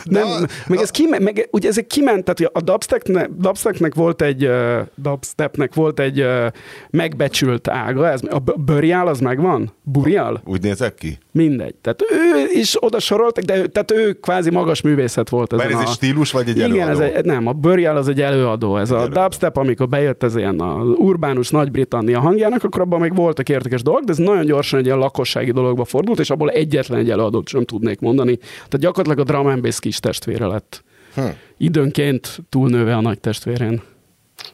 Nem, 0.04 0.28
Na, 0.28 0.48
meg 0.68 0.80
ez 0.80 0.92
kiment, 0.92 1.24
meg 1.24 1.48
ugye 1.52 1.70
ezek 1.70 1.88
kiment, 1.88 2.24
tehát 2.24 2.56
a 2.56 2.62
dubstepnek, 2.62 3.30
dubstepnek 3.38 3.94
volt 3.94 4.22
egy, 4.22 4.46
uh, 4.46 4.80
dubstepnek 4.96 5.74
volt 5.74 6.00
egy 6.00 6.22
uh, 6.22 6.46
megbecsült 6.90 7.68
ága, 7.68 8.10
ez, 8.10 8.22
a 8.30 8.40
burial 8.40 9.08
az 9.08 9.20
megvan? 9.20 9.74
Burial? 9.84 10.42
Úgy 10.46 10.62
nézek 10.62 10.96
ki? 10.96 11.18
Mindegy. 11.34 11.76
Tehát 11.76 12.02
ő 12.02 12.60
is 12.60 12.84
oda 12.84 13.00
soroltak, 13.00 13.44
de 13.44 13.58
ő, 13.58 13.68
tehát 13.68 13.92
ő 13.92 14.14
kvázi 14.14 14.50
magas 14.50 14.82
művészet 14.82 15.30
volt. 15.30 15.52
Mert 15.52 15.64
ezen 15.64 15.76
ez 15.76 15.82
egy 15.82 15.90
a- 15.90 15.94
stílus, 15.94 16.32
vagy 16.32 16.50
egy 16.50 16.58
Igen, 16.58 16.72
előadó? 16.72 16.90
ez 16.90 17.00
egy, 17.00 17.26
nem, 17.26 17.48
a 17.48 17.52
Burial 17.54 17.98
az 17.98 18.08
egy 18.08 18.22
előadó. 18.22 18.78
Ez 18.78 18.92
a 18.92 18.96
előadó. 18.96 19.22
dubstep, 19.22 19.58
amikor 19.58 19.88
bejött 19.90 20.24
ez 20.24 20.36
ilyen 20.36 20.60
az 20.60 20.88
urbánus 20.96 21.50
Nagy-Britannia 21.50 22.20
hangjának, 22.20 22.64
akkor 22.64 22.82
abban 22.82 23.00
még 23.00 23.16
voltak 23.16 23.50
értékes 23.50 23.82
dolgok, 23.82 24.04
de 24.04 24.12
ez 24.12 24.18
nagyon 24.18 24.46
gyorsan 24.46 24.80
egy 24.80 24.86
ilyen 24.86 24.98
lakossági 24.98 25.52
dologba 25.52 25.86
fordult, 25.86 26.20
és 26.20 26.30
abból 26.30 26.50
egyetlen 26.50 27.00
egy 27.00 27.10
előadót 27.10 27.48
sem 27.48 27.64
tudnék 27.66 28.00
mondani. 28.00 28.38
Tehát 28.38 28.80
gyakorlatilag 28.80 29.20
a 29.30 29.32
drum 29.32 29.48
and 29.48 29.62
bass 29.62 29.80
kis 29.80 30.00
testvére 30.00 30.46
lett. 30.46 30.84
Hm. 31.16 31.22
Időnként 31.58 32.40
túlnőve 32.50 32.96
a 32.96 33.02
nagy 33.02 33.20
testvérén. 33.20 33.82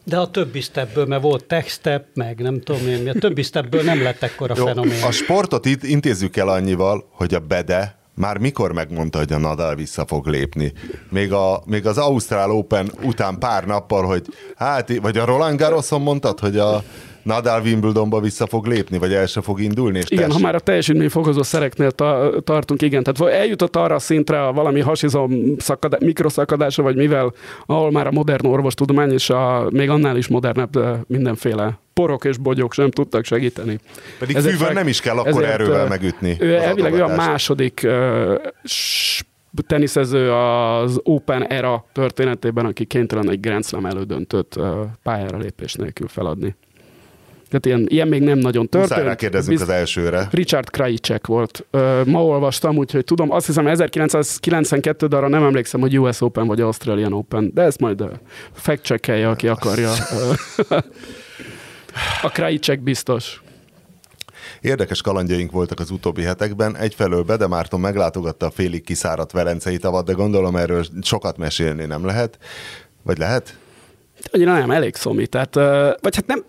De 0.04 0.18
a 0.18 0.32
többi 0.32 0.62
stepből, 0.62 1.06
mert 1.06 1.22
volt 1.22 1.46
tech 1.46 1.68
step, 1.68 2.06
meg 2.14 2.40
nem 2.40 2.62
tudom 2.62 2.88
én, 2.88 3.10
a 3.10 3.14
többi 3.14 3.42
stepből 3.42 3.84
nem 3.84 4.04
lett 4.04 4.24
ekkora 4.24 4.54
Jó, 4.58 4.66
fenomén. 4.66 5.04
a 5.04 5.12
sportot 5.12 5.66
itt 5.66 5.84
intézzük 5.84 6.38
el 6.38 6.48
annyival, 6.48 7.08
hogy 7.12 7.34
a 7.34 7.40
Bede 7.40 7.98
már 8.18 8.38
mikor 8.38 8.72
megmondta, 8.72 9.18
hogy 9.18 9.34
a 9.34 9.38
Nadal 9.38 9.76
vissza 9.76 10.06
fog 10.06 10.28
lépni. 10.28 10.74
Még, 11.10 11.32
a, 11.32 11.64
még 11.66 11.86
az 11.86 11.98
Ausztrál 11.98 12.52
Open 12.52 12.92
után 13.04 13.40
pár 13.40 13.66
nappal, 13.66 14.06
hogy 14.06 14.26
hát, 14.56 14.98
vagy 15.02 15.18
a 15.18 15.26
Roland 15.26 15.60
Garroson 15.60 16.02
mondtad, 16.02 16.40
hogy 16.40 16.58
a 16.58 16.84
Nadal 17.28 17.61
Wimbledonba 17.61 18.19
vissza 18.19 18.47
fog 18.47 18.65
lépni, 18.65 18.97
vagy 18.97 19.13
el 19.13 19.25
se 19.25 19.41
fog 19.41 19.61
indulni, 19.61 19.97
és 19.97 20.05
Igen, 20.09 20.23
tess- 20.23 20.36
ha 20.36 20.45
már 20.45 20.55
a 20.55 20.59
teljesítményfokozó 20.59 21.43
szereknél 21.43 21.91
ta- 21.91 22.43
tartunk, 22.43 22.82
igen, 22.82 23.03
tehát 23.03 23.34
eljutott 23.34 23.75
arra 23.75 23.95
a 23.95 23.99
szintre 23.99 24.45
a 24.47 24.53
valami 24.53 24.80
hasizom 24.80 25.55
szakadá- 25.57 26.03
mikroszakadása, 26.03 26.84
vagy 26.84 26.95
mivel, 26.95 27.34
ahol 27.65 27.91
már 27.91 28.07
a 28.07 28.11
modern 28.11 28.45
orvostudomány 28.45 29.11
és 29.11 29.30
a 29.30 29.67
még 29.69 29.89
annál 29.89 30.17
is 30.17 30.28
modernebb 30.28 31.05
mindenféle 31.07 31.80
porok 31.93 32.25
és 32.25 32.38
bogyók 32.38 32.73
sem 32.73 32.91
tudtak 32.91 33.25
segíteni. 33.25 33.80
Pedig 34.19 34.36
Ezért 34.36 34.55
fűvel 34.55 34.73
nem 34.73 34.88
is 34.88 35.01
kell 35.01 35.17
akkor 35.17 35.43
erővel 35.43 35.88
megütni. 35.88 36.38
Ő 36.39 36.55
elvileg 36.55 36.93
ő 36.93 37.03
a 37.03 37.15
második 37.15 37.82
uh, 37.84 38.39
teniszező 39.67 40.32
az 40.32 40.99
Open 41.03 41.47
era 41.47 41.86
történetében, 41.93 42.65
aki 42.65 42.86
kénytelen 42.86 43.30
egy 43.30 43.39
Grand 43.39 43.65
Slam 43.65 43.86
elődöntött 43.86 44.55
uh, 44.57 44.67
pályára 45.03 45.38
lépés 45.38 45.73
nélkül 45.73 46.07
feladni. 46.07 46.55
Tehát 47.50 47.66
ilyen, 47.66 47.86
ilyen 47.89 48.08
még 48.08 48.22
nem 48.22 48.38
nagyon 48.38 48.68
Muszáj 48.72 48.88
történt. 48.88 49.08
rákérdezzünk 49.08 49.58
Biz- 49.58 49.68
az 49.68 49.74
elsőre. 49.74 50.28
Richard 50.32 50.70
Krajicek 50.70 51.28
volt. 51.28 51.66
Ö, 51.72 52.02
ma 52.06 52.26
olvastam, 52.26 52.78
úgyhogy 52.78 53.04
tudom, 53.04 53.32
azt 53.32 53.45
hiszem 53.45 53.68
1992, 53.68 55.08
de 55.08 55.16
arra 55.16 55.28
nem 55.28 55.43
emlékszem, 55.43 55.80
hogy 55.80 56.00
US 56.00 56.22
Open 56.22 56.48
vagy 56.48 56.62
Australian 56.62 57.14
Open, 57.14 57.52
de 57.54 57.62
ezt 57.62 57.80
majd 57.80 58.04
fact 58.54 58.91
aki 59.26 59.48
akarja. 59.48 59.91
A 62.22 62.30
Krajicek 62.30 62.82
biztos. 62.82 63.41
Érdekes 64.62 65.02
kalandjaink 65.02 65.52
voltak 65.52 65.80
az 65.80 65.89
utóbbi 65.91 66.22
hetekben. 66.22 66.78
Egyfelől 66.78 67.24
Bede 67.24 67.48
Márton 67.48 67.80
meglátogatta 67.80 68.45
a 68.45 68.52
félig 68.52 68.84
kiszáradt 68.84 69.32
Velencei 69.32 69.78
tavat, 69.78 70.06
de 70.06 70.14
gondolom 70.14 70.56
erről 70.56 70.86
sokat 71.02 71.38
mesélni 71.38 71.86
nem 71.86 72.06
lehet. 72.06 72.38
Vagy 73.04 73.18
lehet? 73.18 73.58
Annyira 74.32 74.54
nem, 74.54 74.72
elég 74.72 74.95
szomi. 74.95 75.28
Tehát, 75.28 75.56
vagy 76.02 76.16
hát 76.16 76.26
nem, 76.26 76.43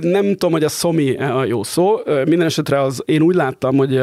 nem 0.00 0.24
tudom, 0.24 0.52
hogy 0.52 0.64
a 0.64 0.68
szomi 0.68 1.16
a 1.16 1.44
jó 1.44 1.62
szó. 1.62 1.96
Minden 2.06 2.46
esetre 2.46 2.80
az, 2.80 3.02
én 3.04 3.22
úgy 3.22 3.34
láttam, 3.34 3.76
hogy 3.76 3.96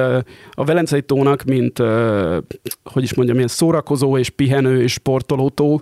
a 0.51 0.63
Velencei 0.65 1.01
tónak, 1.01 1.43
mint, 1.43 1.77
hogy 2.83 3.03
is 3.03 3.13
mondjam, 3.13 3.37
ilyen 3.37 3.47
szórakozó 3.47 4.17
és 4.17 4.29
pihenő 4.29 4.81
és 4.81 4.91
sportolótó, 4.91 5.81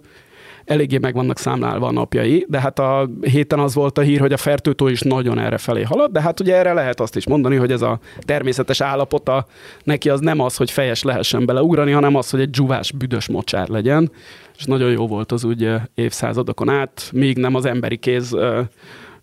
eléggé 0.66 0.98
meg 0.98 1.14
vannak 1.14 1.38
számlálva 1.38 1.88
a 1.88 1.92
napjai, 1.92 2.46
de 2.50 2.60
hát 2.60 2.80
a 2.80 3.10
héten 3.22 3.60
az 3.60 3.74
volt 3.74 3.98
a 3.98 4.02
hír, 4.02 4.20
hogy 4.20 4.34
a 4.34 4.38
fertőtó 4.38 4.88
is 4.88 5.02
nagyon 5.02 5.40
erre 5.40 5.58
felé 5.58 5.82
halad, 5.82 6.12
de 6.12 6.22
hát 6.22 6.40
ugye 6.40 6.56
erre 6.56 6.74
lehet 6.74 7.00
azt 7.00 7.16
is 7.16 7.28
mondani, 7.28 7.56
hogy 7.56 7.72
ez 7.72 7.82
a 7.82 8.00
természetes 8.20 8.82
állapota 8.82 9.46
neki 9.84 10.10
az 10.10 10.20
nem 10.20 10.40
az, 10.40 10.56
hogy 10.56 10.72
fejes 10.72 11.04
lehessen 11.04 11.46
beleugrani, 11.46 11.92
hanem 11.92 12.16
az, 12.16 12.30
hogy 12.30 12.40
egy 12.40 12.50
dzsuvás, 12.50 12.92
büdös 12.92 13.28
mocsár 13.28 13.68
legyen, 13.68 14.12
és 14.58 14.64
nagyon 14.64 14.92
jó 14.92 15.08
volt 15.08 15.32
az 15.32 15.44
úgy 15.44 15.70
évszázadokon 15.96 16.70
át, 16.70 17.10
míg 17.14 17.38
nem 17.38 17.56
az 17.56 17.66
emberi 17.66 17.98
kéz 17.98 18.36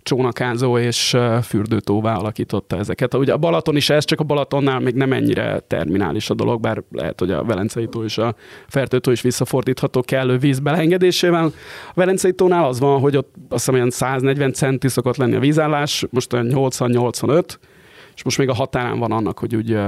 csónakázó 0.02 0.78
és 0.78 1.16
fürdőtóvá 1.42 2.14
alakította 2.14 2.76
ezeket. 2.76 3.14
Ugye 3.14 3.32
a 3.32 3.36
Balaton 3.36 3.76
is 3.76 3.90
ez, 3.90 4.04
csak 4.04 4.20
a 4.20 4.24
Balatonnál 4.24 4.80
még 4.80 4.94
nem 4.94 5.12
ennyire 5.12 5.58
terminális 5.58 6.30
a 6.30 6.34
dolog, 6.34 6.60
bár 6.60 6.82
lehet, 6.90 7.18
hogy 7.18 7.30
a 7.30 7.44
Velencei 7.44 7.86
tó 7.86 8.04
és 8.04 8.18
a 8.18 8.34
Fertőtó 8.68 9.10
is 9.10 9.20
visszafordítható 9.20 10.00
kellő 10.00 10.38
víz 10.38 10.58
belengedésével. 10.58 11.44
A 11.88 11.92
Velencei 11.94 12.32
tónál 12.32 12.64
az 12.64 12.80
van, 12.80 13.00
hogy 13.00 13.16
ott 13.16 13.34
azt 13.34 13.64
hiszem 13.64 13.74
olyan 13.74 13.90
140 13.90 14.52
centi 14.52 14.88
szokott 14.88 15.16
lenni 15.16 15.34
a 15.34 15.40
vízállás, 15.40 16.06
most 16.10 16.32
olyan 16.32 16.46
80-85, 16.50 17.44
és 18.14 18.22
most 18.22 18.38
még 18.38 18.48
a 18.48 18.54
határán 18.54 18.98
van 18.98 19.12
annak, 19.12 19.38
hogy 19.38 19.56
úgy 19.56 19.78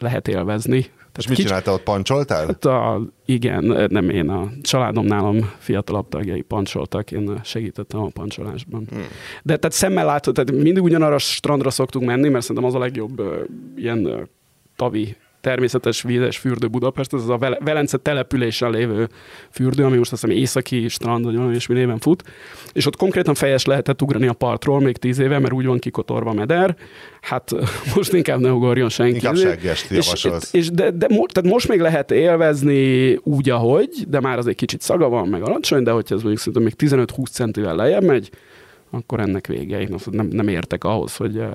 lehet 0.00 0.28
élvezni. 0.28 0.86
És 1.20 1.28
mit 1.28 1.36
csináltál, 1.36 1.74
ott 1.74 1.82
pancsoltál? 1.82 2.46
Hát 2.46 2.64
a, 2.64 3.02
igen, 3.24 3.88
nem 3.90 4.10
én, 4.10 4.28
a 4.28 4.48
családom 4.62 5.04
nálam 5.04 5.52
fiatalabb 5.58 6.08
tagjai 6.08 6.40
pancsoltak, 6.42 7.12
én 7.12 7.40
segítettem 7.44 8.00
a 8.00 8.08
pancsolásban. 8.08 8.86
Hmm. 8.90 9.06
De 9.42 9.56
tehát 9.56 9.76
szemmel 9.76 10.04
látod, 10.04 10.34
tehát 10.34 10.62
mindig 10.62 10.82
ugyanarra 10.82 11.14
a 11.14 11.18
strandra 11.18 11.70
szoktunk 11.70 12.06
menni, 12.06 12.28
mert 12.28 12.44
szerintem 12.44 12.70
az 12.70 12.74
a 12.74 12.78
legjobb 12.78 13.20
uh, 13.20 13.34
ilyen 13.76 14.06
uh, 14.06 14.20
tavi 14.76 15.16
természetes 15.40 16.02
vízes 16.02 16.38
fürdő 16.38 16.68
Budapest, 16.68 17.14
ez 17.14 17.22
az 17.22 17.28
a 17.28 17.56
Velence 17.60 17.96
településen 17.96 18.70
lévő 18.70 19.08
fürdő, 19.50 19.84
ami 19.84 19.96
most 19.96 20.12
azt 20.12 20.22
hiszem 20.22 20.36
északi 20.36 20.88
strand, 20.88 21.24
vagy 21.24 21.36
valami 21.36 21.56
mi 21.68 21.74
néven 21.74 21.98
fut, 21.98 22.22
és 22.72 22.86
ott 22.86 22.96
konkrétan 22.96 23.34
fejes 23.34 23.64
lehetett 23.64 24.02
ugrani 24.02 24.26
a 24.26 24.32
partról 24.32 24.80
még 24.80 24.96
tíz 24.96 25.18
éve, 25.18 25.38
mert 25.38 25.52
úgy 25.52 25.66
van 25.66 25.78
kikotorva 25.78 26.32
meder, 26.32 26.76
hát 27.20 27.50
most 27.96 28.12
inkább 28.12 28.40
ne 28.40 28.52
ugorjon 28.52 28.88
senki. 28.88 29.14
Inkább 29.14 29.36
seggest 29.36 29.90
és, 29.90 30.28
és 30.52 30.70
de, 30.70 30.90
de, 30.90 31.06
tehát 31.06 31.50
most 31.50 31.68
még 31.68 31.80
lehet 31.80 32.10
élvezni 32.10 33.14
úgy, 33.22 33.50
ahogy, 33.50 33.88
de 34.08 34.20
már 34.20 34.38
az 34.38 34.46
egy 34.46 34.56
kicsit 34.56 34.80
szaga 34.80 35.08
van, 35.08 35.28
meg 35.28 35.42
alacsony, 35.42 35.82
de 35.82 35.90
hogyha 35.90 36.14
ez 36.14 36.22
mondjuk 36.22 36.42
szerintem 36.42 36.62
még 36.62 37.06
15-20 37.16 37.30
centivel 37.30 37.74
lejjebb 37.74 38.04
megy, 38.04 38.30
akkor 38.90 39.20
ennek 39.20 39.46
vége. 39.46 39.80
Én 39.80 39.94
nem, 40.10 40.26
nem 40.26 40.48
értek 40.48 40.84
ahhoz, 40.84 41.16
hogy 41.16 41.38
eh, 41.38 41.48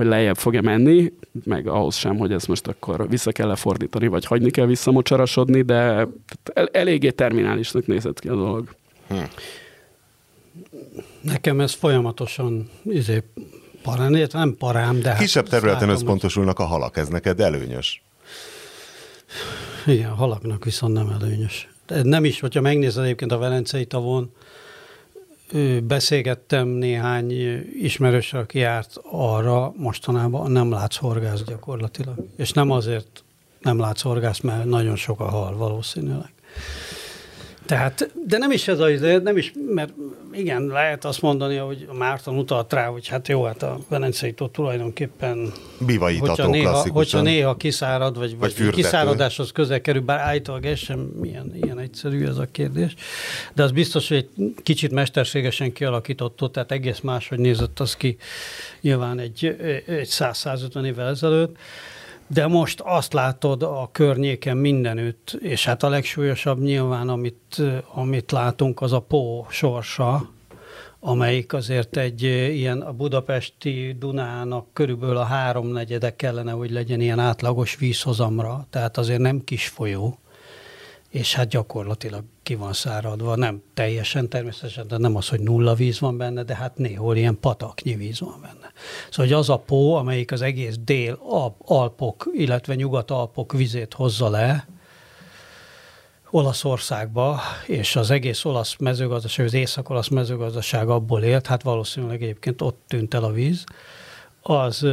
hogy 0.00 0.08
lejjebb 0.08 0.36
fog-e 0.36 0.60
menni, 0.60 1.12
meg 1.44 1.66
ahhoz 1.66 1.94
sem, 1.94 2.16
hogy 2.18 2.32
ezt 2.32 2.48
most 2.48 2.66
akkor 2.66 3.08
vissza 3.08 3.32
kell 3.32 3.46
lefordítani, 3.46 4.06
vagy 4.06 4.24
hagyni 4.24 4.50
kell 4.50 4.66
visszamocsarasodni, 4.66 5.62
de 5.62 6.08
el, 6.54 6.68
eléggé 6.72 7.10
terminálisnak 7.10 7.86
nézett 7.86 8.20
ki 8.20 8.28
a 8.28 8.34
dolog. 8.34 8.74
Hm. 9.08 9.16
Nekem 11.20 11.60
ez 11.60 11.72
folyamatosan 11.72 12.70
izé, 12.82 13.22
parán, 13.82 14.28
nem 14.32 14.56
parám, 14.58 15.00
de... 15.00 15.08
Hát 15.08 15.18
Kisebb 15.18 15.48
területen 15.48 15.80
látom, 15.80 15.94
összpontosulnak 15.94 16.58
a 16.58 16.64
halak, 16.64 16.96
ez 16.96 17.08
neked 17.08 17.40
előnyös? 17.40 18.02
Igen, 19.86 20.10
a 20.10 20.14
halaknak 20.14 20.64
viszont 20.64 20.92
nem 20.92 21.08
előnyös. 21.20 21.68
De 21.86 22.02
nem 22.02 22.24
is, 22.24 22.40
hogyha 22.40 22.60
megnézed 22.60 23.04
egyébként 23.04 23.32
a 23.32 23.38
Velencei 23.38 23.86
tavon, 23.86 24.32
beszélgettem 25.82 26.68
néhány 26.68 27.32
ismerőssel, 27.82 28.40
aki 28.40 28.58
járt 28.58 29.00
arra, 29.10 29.72
mostanában 29.76 30.50
nem 30.50 30.70
látsz 30.70 30.96
horgász 30.96 31.42
gyakorlatilag. 31.42 32.14
És 32.36 32.52
nem 32.52 32.70
azért 32.70 33.24
nem 33.60 33.78
látsz 33.78 34.02
horgász, 34.02 34.40
mert 34.40 34.64
nagyon 34.64 34.96
sok 34.96 35.20
a 35.20 35.24
hal 35.24 35.56
valószínűleg. 35.56 36.32
Tehát, 37.66 38.10
de 38.26 38.38
nem 38.38 38.50
is 38.50 38.68
ez 38.68 38.78
az, 38.78 39.00
nem 39.22 39.36
is, 39.36 39.52
mert 39.74 39.92
igen, 40.32 40.66
lehet 40.66 41.04
azt 41.04 41.22
mondani, 41.22 41.56
hogy 41.56 41.86
a 41.90 41.94
Márton 41.94 42.38
utalt 42.38 42.72
rá, 42.72 42.86
hogy 42.86 43.08
hát 43.08 43.28
jó, 43.28 43.44
hát 43.44 43.62
a 43.62 43.78
Velencei 43.88 44.32
tó 44.32 44.48
tulajdonképpen 44.48 45.52
hogyha 46.18 46.46
néha, 46.46 46.86
hogyha 46.92 47.20
néha 47.20 47.56
kiszárad, 47.56 48.18
vagy, 48.18 48.38
vagy, 48.38 48.58
vagy 48.58 48.70
kiszáradáshoz 48.70 49.52
közel 49.52 49.80
kerül, 49.80 50.02
bár 50.02 50.18
állítólag 50.18 50.64
ez 50.66 50.78
sem 50.78 51.10
ilyen, 51.22 51.52
ilyen 51.62 51.78
egyszerű 51.78 52.26
ez 52.26 52.36
a 52.36 52.46
kérdés, 52.52 52.94
de 53.54 53.62
az 53.62 53.72
biztos, 53.72 54.08
hogy 54.08 54.16
egy 54.36 54.54
kicsit 54.62 54.92
mesterségesen 54.92 55.72
kialakított, 55.72 56.52
tehát 56.52 56.72
egész 56.72 57.00
máshogy 57.00 57.38
nézett 57.38 57.80
az 57.80 57.96
ki 57.96 58.16
nyilván 58.80 59.18
egy, 59.18 59.56
egy 59.86 60.08
100-150 60.10 60.84
évvel 60.84 61.08
ezelőtt, 61.08 61.56
de 62.32 62.46
most 62.46 62.80
azt 62.80 63.12
látod 63.12 63.62
a 63.62 63.88
környéken 63.92 64.56
mindenütt, 64.56 65.38
és 65.40 65.64
hát 65.64 65.82
a 65.82 65.88
legsúlyosabb 65.88 66.60
nyilván, 66.60 67.08
amit, 67.08 67.62
amit 67.94 68.30
látunk, 68.30 68.80
az 68.80 68.92
a 68.92 69.00
Pó 69.00 69.46
sorsa, 69.48 70.30
amelyik 71.00 71.52
azért 71.52 71.96
egy 71.96 72.22
ilyen 72.22 72.80
a 72.80 72.92
budapesti 72.92 73.96
Dunának 73.98 74.66
körülbelül 74.72 75.16
a 75.16 75.24
háromnegyede 75.24 76.16
kellene, 76.16 76.52
hogy 76.52 76.70
legyen 76.70 77.00
ilyen 77.00 77.18
átlagos 77.18 77.76
vízhozamra, 77.76 78.66
tehát 78.70 78.98
azért 78.98 79.20
nem 79.20 79.44
kis 79.44 79.68
folyó 79.68 80.18
és 81.10 81.34
hát 81.34 81.48
gyakorlatilag 81.48 82.24
ki 82.42 82.54
van 82.54 82.72
száradva, 82.72 83.36
nem 83.36 83.62
teljesen 83.74 84.28
természetesen, 84.28 84.86
de 84.88 84.96
nem 84.98 85.16
az, 85.16 85.28
hogy 85.28 85.40
nulla 85.40 85.74
víz 85.74 86.00
van 86.00 86.16
benne, 86.16 86.42
de 86.42 86.54
hát 86.54 86.76
néhol 86.76 87.16
ilyen 87.16 87.38
pataknyi 87.40 87.94
víz 87.94 88.20
van 88.20 88.38
benne. 88.42 88.72
Szóval 89.10 89.26
hogy 89.26 89.32
az 89.32 89.48
a 89.48 89.56
pó, 89.56 89.94
amelyik 89.94 90.32
az 90.32 90.42
egész 90.42 90.78
dél 90.84 91.18
Alpok, 91.58 92.30
illetve 92.32 92.74
Nyugat-Alpok 92.74 93.52
vizét 93.52 93.94
hozza 93.94 94.28
le, 94.28 94.68
Olaszországba, 96.30 97.40
és 97.66 97.96
az 97.96 98.10
egész 98.10 98.44
olasz 98.44 98.76
mezőgazdaság, 98.78 99.46
az 99.46 99.54
észak-olasz 99.54 100.08
mezőgazdaság 100.08 100.88
abból 100.88 101.22
élt, 101.22 101.46
hát 101.46 101.62
valószínűleg 101.62 102.22
egyébként 102.22 102.62
ott 102.62 102.82
tűnt 102.88 103.14
el 103.14 103.24
a 103.24 103.32
víz, 103.32 103.64
az 104.42 104.86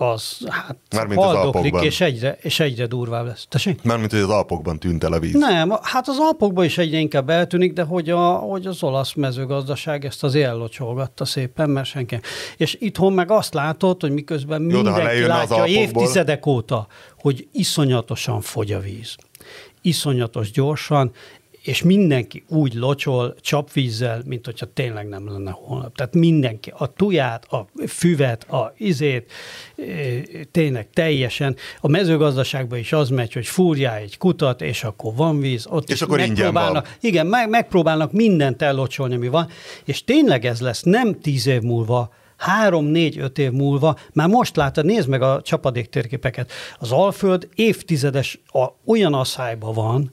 az 0.00 0.38
hát 0.48 0.76
Mármint 0.90 1.20
az 1.20 1.34
Alpokban. 1.34 1.84
és 1.84 2.00
egyre, 2.00 2.38
és 2.40 2.60
egyre 2.60 2.86
durvább 2.86 3.26
lesz. 3.26 3.46
Tessék? 3.48 3.82
Mármint, 3.82 4.10
hogy 4.10 4.20
az 4.20 4.28
Alpokban 4.28 4.78
tűnt 4.78 5.04
el 5.04 5.12
a 5.12 5.18
víz. 5.18 5.32
Nem, 5.34 5.72
hát 5.82 6.08
az 6.08 6.16
Alpokban 6.18 6.64
is 6.64 6.78
egyre 6.78 6.98
inkább 6.98 7.30
eltűnik, 7.30 7.72
de 7.72 7.82
hogy, 7.82 8.10
a, 8.10 8.32
hogy 8.32 8.66
az 8.66 8.82
olasz 8.82 9.12
mezőgazdaság 9.12 10.04
ezt 10.04 10.24
az 10.24 10.34
ellocsolgatta 10.34 11.24
szépen, 11.24 11.70
mert 11.70 11.86
senki. 11.86 12.20
És 12.56 12.76
itthon 12.80 13.12
meg 13.12 13.30
azt 13.30 13.54
látod, 13.54 14.00
hogy 14.00 14.10
miközben 14.10 14.70
Jó, 14.70 14.82
mindenki 14.82 15.20
látja 15.20 15.66
évtizedek 15.66 16.46
óta, 16.46 16.86
hogy 17.20 17.48
iszonyatosan 17.52 18.40
fogy 18.40 18.72
a 18.72 18.80
víz. 18.80 19.16
Iszonyatos 19.80 20.50
gyorsan, 20.50 21.12
és 21.62 21.82
mindenki 21.82 22.44
úgy 22.48 22.74
locsol 22.74 23.34
csapvízzel, 23.40 24.22
mint 24.26 24.44
hogyha 24.44 24.66
tényleg 24.72 25.08
nem 25.08 25.28
lenne 25.32 25.50
holnap. 25.50 25.96
Tehát 25.96 26.14
mindenki, 26.14 26.72
a 26.76 26.86
tuját, 26.86 27.44
a 27.52 27.66
füvet, 27.86 28.50
a 28.50 28.72
izét, 28.76 29.32
tényleg 30.50 30.90
teljesen. 30.90 31.56
A 31.80 31.88
mezőgazdaságban 31.88 32.78
is 32.78 32.92
az 32.92 33.08
megy, 33.08 33.32
hogy 33.32 33.46
fúrjál 33.46 33.96
egy 33.96 34.18
kutat, 34.18 34.62
és 34.62 34.84
akkor 34.84 35.14
van 35.14 35.40
víz. 35.40 35.66
Ott 35.66 35.90
és 35.90 36.02
akkor 36.02 36.20
ingyen 36.20 36.52
van. 36.52 36.84
Igen, 37.00 37.26
meg, 37.26 37.48
megpróbálnak 37.48 38.12
mindent 38.12 38.62
ellocsolni, 38.62 39.14
ami 39.14 39.28
van, 39.28 39.48
és 39.84 40.04
tényleg 40.04 40.44
ez 40.44 40.60
lesz 40.60 40.82
nem 40.82 41.20
tíz 41.20 41.46
év 41.46 41.60
múlva, 41.60 42.12
három, 42.36 42.84
négy, 42.84 43.18
öt 43.18 43.38
év 43.38 43.50
múlva, 43.50 43.96
már 44.12 44.28
most 44.28 44.56
látod, 44.56 44.84
nézd 44.84 45.08
meg 45.08 45.22
a 45.22 45.40
csapadék 45.42 45.88
térképeket, 45.88 46.52
az 46.78 46.92
Alföld 46.92 47.48
évtizedes 47.54 48.40
a, 48.46 48.66
olyan 48.84 49.14
asszályban 49.14 49.74
van, 49.74 50.12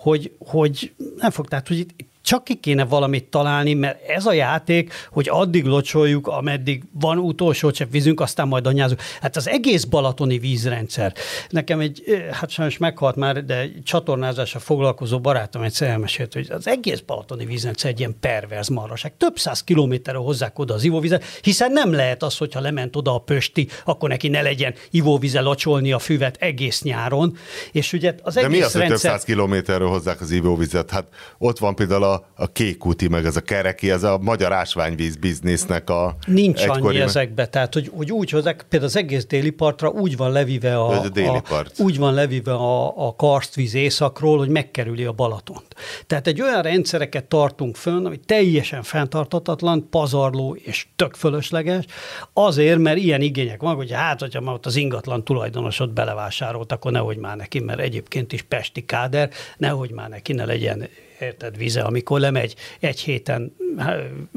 hogy, 0.00 0.32
hogy 0.38 0.94
nem 1.16 1.30
fog, 1.30 1.48
tehát 1.48 1.68
hogy 1.68 1.78
itt 1.78 2.04
csak 2.22 2.44
ki 2.44 2.54
kéne 2.54 2.84
valamit 2.84 3.24
találni, 3.24 3.74
mert 3.74 4.08
ez 4.08 4.26
a 4.26 4.32
játék, 4.32 4.92
hogy 5.10 5.28
addig 5.28 5.64
locsoljuk, 5.64 6.26
ameddig 6.26 6.82
van 6.92 7.18
utolsó 7.18 7.70
csepp 7.70 7.90
vízünk, 7.90 8.20
aztán 8.20 8.48
majd 8.48 8.66
anyázunk. 8.66 9.00
Hát 9.20 9.36
az 9.36 9.48
egész 9.48 9.84
balatoni 9.84 10.38
vízrendszer. 10.38 11.14
Nekem 11.48 11.80
egy, 11.80 12.02
hát 12.30 12.50
sajnos 12.50 12.78
meghalt 12.78 13.16
már, 13.16 13.44
de 13.44 13.58
egy 13.58 13.82
csatornázásra 13.84 14.58
foglalkozó 14.58 15.20
barátom 15.20 15.62
egyszer 15.62 15.88
elmesélt, 15.88 16.32
hogy 16.32 16.46
az 16.50 16.66
egész 16.66 17.00
balatoni 17.00 17.44
vízrendszer 17.44 17.90
egy 17.90 17.98
ilyen 17.98 18.16
perverz 18.20 18.68
marraság. 18.68 19.12
Több 19.16 19.38
száz 19.38 19.64
kilométerre 19.64 20.18
hozzák 20.18 20.58
oda 20.58 20.74
az 20.74 20.84
ivóvizet, 20.84 21.24
hiszen 21.42 21.72
nem 21.72 21.92
lehet 21.92 22.22
az, 22.22 22.36
hogyha 22.36 22.60
lement 22.60 22.96
oda 22.96 23.14
a 23.14 23.18
pösti, 23.18 23.68
akkor 23.84 24.08
neki 24.08 24.28
ne 24.28 24.42
legyen 24.42 24.74
ivóvize 24.90 25.40
locsolni 25.40 25.92
a 25.92 25.98
füvet 25.98 26.36
egész 26.36 26.82
nyáron. 26.82 27.36
És 27.72 27.92
ugye 27.92 28.14
az 28.22 28.36
egész 28.36 28.50
de 28.50 28.56
mi 28.56 28.62
az, 28.62 28.72
rendszer... 28.72 28.80
hogy 28.80 28.90
több 28.90 29.10
száz 29.10 29.24
kilométerről 29.24 29.88
hozzák 29.88 30.20
az 30.20 30.30
ivóvizet? 30.30 30.90
Hát 30.90 31.06
ott 31.38 31.58
van 31.58 31.74
például 31.74 32.04
a 32.04 32.09
a, 32.12 32.52
kék 32.52 32.86
úti, 32.86 33.08
meg 33.08 33.24
ez 33.24 33.36
a 33.36 33.40
kereki, 33.40 33.90
ez 33.90 34.02
a 34.02 34.18
magyar 34.18 34.52
ásványvíz 34.52 35.16
biznisznek 35.16 35.90
a 35.90 36.16
Nincs 36.26 36.66
annyi 36.66 36.86
meg... 36.86 36.96
ezekbe, 36.96 37.46
tehát 37.46 37.74
hogy, 37.74 37.90
hogy 37.96 38.12
úgy 38.12 38.30
hozzák, 38.30 38.64
például 38.68 38.90
az 38.90 38.96
egész 38.96 39.26
déli 39.26 39.50
partra 39.50 39.88
úgy 39.88 40.16
van 40.16 40.32
levive 40.32 40.78
a, 40.78 41.00
a, 41.00 41.08
déli 41.08 41.40
part. 41.48 41.78
a 41.78 41.82
úgy 41.82 41.98
van 41.98 42.14
levive 42.14 42.52
a, 42.52 43.06
a 43.06 43.14
karstvíz 43.16 43.74
északról, 43.74 44.38
hogy 44.38 44.48
megkerüli 44.48 45.04
a 45.04 45.12
Balatont. 45.12 45.74
Tehát 46.06 46.26
egy 46.26 46.40
olyan 46.40 46.62
rendszereket 46.62 47.24
tartunk 47.24 47.76
fönn, 47.76 48.06
ami 48.06 48.16
teljesen 48.16 48.82
fenntartatatlan, 48.82 49.88
pazarló 49.90 50.54
és 50.54 50.86
tök 50.96 51.14
fölösleges, 51.14 51.84
azért, 52.32 52.78
mert 52.78 52.98
ilyen 52.98 53.20
igények 53.20 53.60
van, 53.60 53.74
hogy 53.74 53.92
hát, 53.92 54.20
hogyha 54.20 54.40
már 54.40 54.54
ott 54.54 54.66
az 54.66 54.76
ingatlan 54.76 55.24
tulajdonosot 55.24 55.92
belevásárolt, 55.92 56.72
akkor 56.72 56.92
nehogy 56.92 57.16
már 57.16 57.36
neki, 57.36 57.60
mert 57.60 57.80
egyébként 57.80 58.32
is 58.32 58.42
pesti 58.42 58.84
káder, 58.84 59.30
nehogy 59.56 59.90
már 59.90 60.08
neki 60.08 60.32
ne 60.32 60.44
legyen 60.44 60.88
érted, 61.20 61.56
vize, 61.56 61.82
amikor 61.82 62.20
lemegy 62.20 62.54
egy 62.80 63.00
héten, 63.00 63.56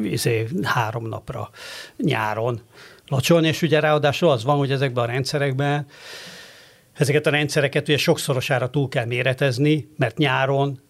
izé, 0.03 0.47
három 0.63 1.07
napra 1.07 1.49
nyáron 1.97 2.61
locsolni, 3.07 3.47
és 3.47 3.61
ugye 3.61 3.79
ráadásul 3.79 4.29
az 4.29 4.43
van, 4.43 4.57
hogy 4.57 4.71
ezekben 4.71 5.03
a 5.03 5.07
rendszerekben 5.07 5.87
ezeket 6.93 7.27
a 7.27 7.29
rendszereket 7.29 7.87
ugye 7.87 7.97
sokszorosára 7.97 8.69
túl 8.69 8.87
kell 8.87 9.05
méretezni, 9.05 9.87
mert 9.97 10.17
nyáron 10.17 10.81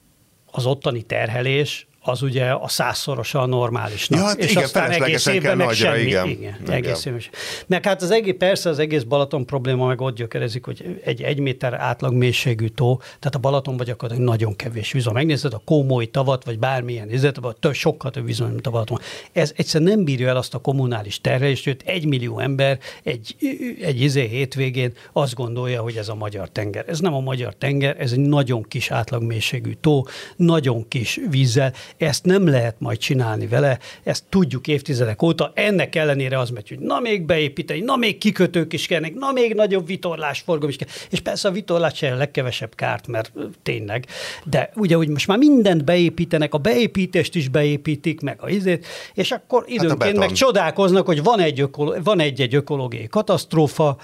az 0.46 0.66
ottani 0.66 1.02
terhelés 1.02 1.88
az 2.06 2.22
ugye 2.22 2.45
a 2.45 2.68
százszorosa 2.68 3.41
a 3.41 3.45
normálisnak. 3.45 4.20
Ja, 4.20 4.26
hát 4.26 4.38
és 4.38 4.51
igen, 4.51 4.64
aztán 4.64 4.91
egész 4.91 5.26
évben 5.26 5.58
meg 5.58 5.68
nagyra, 5.68 5.86
semmi. 5.86 6.01
igen. 6.01 6.28
igen, 6.28 6.56
Igen. 6.62 6.74
egész 6.74 7.06
évben. 7.06 7.22
Meg 7.68 7.86
hát 7.86 8.01
az 8.01 8.12
egész, 8.12 8.36
persze 8.38 8.70
az 8.70 8.80
egész 8.80 9.04
Balaton 9.04 9.45
probléma 9.45 9.86
meg 9.86 10.01
ott 10.01 10.16
gyökerezik, 10.16 10.66
hogy 10.66 11.01
egy 11.04 11.22
egy 11.22 11.39
méter 11.39 11.74
átlag 11.74 12.14
mélységű 12.14 12.68
tó, 12.68 12.97
tehát 12.97 13.36
a 13.36 13.39
Balaton 13.39 13.78
vagy 13.78 13.89
akkor 13.89 14.10
nagyon 14.10 14.56
kevés 14.56 14.91
víz. 14.91 15.06
Ha 15.06 15.12
megnézed 15.12 15.54
a 15.54 15.62
Kómói 15.66 16.08
tavat, 16.08 16.45
vagy 16.45 16.60
bármilyen 16.60 17.12
izet, 17.12 17.39
több, 17.60 17.74
sokkal 17.74 18.12
több 18.12 18.26
víz 18.26 18.39
mint 18.39 18.68
a 18.68 18.72
Balaton. 18.72 18.99
Ez 19.32 19.54
egyszerűen 19.56 19.89
nem 19.89 20.04
bírja 20.04 20.28
el 20.28 20.38
azt 20.38 20.54
a 20.54 20.60
kommunális 20.60 21.22
terhelést, 21.22 21.64
hogy 21.64 21.78
egy 21.86 22.06
millió 22.06 22.39
ember 22.39 22.80
egy, 23.04 23.36
egy 23.82 24.01
izé 24.01 24.28
hétvégén 24.28 24.93
azt 25.14 25.34
gondolja, 25.34 25.82
hogy 25.82 25.95
ez 25.95 26.10
a 26.10 26.16
magyar 26.16 26.49
tenger. 26.49 26.86
Ez 26.88 26.99
nem 26.99 27.14
a 27.14 27.20
magyar 27.20 27.56
tenger, 27.56 27.95
ez 27.99 28.12
egy 28.12 28.20
nagyon 28.20 28.64
kis 28.64 28.91
átlag 28.91 29.24
mélységű 29.24 29.74
tó, 29.82 30.06
nagyon 30.36 30.88
kis 30.88 31.20
vízzel. 31.30 31.74
Ezt 31.98 32.26
nem 32.26 32.48
lehet 32.48 32.76
majd 32.80 32.98
csinálni 32.98 33.48
vele, 33.48 33.80
ezt 34.04 34.24
tudjuk 34.30 34.68
évtizedek 34.68 35.22
óta. 35.22 35.52
Ennek 35.56 35.96
ellenére 35.96 36.39
az 36.39 36.50
megy, 36.50 36.70
hogy 36.70 36.80
na 36.80 37.00
még 37.00 37.26
beépíteni, 37.26 37.80
na 37.80 37.96
még 37.96 38.18
kikötők 38.18 38.74
is 38.74 38.88
kellnek, 38.88 39.14
na 39.14 39.32
még 39.32 39.54
nagyobb 39.54 39.88
vitorlásforgalom 39.88 40.70
is 40.70 40.76
kell. 40.76 40.88
És 41.10 41.20
persze 41.20 41.48
a 41.48 41.52
vitorlás 41.52 42.02
a 42.02 42.16
legkevesebb 42.16 42.76
kárt, 42.76 43.08
mert 43.08 43.32
tényleg. 43.64 44.06
De 44.44 44.72
ugye, 44.76 44.96
hogy 44.96 45.08
most 45.08 45.28
már 45.28 45.38
mindent 45.38 45.84
beépítenek, 45.84 46.54
a 46.54 46.58
beépítést 46.58 47.36
is 47.36 47.48
beépítik, 47.48 48.22
meg 48.22 48.38
a 48.41 48.50
izét, 48.50 48.86
és 49.14 49.32
akkor 49.32 49.64
időnként 49.68 49.98
beton. 49.98 50.20
meg 50.20 50.32
csodálkoznak, 50.32 51.06
hogy 51.06 51.24
van 51.24 51.39
egy, 51.39 51.60
ökolo- 51.60 52.04
van 52.04 52.20
egy-egy 52.20 52.56
ökológiai 52.56 53.08
katasztrófa, 53.08 53.98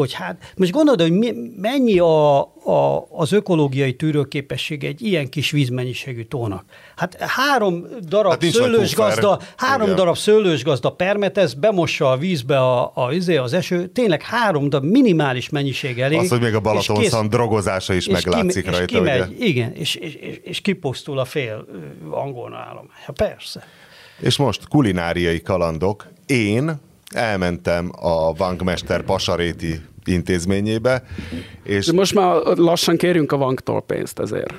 hogy 0.00 0.12
hát 0.12 0.52
most 0.56 0.70
gondolod, 0.70 1.00
hogy 1.00 1.12
mi, 1.12 1.32
mennyi 1.56 1.98
a, 1.98 2.40
a, 2.64 3.06
az 3.10 3.32
ökológiai 3.32 3.94
tűrőképessége 3.94 4.88
egy 4.88 5.02
ilyen 5.02 5.28
kis 5.28 5.50
vízmennyiségű 5.50 6.22
tónak. 6.22 6.64
Hát 6.96 7.16
három 7.20 7.86
darab 8.08 8.30
Hát 8.30 8.52
szőlősgazda, 8.52 9.40
három 9.56 9.84
Igen. 9.86 9.96
darab 9.96 10.16
szőlősgazda 10.16 10.90
permetez, 10.90 11.54
bemossa 11.54 12.10
a 12.10 12.16
vízbe 12.16 12.58
a, 12.58 12.92
a, 12.94 13.12
izé, 13.12 13.36
az 13.36 13.52
eső, 13.52 13.86
tényleg 13.86 14.22
három 14.22 14.68
darab 14.68 14.90
minimális 14.90 15.48
mennyiség 15.48 16.00
elég. 16.00 16.18
Az, 16.18 16.28
hogy 16.28 16.40
még 16.40 16.54
a 16.54 16.60
Balaton 16.60 16.96
kész. 16.96 17.16
drogozása 17.28 17.92
is 17.94 18.08
meglátszik 18.08 18.62
kim- 18.62 18.74
rajta, 18.74 18.92
és 18.92 18.98
kimegy, 18.98 19.28
ugye? 19.28 19.46
Igen, 19.46 19.72
és, 19.72 19.94
és, 19.94 20.14
és, 20.14 20.40
és 20.42 20.60
kipusztul 20.60 21.18
a 21.18 21.24
fél 21.24 21.66
angol 22.10 22.54
állomány. 22.54 22.96
Hát 23.04 23.16
persze. 23.16 23.64
És 24.20 24.36
most 24.36 24.68
kulináriai 24.68 25.42
kalandok. 25.42 26.06
Én 26.26 26.80
elmentem 27.14 27.92
a 28.00 28.32
Vankmester 28.32 29.02
Pasaréti 29.02 29.80
intézményébe, 30.04 31.02
és 31.64 31.86
De 31.86 31.92
most 31.92 32.14
már 32.14 32.36
lassan 32.44 32.96
kérjünk 32.96 33.32
a 33.32 33.36
vanktól 33.36 33.82
pénzt 33.82 34.18
ezért. 34.18 34.54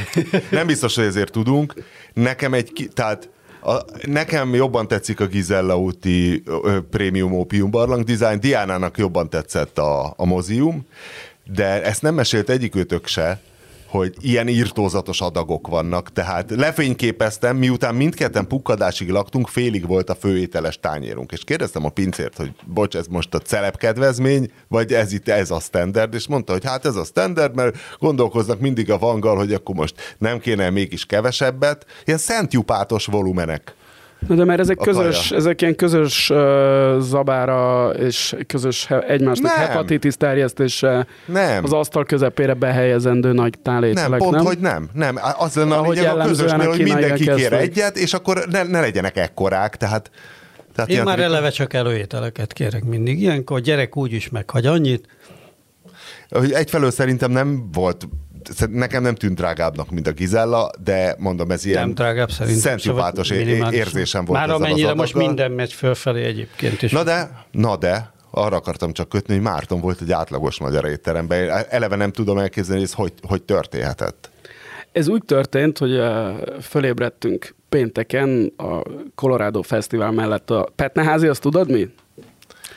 nem 0.50 0.66
biztos, 0.66 0.94
hogy 0.94 1.04
ezért 1.04 1.32
tudunk. 1.32 1.74
Nekem 2.12 2.54
egy, 2.54 2.90
tehát 2.94 3.28
a, 3.62 3.76
nekem 4.06 4.54
jobban 4.54 4.88
tetszik 4.88 5.20
a 5.20 5.26
Gizella 5.26 5.78
úti 5.78 6.42
ö, 6.44 6.78
prémium 6.90 7.32
opium 7.32 7.70
barlang 7.70 8.04
design, 8.04 8.40
Diánának 8.40 8.98
jobban 8.98 9.30
tetszett 9.30 9.78
a, 9.78 10.14
a 10.16 10.24
mozium, 10.24 10.86
de 11.54 11.82
ezt 11.82 12.02
nem 12.02 12.14
mesélt 12.14 12.50
egyikőtök 12.50 13.06
se, 13.06 13.40
hogy 13.92 14.14
ilyen 14.20 14.48
írtózatos 14.48 15.20
adagok 15.20 15.66
vannak, 15.68 16.12
tehát 16.12 16.50
lefényképeztem, 16.50 17.56
miután 17.56 17.94
mindketten 17.94 18.46
pukkadásig 18.46 19.08
laktunk, 19.08 19.48
félig 19.48 19.86
volt 19.86 20.10
a 20.10 20.14
főételes 20.14 20.80
tányérunk, 20.80 21.32
és 21.32 21.44
kérdeztem 21.44 21.84
a 21.84 21.88
pincért, 21.88 22.36
hogy 22.36 22.52
bocs, 22.66 22.96
ez 22.96 23.06
most 23.06 23.34
a 23.34 23.38
celeb 23.38 23.76
kedvezmény, 23.76 24.50
vagy 24.68 24.92
ez 24.92 25.12
itt 25.12 25.28
ez 25.28 25.50
a 25.50 25.60
standard, 25.60 26.14
és 26.14 26.26
mondta, 26.26 26.52
hogy 26.52 26.64
hát 26.64 26.84
ez 26.84 26.96
a 26.96 27.04
standard, 27.04 27.54
mert 27.54 27.76
gondolkoznak 27.98 28.60
mindig 28.60 28.90
a 28.90 28.98
vanggal, 28.98 29.36
hogy 29.36 29.52
akkor 29.52 29.74
most 29.74 30.16
nem 30.18 30.38
kéne 30.38 30.70
mégis 30.70 31.06
kevesebbet, 31.06 31.86
ilyen 32.04 32.18
szentjupátos 32.18 33.06
volumenek. 33.06 33.74
Na 34.28 34.34
de 34.34 34.44
mert 34.44 34.60
ezek 34.60 34.80
A 34.80 34.84
közös, 34.84 35.28
kaja. 35.28 35.40
ezek 35.40 35.60
ilyen 35.62 35.76
közös 35.76 36.30
uh, 36.30 36.98
zabára 36.98 37.90
és 37.90 38.36
közös 38.46 38.86
he- 38.86 39.04
egymásnak 39.08 39.56
Nem. 39.56 39.66
hepatitis 39.66 40.14
terjesztése 40.14 41.06
Nem. 41.26 41.64
az 41.64 41.72
asztal 41.72 42.04
közepére 42.04 42.54
behelyezendő 42.54 43.32
nagy 43.32 43.54
tálételek, 43.62 44.08
Nem, 44.10 44.18
pont, 44.18 44.34
nem? 44.34 44.44
hogy 44.44 44.58
nem. 44.58 44.88
Nem, 44.92 45.18
az 45.38 45.54
lenne 45.54 45.74
a 45.74 45.78
Ahogy 45.78 45.96
lényeg 45.96 46.18
a 46.18 46.24
közösnél, 46.24 46.68
a 46.68 46.70
hogy 46.70 46.82
mindenki 46.82 47.24
kér 47.24 47.52
ezt 47.52 47.62
egyet, 47.62 47.96
és 47.96 48.12
akkor 48.14 48.44
ne, 48.50 48.62
ne 48.62 48.80
legyenek 48.80 49.16
ekkorák, 49.16 49.76
tehát... 49.76 50.10
tehát 50.74 50.90
Én 50.90 50.94
ilyen 50.96 51.06
már 51.06 51.20
eleve 51.20 51.50
csak 51.50 51.72
előételeket 51.74 52.52
kérek 52.52 52.84
mindig. 52.84 53.20
Ilyenkor 53.20 53.56
a 53.56 53.60
gyerek 53.60 53.96
úgy 53.96 54.12
is 54.12 54.28
meghagy 54.28 54.66
annyit, 54.66 55.06
egyfelől 56.52 56.90
szerintem 56.90 57.30
nem 57.30 57.68
volt, 57.72 58.08
nekem 58.70 59.02
nem 59.02 59.14
tűnt 59.14 59.34
drágábbnak, 59.34 59.90
mint 59.90 60.06
a 60.06 60.12
Gizella, 60.12 60.70
de 60.82 61.14
mondom, 61.18 61.50
ez 61.50 61.64
ilyen 61.64 61.80
nem 61.80 61.94
drágább 61.94 62.30
szentjupátos 62.30 63.26
Szóval 63.26 63.72
érzésem 63.72 64.24
volt 64.24 64.38
Már 64.38 64.50
amennyire 64.50 64.94
most 64.94 65.14
minden 65.14 65.50
megy 65.50 65.72
fölfelé 65.72 66.24
egyébként 66.24 66.82
is. 66.82 66.90
Na 66.90 67.02
de, 67.02 67.44
na 67.50 67.76
de, 67.76 68.12
arra 68.30 68.56
akartam 68.56 68.92
csak 68.92 69.08
kötni, 69.08 69.34
hogy 69.34 69.42
Márton 69.42 69.80
volt 69.80 70.00
egy 70.00 70.12
átlagos 70.12 70.58
magyar 70.58 70.84
étteremben. 70.84 71.42
Én 71.42 71.50
Eleve 71.68 71.96
nem 71.96 72.12
tudom 72.12 72.38
elképzelni, 72.38 72.80
hogy 72.80 72.88
ez 72.90 72.96
hogy, 72.96 73.12
hogy 73.22 73.42
történhetett. 73.42 74.30
Ez 74.92 75.08
úgy 75.08 75.22
történt, 75.24 75.78
hogy 75.78 76.00
fölébredtünk 76.60 77.54
pénteken 77.68 78.52
a 78.56 78.82
Colorado 79.14 79.62
Fesztivál 79.62 80.10
mellett 80.10 80.50
a 80.50 80.68
Petneházi, 80.76 81.26
azt 81.26 81.40
tudod 81.40 81.70
mi? 81.70 81.88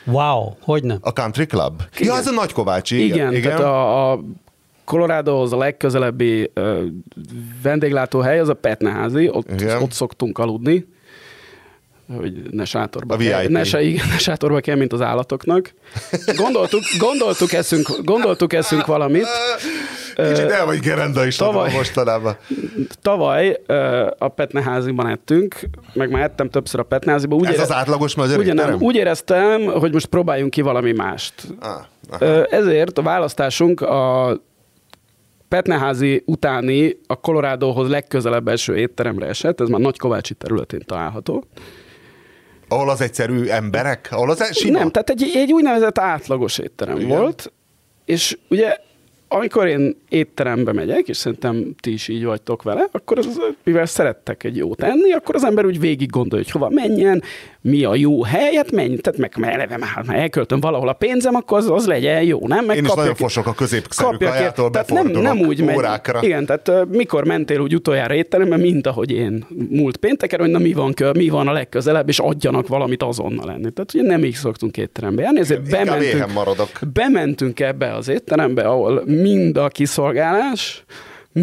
Wow, 0.04 0.52
hogy 0.60 0.82
nem? 0.82 0.98
A 1.00 1.12
Country 1.12 1.46
Club? 1.46 1.82
Igen. 1.96 2.12
Ja, 2.12 2.14
az 2.14 2.26
a 2.26 2.32
Nagykovácsi. 2.32 3.04
Igen, 3.04 3.16
Igen, 3.16 3.32
igen 3.32 3.56
tehát 3.56 3.64
a, 3.64 4.12
a 4.12 4.20
Coloradohoz 4.86 5.52
a 5.52 5.56
legközelebbi 5.56 6.50
uh, 6.54 6.78
vendéglátóhely 7.62 8.38
az 8.40 8.48
a 8.48 8.54
Petneházi, 8.54 9.28
ott, 9.32 9.50
Igen. 9.50 9.82
ott 9.82 9.92
szoktunk 9.92 10.38
aludni, 10.38 10.86
hogy 12.16 12.32
ne 12.50 12.64
sátorba 12.64 13.14
A 13.14 13.16
kell, 13.18 13.48
ne, 13.48 13.64
se, 13.64 13.82
igen, 13.82 14.06
ne 14.08 14.18
sátorba 14.18 14.60
kell, 14.60 14.76
mint 14.76 14.92
az 14.92 15.00
állatoknak. 15.00 15.72
Gondoltuk, 16.36 16.80
gondoltuk, 16.98 17.52
eszünk, 17.52 17.88
gondoltuk 18.04 18.52
eszünk 18.52 18.86
valamit. 18.86 19.26
Kicsit 20.14 20.50
el 20.50 20.64
vagy 20.66 20.78
gerenda 20.78 21.26
is 21.26 21.36
tavaly- 21.36 21.72
mostanában. 21.72 22.36
Tavaly 23.02 23.60
ö, 23.66 24.06
a 24.18 24.28
Petneháziban 24.28 25.06
ettünk, 25.08 25.60
meg 25.92 26.10
már 26.10 26.22
ettem 26.22 26.50
többször 26.50 26.80
a 26.80 26.82
Petneháziban. 26.82 27.38
Úgy 27.38 27.46
Ez 27.46 27.52
ére- 27.52 27.62
az 27.62 27.72
átlagos 27.72 28.14
magyar 28.14 28.38
Ugyan, 28.38 28.56
étterem? 28.56 28.80
úgy 28.80 28.94
éreztem, 28.96 29.62
hogy 29.64 29.92
most 29.92 30.06
próbáljunk 30.06 30.50
ki 30.50 30.60
valami 30.60 30.92
mást. 30.92 31.34
Ah, 31.60 31.70
aha. 32.10 32.24
Ö, 32.24 32.42
Ezért 32.50 32.98
a 32.98 33.02
választásunk 33.02 33.80
a 33.80 34.26
Petneházi 35.48 36.22
utáni 36.26 36.96
a 37.06 37.20
Coloradohoz 37.20 37.88
legközelebb 37.88 38.48
eső 38.48 38.76
étteremre 38.76 39.26
esett, 39.26 39.60
ez 39.60 39.68
már 39.68 39.80
Nagykovácsi 39.80 40.34
területén 40.34 40.82
található. 40.86 41.44
Ahol 42.68 42.90
az 42.90 43.00
egyszerű 43.00 43.44
emberek? 43.44 44.08
Ahol 44.10 44.30
az 44.30 44.54
sima? 44.56 44.78
Nem, 44.78 44.90
tehát 44.90 45.10
egy, 45.10 45.30
egy 45.34 45.52
úgynevezett 45.52 45.98
átlagos 45.98 46.58
étterem. 46.58 46.96
Igen. 46.96 47.18
volt, 47.18 47.52
és 48.04 48.38
ugye 48.48 48.76
amikor 49.28 49.66
én 49.66 49.96
étterembe 50.08 50.72
megyek, 50.72 51.08
és 51.08 51.16
szerintem 51.16 51.74
ti 51.80 51.92
is 51.92 52.08
így 52.08 52.24
vagytok 52.24 52.62
vele, 52.62 52.88
akkor 52.92 53.18
az, 53.18 53.40
mivel 53.64 53.86
szerettek 53.86 54.44
egy 54.44 54.56
jót 54.56 54.82
enni, 54.82 55.12
akkor 55.12 55.34
az 55.34 55.44
ember 55.44 55.64
úgy 55.64 55.80
végig 55.80 56.10
gondolja, 56.10 56.44
hogy 56.44 56.52
hova 56.52 56.68
menjen, 56.68 57.22
mi 57.66 57.84
a 57.84 57.94
jó 57.94 58.22
hely, 58.22 58.54
hát 58.54 58.72
menj, 58.72 58.96
tehát 58.96 59.18
meg 59.18 59.32
meg 59.36 59.52
eleve 59.52 59.76
már, 59.76 60.04
már 60.06 60.18
elköltöm 60.18 60.60
valahol 60.60 60.88
a 60.88 60.92
pénzem, 60.92 61.34
akkor 61.34 61.58
az, 61.58 61.70
az 61.70 61.86
legyen 61.86 62.22
jó, 62.22 62.46
nem? 62.46 62.64
Meg 62.64 62.76
Én 62.76 62.84
is 62.84 62.94
nagyon 62.94 63.14
fosok 63.14 63.46
a 63.46 63.54
középszerű 63.54 64.16
kajától, 64.16 64.70
tehát 64.70 64.92
nem, 64.92 65.06
nem 65.06 65.38
úgy 65.38 65.64
megy. 65.64 65.76
órákra. 65.76 66.20
Igen, 66.22 66.46
tehát 66.46 66.86
mikor 66.88 67.24
mentél 67.24 67.60
úgy 67.60 67.74
utoljára 67.74 68.14
étterembe, 68.14 68.56
mint 68.56 68.86
ahogy 68.86 69.10
én 69.10 69.46
múlt 69.70 69.96
pénteken, 69.96 70.40
hogy 70.40 70.50
na 70.50 70.58
mi 70.58 70.72
van, 70.72 70.94
mi 71.12 71.28
van 71.28 71.48
a 71.48 71.52
legközelebb, 71.52 72.08
és 72.08 72.18
adjanak 72.18 72.68
valamit 72.68 73.02
azonnal 73.02 73.46
lenni. 73.46 73.70
Tehát 73.72 73.94
ugye 73.94 74.02
nem 74.02 74.24
így 74.24 74.34
szoktunk 74.34 74.76
étterembe 74.76 75.22
járni, 75.22 75.38
ezért 75.38 75.72
éhen 75.72 75.86
bementünk, 75.86 76.32
maradok. 76.32 76.68
bementünk 76.92 77.60
ebbe 77.60 77.94
az 77.94 78.08
étterembe, 78.08 78.62
ahol 78.62 79.02
mind 79.06 79.56
a 79.56 79.68
kiszolgálás, 79.68 80.84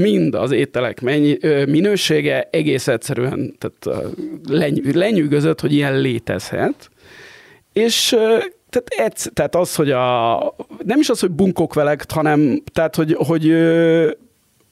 mind 0.01 0.35
az 0.35 0.51
ételek 0.51 1.01
mennyi, 1.01 1.37
minősége 1.67 2.47
egész 2.51 2.87
egyszerűen 2.87 3.55
tehát, 3.57 4.05
leny, 4.49 4.81
lenyűgözött, 4.93 5.59
hogy 5.59 5.73
ilyen 5.73 5.99
létezhet. 5.99 6.89
És 7.73 8.09
tehát, 8.69 8.87
egyszer, 8.87 9.31
tehát 9.33 9.55
az, 9.55 9.75
hogy 9.75 9.91
a, 9.91 10.35
nem 10.83 10.99
is 10.99 11.09
az, 11.09 11.19
hogy 11.19 11.31
bunkok 11.31 11.73
velek, 11.73 12.11
hanem 12.11 12.63
tehát, 12.73 12.95
hogy, 12.95 13.15
hogy, 13.19 13.55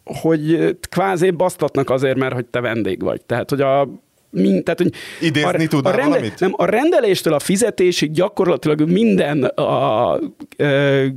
hogy 0.04 0.76
kvázi 0.90 1.30
basztatnak 1.30 1.90
azért, 1.90 2.18
mert 2.18 2.34
hogy 2.34 2.46
te 2.46 2.60
vendég 2.60 3.02
vagy. 3.02 3.22
Tehát, 3.26 3.50
hogy 3.50 3.62
a 3.62 3.90
Mind, 4.34 4.64
tehát, 4.64 4.80
hogy 4.80 4.94
Idézni 5.22 5.68
tudnál 5.68 5.96
valamit? 5.98 6.40
Nem, 6.40 6.54
a 6.56 6.66
rendeléstől 6.66 7.34
a 7.34 7.40
fizetésig 7.40 8.12
gyakorlatilag 8.12 8.90
minden 8.90 9.44
a, 9.44 10.20
ö, 10.58 11.08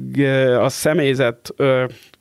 a 0.60 0.68
személyzet 0.68 1.54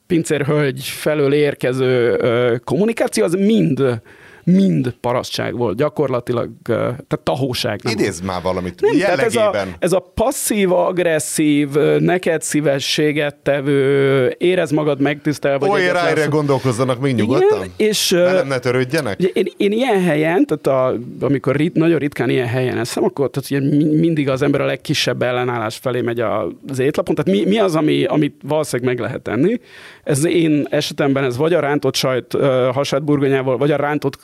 pincérhölgy 0.07 0.83
felől 0.83 1.33
érkező 1.33 2.17
kommunikáció, 2.63 3.23
az 3.23 3.33
mind 3.33 4.01
mind 4.43 4.95
parasztság 5.01 5.57
volt, 5.57 5.77
gyakorlatilag, 5.77 6.49
tehát 6.63 7.19
tahóság. 7.23 7.79
Nem 7.83 7.93
Idézz 7.93 8.19
már 8.19 8.41
valamit 8.41 8.81
nem, 8.81 8.97
tehát 8.97 9.19
ez 9.19 9.35
a, 9.35 9.39
jellegében. 9.39 9.75
ez 9.79 9.93
a 9.93 9.99
passzív, 10.13 10.71
agresszív, 10.71 11.75
ö, 11.75 11.99
neked 11.99 12.41
szívességet 12.41 13.35
tevő, 13.35 14.35
érez 14.37 14.71
magad 14.71 15.01
megtisztelve, 15.01 15.67
vagy 15.67 15.81
Oly 15.81 15.91
rájra 15.91 16.21
szó- 16.21 16.29
gondolkozzanak 16.29 16.99
még 16.99 17.15
nyugodtan? 17.15 17.57
Igen, 17.57 17.69
és 17.77 18.09
Velem 18.09 18.47
ne 18.47 18.59
törődjenek? 18.59 19.19
Ugye 19.19 19.27
én, 19.33 19.47
én 19.57 19.71
ilyen 19.71 20.01
helyen, 20.03 20.45
tehát 20.45 20.67
a, 20.67 20.97
amikor 21.25 21.55
rit, 21.55 21.73
nagyon 21.73 21.97
ritkán 21.97 22.29
ilyen 22.29 22.47
helyen 22.47 22.77
eszem, 22.77 23.03
akkor 23.03 23.29
tehát 23.29 23.51
ugye 23.51 23.77
mi- 23.77 23.99
mindig 23.99 24.29
az 24.29 24.41
ember 24.41 24.61
a 24.61 24.65
legkisebb 24.65 25.21
ellenállás 25.21 25.75
felé 25.77 26.01
megy 26.01 26.19
az 26.19 26.79
étlapon. 26.79 27.15
Tehát 27.15 27.39
mi, 27.39 27.49
mi 27.49 27.59
az, 27.59 27.75
ami, 27.75 28.03
amit 28.03 28.35
valószínűleg 28.43 28.93
meg 28.95 29.05
lehet 29.05 29.21
tenni? 29.21 29.59
Ez 30.03 30.25
én 30.25 30.67
esetemben 30.69 31.23
ez 31.23 31.37
vagy 31.37 31.53
a 31.53 31.59
rántott 31.59 31.95
sajt 31.95 32.33
uh, 32.33 32.41
hasátburgonyával, 32.73 33.57
vagy 33.57 33.71
a 33.71 33.75
rántott 33.75 34.15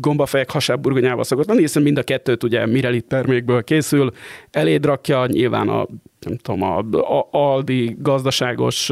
gombafejek 0.00 0.50
hasátburgonyával 0.50 1.24
szokott 1.24 1.46
lenni, 1.46 1.60
hiszen 1.60 1.82
mind 1.82 1.98
a 1.98 2.02
kettőt 2.02 2.42
ugye 2.42 2.66
Mirelit 2.66 3.04
termékből 3.04 3.64
készül, 3.64 4.10
eléd 4.50 4.84
rakja 4.84 5.26
nyilván 5.26 5.68
a 5.68 5.86
nem 6.24 6.36
tudom, 6.36 6.62
a, 6.62 6.78
a 7.18 7.28
Aldi 7.30 7.96
gazdaságos 7.98 8.90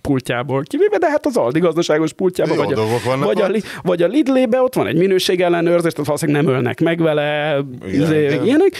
pultjából 0.00 0.62
kivéve, 0.62 0.98
de 0.98 1.10
hát 1.10 1.26
az 1.26 1.36
Aldi 1.36 1.58
gazdaságos 1.58 2.12
pultjából, 2.12 2.56
Jó 2.56 2.62
vagy 2.62 2.72
a, 2.72 3.16
vagy, 3.18 3.40
a, 3.40 3.50
vagy 3.82 4.02
a 4.02 4.06
Lidlébe 4.06 4.62
ott 4.62 4.74
van 4.74 4.86
egy 4.86 4.96
minőségellenőrzés, 4.96 5.92
tehát 5.92 6.06
valószínűleg 6.06 6.44
nem 6.44 6.54
ölnek 6.54 6.80
meg 6.80 7.00
vele, 7.00 7.58
Igen, 7.86 8.00
izé, 8.00 8.40
ilyenek. 8.44 8.72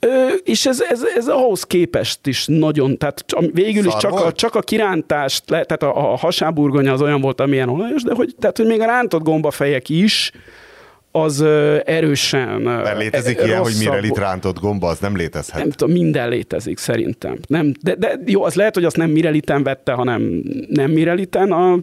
Ö, 0.00 0.26
és 0.44 0.66
ez, 0.66 0.80
ez, 0.80 1.02
ez 1.16 1.28
ahhoz 1.28 1.64
képest 1.64 2.26
is 2.26 2.46
nagyon, 2.46 2.98
tehát 2.98 3.24
végül 3.52 3.86
is 3.86 3.92
Szar 3.92 4.00
csak 4.00 4.12
a, 4.12 4.32
csak 4.32 4.54
a 4.54 4.60
kirántást, 4.60 5.50
le, 5.50 5.64
tehát 5.64 5.96
a, 5.96 6.12
a 6.12 6.16
hasáburgonya 6.16 6.92
az 6.92 7.02
olyan 7.02 7.20
volt, 7.20 7.40
amilyen 7.40 7.68
olajos, 7.68 8.02
de 8.02 8.14
hogy, 8.14 8.34
tehát, 8.38 8.56
hogy 8.56 8.66
még 8.66 8.80
a 8.80 8.86
rántott 8.86 9.22
gombafejek 9.22 9.88
is, 9.88 10.32
az 11.22 11.40
erősen 11.84 12.60
Mert 12.60 12.98
létezik 12.98 13.40
ö, 13.40 13.44
ilyen, 13.44 13.58
hogy 13.58 13.74
mire 13.78 14.00
itt 14.00 14.18
rántott 14.18 14.60
gomba, 14.60 14.88
az 14.88 14.98
nem 14.98 15.16
létezhet. 15.16 15.58
Nem 15.58 15.70
tudom, 15.70 15.94
minden 15.94 16.28
létezik 16.28 16.78
szerintem. 16.78 17.38
Nem, 17.46 17.72
de, 17.82 17.94
de 17.94 18.18
jó, 18.26 18.44
az 18.44 18.54
lehet, 18.54 18.74
hogy 18.74 18.84
azt 18.84 18.96
nem 18.96 19.10
Mireliten 19.10 19.62
vette, 19.62 19.92
hanem 19.92 20.42
nem 20.68 20.90
Mireliten 20.90 21.52
a 21.52 21.78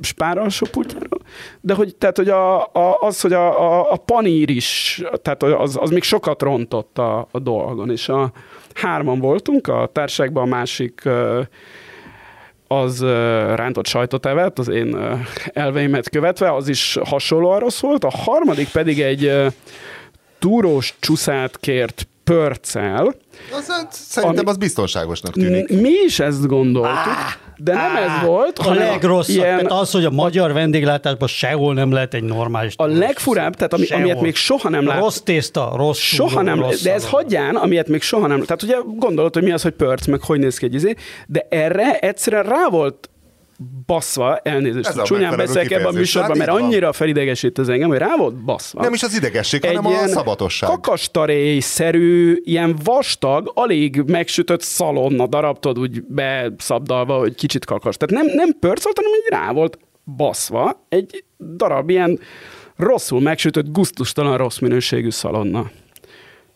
spár 0.00 0.38
alsó 0.38 0.66
pultjáról. 0.70 1.20
De 1.60 1.74
hogy, 1.74 1.96
tehát, 1.96 2.16
hogy 2.16 2.28
a, 2.28 2.60
a, 2.62 2.96
az, 3.00 3.20
hogy 3.20 3.32
a, 3.32 3.78
a, 3.78 3.92
a 3.92 3.96
panír 3.96 4.50
is, 4.50 5.02
tehát 5.22 5.42
az, 5.42 5.76
az 5.80 5.90
még 5.90 6.02
sokat 6.02 6.42
rontott 6.42 6.98
a, 6.98 7.28
a 7.30 7.38
dolgon, 7.38 7.90
és 7.90 8.08
a 8.08 8.32
hárman 8.74 9.18
voltunk, 9.18 9.68
a 9.68 9.90
társágban 9.92 10.42
a 10.42 10.46
másik 10.46 11.02
az 12.68 13.00
rántott 13.54 13.86
sajtot 13.86 14.26
evett, 14.26 14.58
az 14.58 14.68
én 14.68 14.96
elveimet 15.52 16.08
követve, 16.08 16.54
az 16.54 16.68
is 16.68 16.98
hasonlóan 17.04 17.58
rossz 17.58 17.80
volt. 17.80 18.04
A 18.04 18.10
harmadik 18.10 18.68
pedig 18.68 19.00
egy 19.00 19.32
túrós 20.38 20.94
csúszát 20.98 21.58
kért 21.60 22.06
pörccel. 22.24 23.14
Az, 23.52 23.66
hát 23.66 23.92
szerintem 23.92 24.38
Ami- 24.38 24.50
az 24.50 24.56
biztonságosnak 24.56 25.32
tűnik. 25.32 25.68
Mi 25.68 25.92
is 26.04 26.18
ezt 26.18 26.46
gondoltuk, 26.46 27.14
de 27.56 27.72
nem 27.74 27.96
ez 27.96 28.26
volt, 28.26 28.58
A 28.58 28.74
legrosszabb, 28.74 29.36
ilyen, 29.36 29.56
tehát 29.56 29.80
az, 29.80 29.90
hogy 29.90 30.04
a 30.04 30.10
magyar 30.10 30.52
vendéglátásban 30.52 31.28
sehol 31.28 31.74
nem 31.74 31.92
lehet 31.92 32.14
egy 32.14 32.22
normális 32.22 32.74
a 32.76 32.86
legfurább, 32.86 33.54
tehát 33.54 33.72
ami, 33.72 33.84
Sehol. 33.84 34.02
amilyet 34.02 34.20
még 34.20 34.34
soha 34.34 34.68
nem 34.68 34.86
lát. 34.86 34.98
Rossz 34.98 35.18
tészta, 35.18 35.72
rossz 35.76 35.98
Soha 35.98 36.42
nem, 36.42 36.60
rossz 36.60 36.82
de 36.82 36.92
ez 36.92 37.08
hagyján, 37.08 37.56
amilyet 37.56 37.88
még 37.88 38.02
soha 38.02 38.26
nem, 38.26 38.42
tehát 38.42 38.62
ugye 38.62 38.76
gondolod, 38.96 39.34
hogy 39.34 39.42
mi 39.42 39.50
az, 39.50 39.62
hogy 39.62 39.72
pörc, 39.72 40.06
meg 40.06 40.20
hogy 40.22 40.38
néz 40.38 40.58
ki 40.58 40.64
egy 40.64 40.74
izé, 40.74 40.94
de 41.26 41.46
erre 41.50 41.98
egyszerűen 41.98 42.42
rá 42.44 42.68
volt 42.70 43.10
baszva, 43.86 44.36
elnézést, 44.36 44.86
Ez 44.86 44.96
a 44.96 45.02
csúnyán 45.02 45.36
beszélek 45.36 45.70
ebben 45.70 45.86
a 45.86 45.90
műsorban, 45.90 46.38
Hát 46.38 46.46
mert 46.46 46.58
annyira 46.58 46.92
felidegesít 46.92 47.58
az 47.58 47.68
engem, 47.68 47.88
hogy 47.88 47.98
rá 47.98 48.16
volt 48.16 48.34
baszva. 48.44 48.82
Nem 48.82 48.92
is 48.92 49.02
az 49.02 49.14
idegesség, 49.14 49.64
hanem 49.64 49.86
a 49.86 50.06
szabatosság. 50.06 50.70
kakastarély-szerű, 50.70 52.40
ilyen 52.44 52.78
vastag, 52.84 53.50
alig 53.54 54.02
megsütött 54.06 54.62
szalonna 54.62 55.26
darabtod 55.26 55.78
úgy 55.78 56.02
beszabdalva, 56.02 57.18
hogy 57.18 57.34
kicsit 57.34 57.64
kakas. 57.64 57.96
Tehát 57.96 58.24
nem, 58.24 58.34
nem 58.34 58.58
pörc 58.58 58.84
volt, 58.84 58.96
hanem 58.96 59.12
így 59.12 59.28
rá 59.28 59.52
volt 59.52 59.78
baszva 60.16 60.84
egy 60.88 61.24
darab 61.38 61.90
ilyen 61.90 62.20
rosszul 62.76 63.20
megsütött, 63.20 63.72
guztustalan 63.72 64.36
rossz 64.36 64.58
minőségű 64.58 65.10
szalonna. 65.10 65.70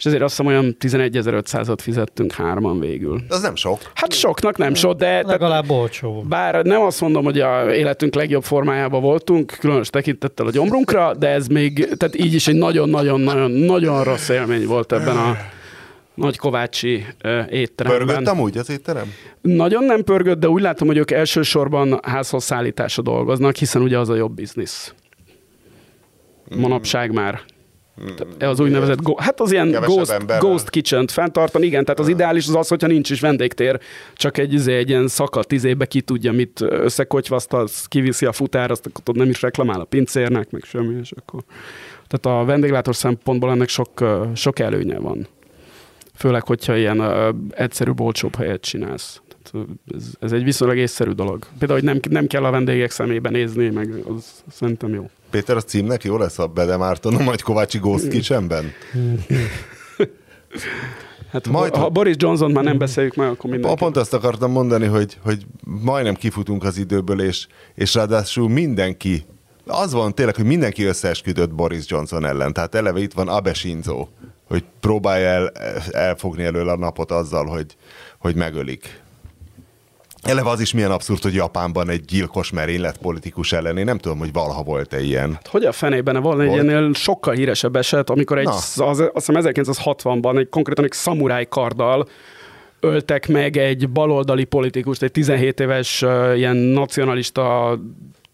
És 0.00 0.06
ezért 0.06 0.22
azt 0.22 0.36
hiszem 0.36 0.52
olyan 0.52 0.76
11.500-at 0.80 1.78
fizettünk 1.80 2.32
hárman 2.32 2.80
végül. 2.80 3.20
Az 3.28 3.40
nem 3.40 3.54
sok. 3.54 3.78
Hát 3.94 4.12
soknak 4.12 4.56
nem 4.56 4.74
sok, 4.74 4.92
de 4.92 5.06
tehát 5.06 5.26
Legalább 5.26 5.70
olcsó. 5.70 6.12
volt. 6.12 6.28
bár 6.28 6.64
nem 6.64 6.80
azt 6.80 7.00
mondom, 7.00 7.24
hogy 7.24 7.40
a 7.40 7.74
életünk 7.74 8.14
legjobb 8.14 8.42
formájában 8.42 9.00
voltunk, 9.00 9.56
különös 9.60 9.88
tekintettel 9.88 10.46
a 10.46 10.50
gyomrunkra, 10.50 11.14
de 11.14 11.28
ez 11.28 11.46
még, 11.46 11.88
tehát 11.96 12.18
így 12.18 12.34
is 12.34 12.48
egy 12.48 12.54
nagyon-nagyon-nagyon 12.54 13.50
nagyon 13.50 14.04
rossz 14.04 14.28
élmény 14.28 14.66
volt 14.66 14.92
ebben 14.92 15.16
a 15.16 15.36
nagy 16.14 16.36
kovácsi 16.36 17.04
ö, 17.22 17.40
étteremben. 17.50 18.06
Pörgött 18.06 18.28
amúgy 18.28 18.58
az 18.58 18.70
étterem? 18.70 19.12
Nagyon 19.40 19.84
nem 19.84 20.04
pörgött, 20.04 20.38
de 20.38 20.48
úgy 20.48 20.62
látom, 20.62 20.88
hogy 20.88 20.96
ők 20.96 21.10
elsősorban 21.10 22.00
házhoz 22.02 22.44
szállításra 22.44 23.02
dolgoznak, 23.02 23.56
hiszen 23.56 23.82
ugye 23.82 23.98
az 23.98 24.08
a 24.08 24.14
jobb 24.14 24.32
biznisz. 24.34 24.94
Manapság 26.56 27.12
már. 27.12 27.40
Tehát 28.16 28.42
Az 28.42 28.60
úgynevezett, 28.60 29.02
go- 29.02 29.20
hát 29.20 29.40
az 29.40 29.52
ilyen 29.52 29.70
ghost, 29.70 30.10
emberrel. 30.10 30.40
ghost 30.40 30.70
kitchen-t 30.70 31.10
fenntartani, 31.10 31.66
igen, 31.66 31.84
tehát 31.84 32.00
az 32.00 32.08
ideális 32.08 32.48
az 32.48 32.54
az, 32.54 32.68
hogyha 32.68 32.86
nincs 32.86 33.10
is 33.10 33.20
vendégtér, 33.20 33.80
csak 34.14 34.38
egy, 34.38 34.52
izé, 34.52 34.76
egy 34.76 34.88
ilyen 34.88 35.08
szakadt 35.08 35.52
izébe 35.52 35.84
ki 35.86 36.00
tudja, 36.00 36.32
mit 36.32 36.60
összekotyvaszt, 36.60 37.52
az 37.52 37.84
kiviszi 37.86 38.26
a 38.26 38.32
futár, 38.32 38.70
azt 38.70 38.90
akkor 38.92 39.14
nem 39.14 39.28
is 39.28 39.42
reklamál 39.42 39.80
a 39.80 39.84
pincérnek, 39.84 40.50
meg 40.50 40.62
semmi, 40.64 40.98
és 41.00 41.12
akkor... 41.12 41.42
Tehát 42.08 42.40
a 42.40 42.44
vendéglátós 42.44 42.96
szempontból 42.96 43.50
ennek 43.50 43.68
sok, 43.68 44.04
sok 44.34 44.58
előnye 44.58 44.98
van. 44.98 45.26
Főleg, 46.14 46.46
hogyha 46.46 46.76
ilyen 46.76 46.98
ö, 46.98 47.30
egyszerű, 47.50 47.90
olcsóbb 47.98 48.34
helyet 48.36 48.60
csinálsz. 48.60 49.20
Tehát, 49.50 49.66
ez, 49.94 50.04
ez 50.20 50.32
egy 50.32 50.44
viszonylag 50.44 50.76
észszerű 50.76 51.10
dolog. 51.10 51.46
Például, 51.58 51.80
hogy 51.80 51.88
nem, 51.88 52.00
nem 52.10 52.26
kell 52.26 52.44
a 52.44 52.50
vendégek 52.50 52.90
szemébe 52.90 53.30
nézni, 53.30 53.68
meg 53.68 53.94
az 54.16 54.44
szerintem 54.50 54.94
jó. 54.94 55.10
Péter, 55.30 55.56
az 55.56 55.64
címnek 55.64 56.04
jó 56.04 56.16
lesz 56.16 56.38
a 56.38 56.46
Bede 56.46 56.76
Márton 56.76 57.14
a 57.14 57.22
Nagy 57.22 57.42
Kovácsi 57.42 57.78
Ghost 57.78 58.08
Kitchenben? 58.08 58.72
Hát 61.30 61.48
Majd- 61.48 61.74
ha, 61.74 61.80
ha 61.80 61.88
Boris 61.88 62.14
Johnson 62.18 62.50
már 62.50 62.64
nem 62.64 62.78
beszéljük 62.78 63.14
meg, 63.14 63.28
akkor 63.28 63.50
mindenki. 63.50 63.76
Pont 63.76 63.96
azt 63.96 64.14
akartam 64.14 64.50
mondani, 64.50 64.86
hogy, 64.86 65.18
hogy 65.22 65.46
majdnem 65.64 66.14
kifutunk 66.14 66.64
az 66.64 66.78
időből, 66.78 67.20
és, 67.22 67.46
és 67.74 67.94
ráadásul 67.94 68.48
mindenki, 68.48 69.24
az 69.66 69.92
van 69.92 70.14
tényleg, 70.14 70.36
hogy 70.36 70.44
mindenki 70.44 70.84
összeesküdött 70.84 71.54
Boris 71.54 71.84
Johnson 71.86 72.24
ellen. 72.24 72.52
Tehát 72.52 72.74
eleve 72.74 73.00
itt 73.00 73.12
van 73.12 73.28
Abe 73.28 73.54
Shinzo, 73.54 74.08
hogy 74.48 74.64
próbálja 74.80 75.28
el, 75.28 75.48
elfogni 75.90 76.44
elől 76.44 76.68
a 76.68 76.76
napot 76.76 77.10
azzal, 77.10 77.46
hogy, 77.46 77.76
hogy 78.18 78.34
megölik. 78.34 78.99
Eleve 80.22 80.48
az 80.48 80.60
is 80.60 80.72
milyen 80.72 80.90
abszurd, 80.90 81.22
hogy 81.22 81.34
Japánban 81.34 81.88
egy 81.90 82.04
gyilkos 82.04 82.50
merénylet 82.50 82.98
politikus 82.98 83.52
ellen. 83.52 83.76
Én 83.76 83.84
nem 83.84 83.98
tudom, 83.98 84.18
hogy 84.18 84.32
valaha 84.32 84.62
volt-e 84.62 85.00
ilyen. 85.00 85.38
Hogy 85.44 85.64
a 85.64 85.72
fenében 85.72 86.22
van 86.22 86.40
egy 86.40 86.48
Volt? 86.48 86.60
ennél 86.60 86.94
sokkal 86.94 87.34
híresebb 87.34 87.76
eset, 87.76 88.10
amikor 88.10 88.38
egy, 88.38 88.44
Na. 88.44 88.52
az, 88.52 89.02
azt 89.12 89.26
hiszem 89.26 89.42
1960-ban 89.44 90.38
egy 90.38 90.48
konkrétan 90.48 90.84
egy 90.84 90.92
szamuráj 90.92 91.46
karddal 91.48 92.08
öltek 92.80 93.28
meg 93.28 93.56
egy 93.56 93.90
baloldali 93.90 94.44
politikust, 94.44 95.02
egy 95.02 95.12
17 95.12 95.60
éves 95.60 96.02
uh, 96.02 96.32
ilyen 96.36 96.56
nacionalista 96.56 97.78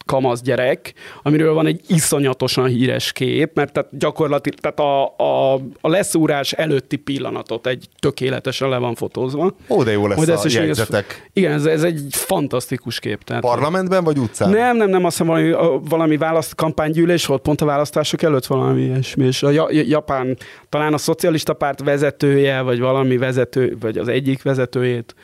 kamasz 0.07 0.43
gyerek, 0.43 0.93
amiről 1.23 1.55
van 1.55 1.67
egy 1.67 1.81
iszonyatosan 1.89 2.67
híres 2.67 3.13
kép, 3.13 3.51
mert 3.55 3.73
tehát 3.73 3.99
gyakorlatilag 3.99 4.59
tehát 4.59 4.79
a, 4.81 5.05
a, 5.17 5.55
a 5.81 5.89
leszúrás 5.89 6.53
előtti 6.53 6.97
pillanatot 6.97 7.67
egy 7.67 7.89
tökéletesen 7.99 8.69
le 8.69 8.79
van 8.79 8.95
fotózva. 8.95 9.55
Ó, 9.69 9.83
de 9.83 9.93
jó 9.93 10.07
lesz 10.07 10.17
Majd 10.17 10.29
a 10.29 10.41
még- 10.45 10.53
jegyzetek. 10.53 11.29
Igen, 11.33 11.53
ez, 11.53 11.65
ez 11.65 11.83
egy 11.83 12.03
fantasztikus 12.11 12.99
kép. 12.99 13.25
Tehát, 13.25 13.43
Parlamentben 13.43 14.05
vagy 14.05 14.19
utcán? 14.19 14.51
nem, 14.51 14.77
nem, 14.77 14.89
nem, 14.89 15.05
azt 15.05 15.19
hiszem 15.19 15.33
valami, 15.33 15.51
a- 15.51 15.81
valami 15.89 16.17
választ, 16.17 16.55
kampánygyűlés 16.55 17.27
volt 17.27 17.43
pont 17.43 17.61
a 17.61 17.65
választások 17.65 18.23
előtt 18.23 18.47
valami 18.47 18.83
ilyesmi, 18.83 19.27
és 19.27 19.43
a 19.43 19.51
ja- 19.51 19.73
Japán, 19.89 20.37
talán 20.69 20.93
a 20.93 20.99
szocialista 20.99 21.53
párt 21.53 21.83
vezetője, 21.83 22.61
vagy 22.61 22.81
valami 22.81 23.17
vezető, 23.17 23.77
vagy 23.81 23.99
az 23.99 24.09
egyik 24.09 24.43
vezetőjét, 24.43 25.15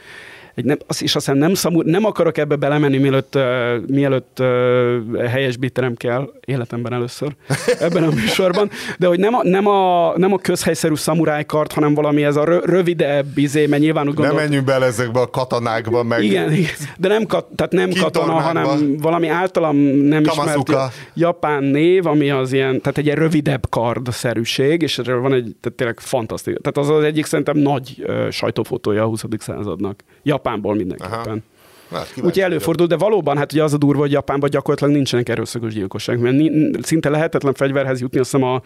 egy 0.55 0.65
nem, 0.65 0.79
azt 0.87 1.03
is 1.03 1.15
azt 1.15 1.25
hiszem 1.25 1.41
nem, 1.41 1.55
szamur, 1.55 1.85
nem 1.85 2.05
akarok 2.05 2.39
ebbe 2.39 2.57
belemenni, 2.57 2.99
mielőtt, 2.99 3.35
uh, 3.35 3.43
mielőtt 3.87 4.39
uh, 4.41 5.27
helyesbítenem 5.27 5.95
kell, 5.95 6.31
életemben 6.45 6.93
először 6.93 7.35
ebben 7.81 8.03
a 8.03 8.11
műsorban, 8.11 8.71
de 8.99 9.07
hogy 9.07 9.19
nem 9.19 9.35
a, 9.35 9.43
nem 9.43 9.67
a, 9.67 10.13
nem 10.17 10.33
a 10.33 10.39
közhelyszerű 10.39 10.95
szamurájkart, 10.95 11.73
hanem 11.73 11.95
valami 11.95 12.25
ez 12.25 12.37
a 12.37 12.45
rö, 12.45 12.59
rövidebb 12.65 13.39
izé, 13.39 13.67
mert 13.67 13.83
nyilván 13.83 14.09
úgy 14.09 14.15
Nem 14.15 14.23
gondolt, 14.23 14.45
menjünk 14.45 14.67
bele 14.67 14.87
ezekbe 14.87 15.21
a 15.21 15.31
katonákba, 15.31 16.03
meg 16.03 16.25
igen, 16.25 16.53
igen, 16.53 16.71
de 16.99 17.09
nem, 17.09 17.27
kat, 17.27 17.47
tehát 17.57 17.73
nem 17.73 17.91
katona, 18.01 18.33
hanem 18.33 18.97
valami 18.97 19.29
általam 19.29 19.77
nem 19.77 20.23
ismert 20.23 20.71
japán 21.15 21.65
név, 21.65 22.07
ami 22.07 22.31
az 22.31 22.53
ilyen, 22.53 22.81
tehát 22.81 22.99
egy 22.99 23.05
ilyen 23.05 23.17
rövidebb 23.17 23.67
kardszerűség, 23.69 24.83
és 24.83 24.99
erről 24.99 25.21
van 25.21 25.33
egy, 25.33 25.57
tehát 25.61 25.77
tényleg 25.77 26.01
fantasztikus. 26.01 26.61
Tehát 26.63 26.91
az 26.91 26.97
az 26.97 27.05
egyik 27.05 27.27
szerintem 27.27 27.57
nagy 27.57 28.03
ö, 28.07 28.29
sajtófotója 28.31 29.03
a 29.03 29.07
20. 29.07 29.25
századnak. 29.39 30.01
Japánból 30.43 30.75
mindenképpen. 30.75 31.43
Aha. 31.91 32.05
kíváncsi 32.15 32.21
Úgyhogy 32.21 32.43
előfordul, 32.43 32.87
de 32.87 32.97
valóban, 32.97 33.37
hát 33.37 33.53
ugye 33.53 33.63
az 33.63 33.73
a 33.73 33.77
durva, 33.77 34.01
hogy 34.01 34.13
Japánban 34.13 34.51
gyakorlatilag 34.51 34.95
nincsenek 34.95 35.29
erőszakos 35.29 35.75
gyilkosság, 35.75 36.19
mert 36.21 36.37
ni- 36.37 36.71
szinte 36.83 37.09
lehetetlen 37.09 37.55
fegyverhez 37.55 38.01
jutni, 38.01 38.19
azt 38.19 38.31
hiszem 38.31 38.47
a 38.47 38.63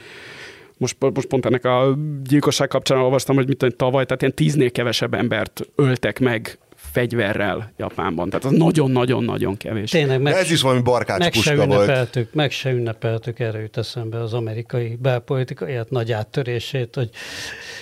most, 0.79 0.97
most 1.15 1.27
pont 1.27 1.47
ennek 1.47 1.65
a 1.65 1.97
gyilkosság 2.25 2.69
kapcsán 2.69 2.99
olvastam, 2.99 3.37
hogy 3.37 3.47
mit 3.47 3.57
tudom, 3.57 3.77
tavaly, 3.77 4.05
tehát 4.05 4.23
ilyen 4.23 4.35
tíznél 4.35 4.71
kevesebb 4.71 5.15
embert 5.15 5.69
öltek 5.75 6.19
meg 6.19 6.59
fegyverrel 6.75 7.73
Japánban. 7.77 8.31
Tehát 8.31 8.45
az 8.45 8.53
nagyon-nagyon-nagyon 8.53 9.57
kevés. 9.57 9.91
Tényleg 9.91 10.23
meg, 10.23 10.33
De 10.33 10.39
ez 10.39 10.51
is 10.51 10.63
valami 10.63 10.81
barkács 10.81 11.19
meg 11.19 11.33
se 11.33 11.41
puska 11.41 11.67
volt. 11.67 11.81
ünnepeltük, 11.81 12.35
meg 12.35 12.51
se 12.51 12.71
ünnepeltük, 12.71 13.39
erre 13.39 13.61
jut 13.61 13.77
eszembe 13.77 14.21
az 14.21 14.33
amerikai 14.35 14.99
belpolitikai 15.03 15.75
hát 15.75 15.91
nagy 15.91 16.13
áttörését, 16.13 16.95
hogy 16.95 17.11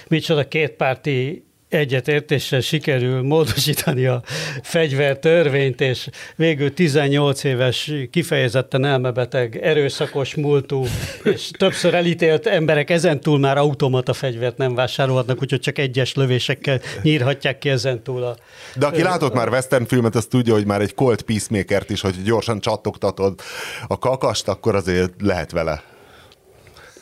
micsoda 0.08 0.48
kétpárti 0.48 1.44
egyetértéssel 1.74 2.60
sikerül 2.60 3.22
módosítani 3.22 4.06
a 4.06 4.22
fegyvertörvényt, 4.62 5.80
és 5.80 6.08
végül 6.36 6.74
18 6.74 7.44
éves, 7.44 7.92
kifejezetten 8.10 8.84
elmebeteg, 8.84 9.56
erőszakos 9.62 10.34
múltú, 10.34 10.84
és 11.22 11.50
többször 11.50 11.94
elítélt 11.94 12.46
emberek 12.46 12.90
ezentúl 12.90 13.38
már 13.38 13.58
automata 13.58 14.12
fegyvert 14.12 14.56
nem 14.56 14.74
vásárolhatnak, 14.74 15.42
úgyhogy 15.42 15.60
csak 15.60 15.78
egyes 15.78 16.14
lövésekkel 16.14 16.80
nyírhatják 17.02 17.58
ki 17.58 17.68
ezentúl 17.68 18.22
a... 18.22 18.36
De 18.74 18.86
aki 18.86 19.02
látott 19.02 19.34
már 19.34 19.48
western 19.48 19.84
filmet, 19.84 20.14
az 20.14 20.26
tudja, 20.26 20.54
hogy 20.54 20.66
már 20.66 20.80
egy 20.80 20.94
Colt 20.94 21.22
Peacemakert 21.22 21.90
is, 21.90 22.00
hogy 22.00 22.22
gyorsan 22.22 22.60
csattogtatod 22.60 23.40
a 23.86 23.98
kakast, 23.98 24.48
akkor 24.48 24.74
azért 24.74 25.12
lehet 25.20 25.50
vele. 25.50 25.93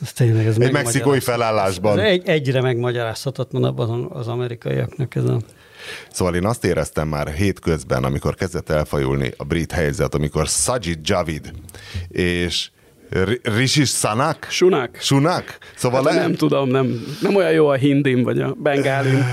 Ez 0.03 0.13
tényleg, 0.13 0.47
ez 0.47 0.59
Egy 0.59 0.73
mexikói 0.73 1.21
felállásban. 1.21 1.99
Ez 1.99 2.05
egy, 2.05 2.29
egyre 2.29 2.61
megmagyarázhatatlanabb 2.61 3.79
az, 3.79 3.91
az 4.09 4.29
amerikaiaknak 4.29 5.15
ez 5.15 5.25
a... 5.25 5.41
Szóval 6.11 6.35
én 6.35 6.45
azt 6.47 6.65
éreztem 6.65 7.09
már 7.09 7.29
hétközben, 7.29 8.05
amikor 8.05 8.35
kezdett 8.35 8.71
elfajulni 8.71 9.33
a 9.37 9.45
brit 9.45 9.73
helyzet, 9.73 10.15
amikor 10.15 10.47
Sajid 10.47 10.99
Javid 11.03 11.53
és 12.09 12.71
Rishi 13.43 13.85
Sanak? 13.85 14.47
Sunak. 14.51 14.97
Sunak? 15.01 15.59
Szóval 15.77 16.05
Hát, 16.05 16.15
le- 16.15 16.21
nem 16.21 16.35
tudom, 16.35 16.69
nem, 16.69 17.05
nem 17.21 17.35
olyan 17.37 17.53
jó 17.53 17.67
a 17.69 17.75
hindim, 17.75 18.23
vagy 18.23 18.41
a 18.41 18.53
bengálim. 18.59 19.25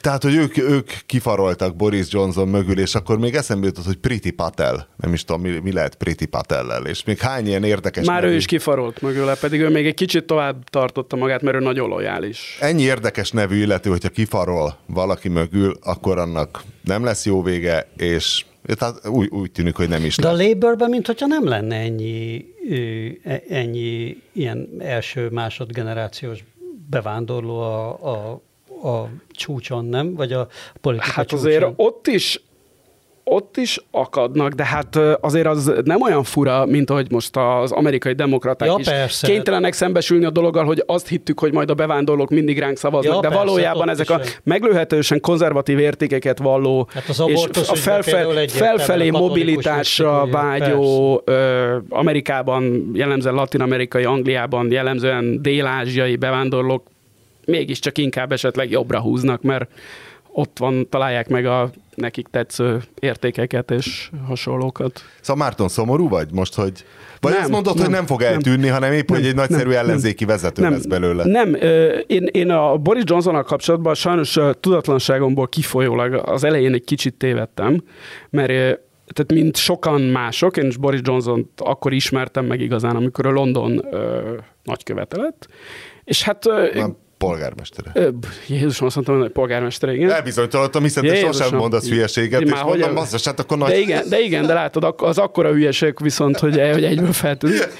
Tehát, 0.00 0.22
hogy 0.22 0.34
ők, 0.34 0.58
ők 0.58 0.90
kifaroltak 1.06 1.76
Boris 1.76 2.06
Johnson 2.10 2.48
mögül, 2.48 2.78
és 2.78 2.94
akkor 2.94 3.18
még 3.18 3.34
eszembe 3.34 3.66
jutott, 3.66 3.84
hogy 3.84 3.96
Priti 3.96 4.30
Patel. 4.30 4.88
Nem 4.96 5.12
is 5.12 5.24
tudom, 5.24 5.40
mi, 5.42 5.50
mi 5.62 5.72
lehet 5.72 5.94
Priti 5.94 6.26
Patellel, 6.26 6.86
és 6.86 7.04
még 7.04 7.18
hány 7.18 7.46
ilyen 7.46 7.64
érdekes 7.64 8.06
Már 8.06 8.20
nevű- 8.20 8.34
ő 8.34 8.36
is 8.36 8.46
kifarolt 8.46 9.00
mögüle, 9.02 9.34
pedig 9.34 9.60
ő 9.60 9.68
még 9.68 9.86
egy 9.86 9.94
kicsit 9.94 10.24
tovább 10.24 10.64
tartotta 10.70 11.16
magát, 11.16 11.42
mert 11.42 11.56
ő 11.56 11.60
nagyon 11.60 11.88
lojális. 11.88 12.56
Ennyi 12.60 12.82
érdekes 12.82 13.30
nevű 13.30 13.56
illető, 13.60 13.90
hogyha 13.90 14.08
kifarol 14.08 14.78
valaki 14.86 15.28
mögül, 15.28 15.76
akkor 15.82 16.18
annak 16.18 16.62
nem 16.82 17.04
lesz 17.04 17.24
jó 17.26 17.42
vége, 17.42 17.88
és 17.96 18.44
tehát 18.74 19.06
úgy, 19.08 19.28
úgy 19.28 19.52
tűnik, 19.52 19.76
hogy 19.76 19.88
nem 19.88 20.04
is 20.04 20.16
De 20.16 20.28
a 20.28 20.32
lesz. 20.32 20.46
Labourben, 20.48 20.90
mint 20.90 21.06
hogyha 21.06 21.26
nem 21.26 21.44
lenne 21.48 21.76
ennyi, 21.76 22.44
e- 23.24 23.42
ennyi 23.48 24.16
ilyen 24.32 24.68
első, 24.78 25.28
másodgenerációs 25.28 26.44
bevándorló 26.90 27.58
a, 27.60 27.88
a, 28.04 28.40
a 28.88 29.08
csúcson, 29.30 29.84
nem? 29.84 30.14
Vagy 30.14 30.32
a 30.32 30.48
politika 30.80 31.10
Hát 31.10 31.26
csúcson. 31.28 31.46
azért 31.46 31.72
ott 31.76 32.06
is 32.06 32.40
ott 33.30 33.56
is 33.56 33.78
akadnak, 33.90 34.52
de 34.52 34.64
hát 34.64 34.96
azért 35.20 35.46
az 35.46 35.72
nem 35.84 36.02
olyan 36.02 36.22
fura, 36.22 36.66
mint 36.66 36.90
ahogy 36.90 37.10
most 37.10 37.36
az 37.36 37.72
amerikai 37.72 38.12
demokraták 38.12 38.68
Ja, 38.68 38.76
is 38.78 38.86
persze. 38.86 39.26
kénytelenek 39.26 39.72
szembesülni 39.72 40.24
a 40.24 40.30
dologgal, 40.30 40.64
hogy 40.64 40.82
azt 40.86 41.08
hittük, 41.08 41.40
hogy 41.40 41.52
majd 41.52 41.70
a 41.70 41.74
bevándorlók 41.74 42.30
mindig 42.30 42.58
ránk 42.58 42.76
szavaznak, 42.76 43.14
Ja, 43.14 43.20
de 43.20 43.28
persze, 43.28 43.44
valójában 43.44 43.88
ezek 43.88 44.10
a 44.10 44.20
meglőhetősen 44.42 45.20
konzervatív 45.20 45.78
értékeket 45.78 46.38
valló, 46.38 46.88
Hát 46.92 47.08
az 47.08 47.22
és 47.26 47.44
a 47.68 47.74
felfel, 47.74 48.46
felfelé 48.48 49.10
mobilitásra 49.10 50.26
vágyó 50.26 51.22
ö, 51.24 51.76
Amerikában, 51.88 52.90
jellemzően 52.94 53.34
latin-amerikai, 53.34 54.04
Angliában, 54.04 54.70
jellemzően 54.70 55.42
dél-ázsiai 55.42 56.16
bevándorlók 56.16 56.82
mégiscsak 57.44 57.98
inkább 57.98 58.32
esetleg 58.32 58.70
jobbra 58.70 59.00
húznak, 59.00 59.42
mert 59.42 59.70
ott 60.32 60.58
van, 60.58 60.88
találják 60.88 61.28
meg 61.28 61.46
a 61.46 61.70
nekik 61.96 62.26
tetsző 62.30 62.82
értékeket 63.00 63.70
és 63.70 64.10
hasonlókat. 64.26 65.00
Szóval 65.20 65.44
Márton, 65.44 65.68
szomorú 65.68 66.08
vagy 66.08 66.28
most, 66.32 66.54
hogy... 66.54 66.84
Vagy 67.20 67.32
Nem, 67.32 67.40
azt 67.40 67.50
mondod, 67.50 67.74
nem, 67.74 67.84
hogy 67.84 67.94
nem 67.94 68.06
fog 68.06 68.20
nem. 68.20 68.32
eltűnni, 68.32 68.68
hanem 68.68 68.92
épp, 68.92 69.08
hogy 69.08 69.20
Nem, 69.20 69.28
egy 69.28 69.34
nagyszerű 69.34 69.68
nem, 69.68 69.78
ellenzéki 69.78 70.24
vezető 70.24 70.62
nem, 70.62 70.72
lesz 70.72 70.86
belőle. 70.86 71.24
Nem, 71.24 71.54
én, 72.06 72.28
én 72.30 72.50
a 72.50 72.76
Boris 72.76 73.02
Johnsonnal 73.06 73.42
kapcsolatban 73.42 73.94
sajnos 73.94 74.38
tudatlanságomból 74.60 75.48
kifolyólag 75.48 76.14
az 76.14 76.44
elején 76.44 76.72
egy 76.72 76.84
kicsit 76.84 77.14
tévedtem, 77.14 77.82
mert 78.30 78.80
tehát 79.12 79.32
mint 79.32 79.56
sokan 79.56 80.00
mások, 80.00 80.56
én 80.56 80.66
is 80.66 80.76
Boris 80.76 81.00
johnson 81.02 81.50
akkor 81.56 81.92
ismertem 81.92 82.44
meg 82.44 82.60
igazán, 82.60 82.96
amikor 82.96 83.26
a 83.26 83.30
London 83.30 83.84
ö, 83.90 84.34
nagykövete 84.62 85.16
lett, 85.16 85.48
és 86.04 86.22
hát 86.22 86.44
Már 86.74 86.90
polgármestere. 87.18 87.90
ö, 87.94 88.08
Jézusom, 88.46 88.86
azt 88.86 88.94
mondtam, 88.94 89.18
hogy 89.20 89.30
polgármester, 89.30 89.88
igen. 89.88 90.10
Elbizonytalanodtam, 90.10 90.82
hiszen 90.82 91.02
te 91.04 91.08
Jézusom. 91.12 91.32
sosem 91.32 91.58
mondasz 91.58 91.88
hülyeséget, 91.88 92.40
és 92.40 92.50
már 92.50 92.64
mondom, 92.64 92.82
hogy- 92.82 92.94
basszus, 92.94 93.24
hát 93.24 93.40
akkor 93.40 93.58
nagy... 93.58 93.68
De 93.68 93.78
igen, 93.78 94.08
de 94.08 94.20
igen, 94.20 94.46
de 94.46 94.54
látod, 94.54 94.94
az 94.96 95.18
akkora 95.18 95.52
hülyeség 95.52 95.94
viszont, 96.02 96.38
hogy, 96.38 96.60
hogy 96.72 96.84
egyből 96.84 97.12
feltűnik. 97.12 97.68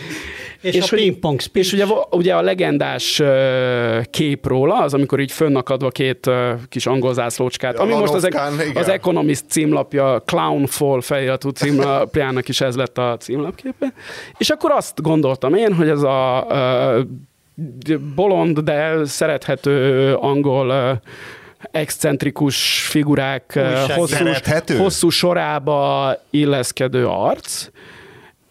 És, 0.61 0.74
és 0.74 0.93
a 0.93 0.97
pingpong. 0.97 1.41
És 1.53 1.72
ugye, 1.72 1.84
ugye 2.11 2.34
a 2.34 2.41
legendás 2.43 3.22
kép 4.11 4.47
róla, 4.47 4.78
az 4.82 4.95
amikor 4.95 5.20
így 5.20 5.32
fönnakadva 5.32 5.89
két 5.91 6.30
kis 6.68 6.87
angol 6.87 7.14
zászlócskát, 7.14 7.74
Ja, 7.74 7.80
ami 7.80 7.95
most 7.95 8.12
az, 8.12 8.28
az 8.74 8.89
Economist 8.89 9.45
címlapja, 9.49 10.22
Clown 10.24 10.66
Fall 10.66 11.01
feliratú 11.01 11.49
címlapjának 11.49 12.49
is 12.49 12.61
ez 12.61 12.76
lett 12.76 12.99
a 12.99 13.16
címlapképe. 13.20 13.93
És 14.39 14.51
akkor 14.51 14.70
azt 14.70 15.03
gondoltam 15.03 15.55
én, 15.55 15.74
hogy 15.74 15.89
ez 15.89 16.03
a 16.03 16.47
bolond, 18.14 18.59
de 18.59 19.04
szerethető 19.04 20.14
angol 20.14 21.00
excentrikus 21.70 22.86
figurák 22.88 23.59
hosszú, 23.94 24.26
hosszú 24.76 25.09
sorába 25.09 26.12
illeszkedő 26.30 27.07
arc, 27.07 27.68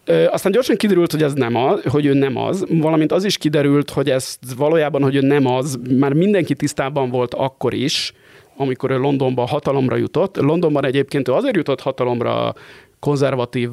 Ö, 0.08 0.26
aztán 0.26 0.52
gyorsan 0.52 0.76
kiderült, 0.76 1.12
hogy 1.12 1.22
ez 1.22 1.32
nem 1.32 1.54
az, 1.54 1.82
hogy 1.82 2.06
ő 2.06 2.12
nem 2.12 2.36
az, 2.36 2.64
valamint 2.68 3.12
az 3.12 3.24
is 3.24 3.38
kiderült, 3.38 3.90
hogy 3.90 4.10
ez 4.10 4.38
valójában, 4.56 5.02
hogy 5.02 5.16
ő 5.16 5.20
nem 5.20 5.46
az, 5.46 5.78
már 5.98 6.12
mindenki 6.12 6.54
tisztában 6.54 7.10
volt 7.10 7.34
akkor 7.34 7.74
is, 7.74 8.12
amikor 8.56 8.90
ő 8.90 8.96
Londonban 8.96 9.46
hatalomra 9.46 9.96
jutott. 9.96 10.36
Londonban 10.36 10.84
egyébként 10.84 11.28
ő 11.28 11.32
azért 11.32 11.56
jutott 11.56 11.80
hatalomra 11.80 12.54
konzervatív 12.98 13.70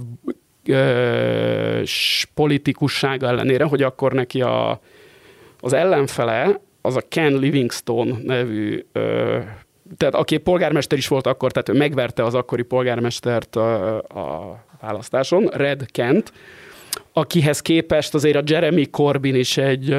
ö, 0.65 1.81
politikussága 2.33 3.27
ellenére, 3.27 3.63
hogy 3.63 3.81
akkor 3.81 4.13
neki 4.13 4.41
a, 4.41 4.79
az 5.63 5.73
ellenfele, 5.73 6.59
az 6.81 6.95
a 6.95 7.01
Ken 7.09 7.33
Livingstone 7.33 8.15
nevű, 8.23 8.85
ö, 8.91 9.39
tehát 9.97 10.15
aki 10.15 10.37
polgármester 10.37 10.97
is 10.97 11.07
volt 11.07 11.27
akkor, 11.27 11.51
tehát 11.51 11.69
ő 11.69 11.73
megverte 11.73 12.23
az 12.23 12.33
akkori 12.33 12.63
polgármestert 12.63 13.55
a, 13.55 13.97
a 13.97 14.63
választáson, 14.81 15.45
Red 15.45 15.85
Kent, 15.91 16.33
akihez 17.13 17.61
képest 17.61 18.13
azért 18.13 18.35
a 18.35 18.41
Jeremy 18.45 18.89
Corbyn 18.89 19.35
is 19.35 19.57
egy 19.57 19.95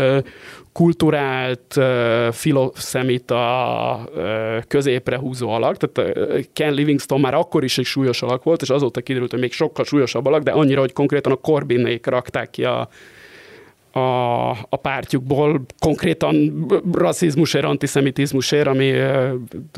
kulturált, 0.72 1.78
filoszemita, 2.30 4.08
középre 4.68 5.16
húzó 5.16 5.50
alak, 5.50 5.76
tehát 5.76 6.14
Ken 6.52 6.74
Livingstone 6.74 7.20
már 7.20 7.34
akkor 7.34 7.64
is 7.64 7.78
egy 7.78 7.84
súlyos 7.84 8.22
alak 8.22 8.42
volt, 8.42 8.62
és 8.62 8.70
azóta 8.70 9.00
kiderült, 9.00 9.30
hogy 9.30 9.40
még 9.40 9.52
sokkal 9.52 9.84
súlyosabb 9.84 10.26
alak, 10.26 10.42
de 10.42 10.50
annyira, 10.50 10.80
hogy 10.80 10.92
konkrétan 10.92 11.32
a 11.32 11.36
Corbynék 11.36 12.06
rakták 12.06 12.50
ki 12.50 12.64
a, 12.64 12.88
a, 13.94 14.50
a 14.50 14.76
pártjukból 14.82 15.64
konkrétan 15.78 16.66
rasszizmusért, 16.92 17.64
antiszemitizmusért, 17.64 18.66
ami 18.66 18.92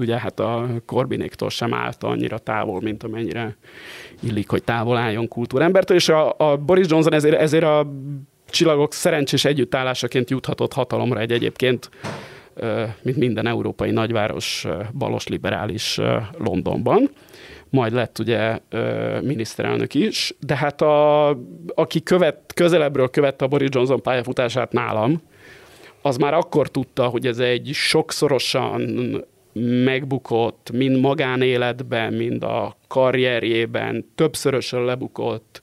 ugye 0.01 0.19
hát 0.19 0.41
a 0.41 0.69
Corbynéktól 0.87 1.51
sem 1.51 1.75
állt 1.75 2.03
annyira 2.03 2.39
távol, 2.39 2.81
mint 2.81 3.03
amennyire 3.03 3.57
illik, 4.23 4.49
hogy 4.49 4.63
távol 4.63 4.97
álljon 4.97 5.29
kultúrembertől, 5.29 5.97
és 5.97 6.09
a, 6.09 6.35
a 6.39 6.57
Boris 6.57 6.87
Johnson 6.89 7.13
ezért, 7.13 7.41
ezért 7.41 7.65
a 7.65 7.93
csillagok 8.51 8.93
szerencsés 8.93 9.45
együttállásaként 9.45 10.31
juthatott 10.31 10.73
hatalomra 10.73 11.21
egy 11.21 11.33
egyébként, 11.33 11.91
mint 13.03 13.17
minden 13.17 13.47
európai 13.47 13.91
nagyváros, 13.91 14.67
balos 14.93 15.27
liberális 15.27 16.01
Londonban 16.39 17.11
majd 17.71 17.93
lett 17.93 18.19
ugye 18.19 18.59
miniszterelnök 19.21 19.95
is, 19.95 20.35
de 20.41 20.57
hát 20.57 20.83
a, 20.83 21.29
aki 21.75 22.03
követ, 22.03 22.53
közelebbről 22.55 23.11
követte 23.11 23.45
a 23.45 23.49
Boris 23.49 23.69
Johnson 23.73 24.03
pályafutását 24.03 24.73
nálam, 24.73 25.23
az 26.03 26.17
már 26.17 26.35
akkor 26.35 26.69
tudta, 26.69 27.07
hogy 27.07 27.27
ez 27.27 27.39
egy 27.39 27.71
sokszorosan 27.73 28.81
megbukott, 29.85 30.71
mind 30.73 31.01
magánéletben, 31.01 32.13
mind 32.13 32.43
a 32.43 32.77
karrierjében, 32.89 34.07
többszörösen 34.15 34.85
lebukott, 34.85 35.63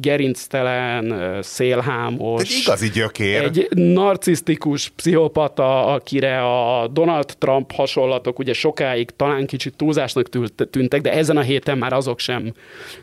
gerinctelen, 0.00 1.38
szélhámos. 1.42 2.42
Egy 2.42 2.60
igazi 2.62 2.90
gyökér. 2.90 3.42
Egy 3.42 3.68
narcisztikus 3.74 4.88
pszichopata, 4.88 5.86
akire 5.86 6.42
a 6.42 6.88
Donald 6.88 7.34
Trump 7.38 7.72
hasonlatok 7.72 8.38
ugye 8.38 8.52
sokáig 8.52 9.10
talán 9.10 9.46
kicsit 9.46 9.76
túlzásnak 9.76 10.28
tűntek, 10.70 11.00
de 11.00 11.12
ezen 11.12 11.36
a 11.36 11.40
héten 11.40 11.78
már 11.78 11.92
azok 11.92 12.18
sem 12.18 12.52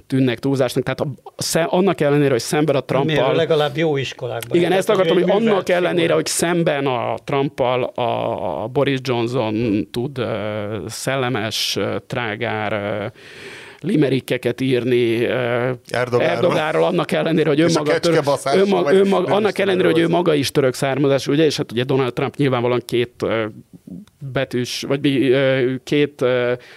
tűnnek 0.08 0.40
túlzásnak. 0.40 0.84
Tehát 0.84 1.00
a, 1.00 1.76
annak 1.76 2.02
ellenére, 2.02 2.32
hogy 2.32 2.40
szemben 2.40 2.76
a 2.76 2.82
Trumpal... 2.82 3.36
legalább 3.36 3.78
jó 3.78 3.98
iskolákban. 3.98 4.58
Igen, 4.58 4.72
ezt 4.72 4.90
akartam, 4.90 5.22
hogy 5.22 5.30
annak 5.30 5.70
ellenére, 5.70 6.14
hogy 6.14 6.26
szemben 6.26 6.86
a 6.86 7.16
Trumpal 7.24 7.84
a, 7.84 8.68
Boris 8.68 9.00
Johnson 9.02 9.88
tud 9.92 10.20
szellemes, 10.88 11.78
trágár, 12.08 13.12
limerikkeket 13.84 14.62
írni 14.62 15.26
Erdogáról, 16.20 16.84
annak 16.84 17.12
ellenére, 17.12 17.50
hogy 17.50 17.60
ő 17.60 17.68
maga, 17.74 18.00
török, 18.00 18.24
ő 18.56 18.66
maga, 18.66 18.94
ő 18.94 19.04
maga 19.04 19.34
annak 19.34 19.58
ellenére, 19.58 19.88
hogy 19.88 20.00
ő 20.00 20.08
maga 20.08 20.34
is 20.34 20.52
török 20.52 20.74
származás, 20.74 21.28
ugye, 21.28 21.46
és 21.46 21.58
hát 21.58 21.72
ugye 21.72 21.84
Donald 21.84 22.14
Trump 22.14 22.36
nyilvánvalóan 22.36 22.82
két 22.86 23.26
betűs, 24.32 24.82
vagy 24.88 25.36
két 25.84 26.26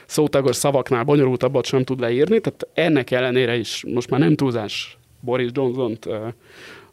szótagos 0.07 0.57
szavaknál 0.57 1.04
bonyolultabbat 1.04 1.64
sem 1.64 1.84
tud 1.84 2.00
leírni, 2.00 2.40
tehát 2.40 2.68
ennek 2.74 3.11
ellenére 3.11 3.57
is 3.57 3.84
most 3.94 4.11
már 4.11 4.20
nem 4.20 4.34
túlzás 4.34 4.98
Boris 5.20 5.50
Johnson-t 5.52 6.09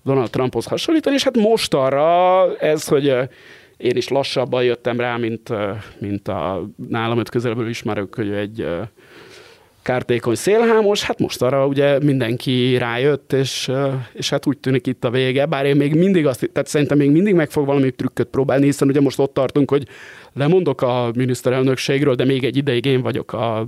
Donald 0.03 0.30
Trumphoz 0.30 0.66
hasonlítani, 0.66 1.16
és 1.16 1.24
hát 1.24 1.38
most 1.38 1.74
arra 1.74 2.57
ez, 2.57 2.88
hogy 2.88 3.05
én 3.78 3.95
is 3.95 4.07
lassabban 4.07 4.64
jöttem 4.64 4.99
rá, 4.99 5.18
mint, 5.18 5.49
mint 5.99 6.28
a 6.28 6.68
nálam 6.89 7.20
öt 7.20 7.30
közelből 7.30 7.70
ismerők, 7.70 8.16
hogy 8.16 8.32
egy 8.32 8.66
kártékony 9.84 10.36
szélhámos, 10.36 11.03
hát 11.03 11.19
most 11.19 11.41
arra 11.41 11.67
ugye 11.67 11.99
mindenki 11.99 12.77
rájött, 12.77 13.34
és, 13.34 13.71
és 14.13 14.29
hát 14.29 14.47
úgy 14.47 14.57
tűnik 14.57 14.88
itt 14.88 15.03
a 15.03 15.09
vége, 15.09 15.45
bár 15.45 15.65
én 15.65 15.75
még 15.75 15.95
mindig 15.95 16.25
azt, 16.25 16.49
tehát 16.53 16.69
szerintem 16.69 16.97
még 16.97 17.11
mindig 17.11 17.34
meg 17.34 17.51
fog 17.51 17.65
valami 17.65 17.91
trükköt 17.91 18.27
próbálni, 18.27 18.65
hiszen 18.65 18.88
ugye 18.88 19.01
most 19.01 19.19
ott 19.19 19.34
tartunk, 19.34 19.69
hogy 19.69 19.88
lemondok 20.34 20.81
a 20.81 21.11
miniszterelnökségről, 21.15 22.15
de 22.15 22.25
még 22.25 22.43
egy 22.43 22.57
ideig 22.57 22.86
én 22.86 23.01
vagyok 23.01 23.34
a 23.34 23.67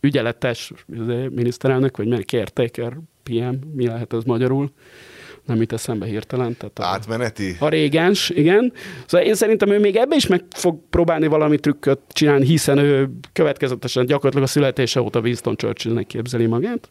ügyeletes 0.00 0.72
miniszterelnök, 1.30 1.96
vagy 1.96 2.08
meg 2.08 2.20
caretaker, 2.20 2.96
PM, 3.22 3.54
mi 3.74 3.86
lehet 3.86 4.12
ez 4.12 4.24
magyarul 4.24 4.70
nem 5.46 5.60
itt 5.62 5.72
eszembe 5.72 6.06
hirtelen. 6.06 6.56
Tehát 6.56 6.78
a, 6.78 6.94
Átmeneti? 6.94 7.56
A 7.58 7.68
régens, 7.68 8.30
igen. 8.30 8.72
Szóval 9.06 9.26
én 9.26 9.34
szerintem 9.34 9.68
ő 9.68 9.78
még 9.78 9.96
ebbe 9.96 10.16
is 10.16 10.26
meg 10.26 10.44
fog 10.50 10.78
próbálni 10.90 11.26
valami 11.26 11.58
trükköt 11.58 11.98
csinálni, 12.08 12.46
hiszen 12.46 12.78
ő 12.78 13.10
következetesen 13.32 14.06
gyakorlatilag 14.06 14.46
a 14.46 14.50
születése 14.50 15.00
óta 15.00 15.20
Winston 15.20 15.56
Churchillnek 15.56 16.06
képzeli 16.06 16.46
magát. 16.46 16.88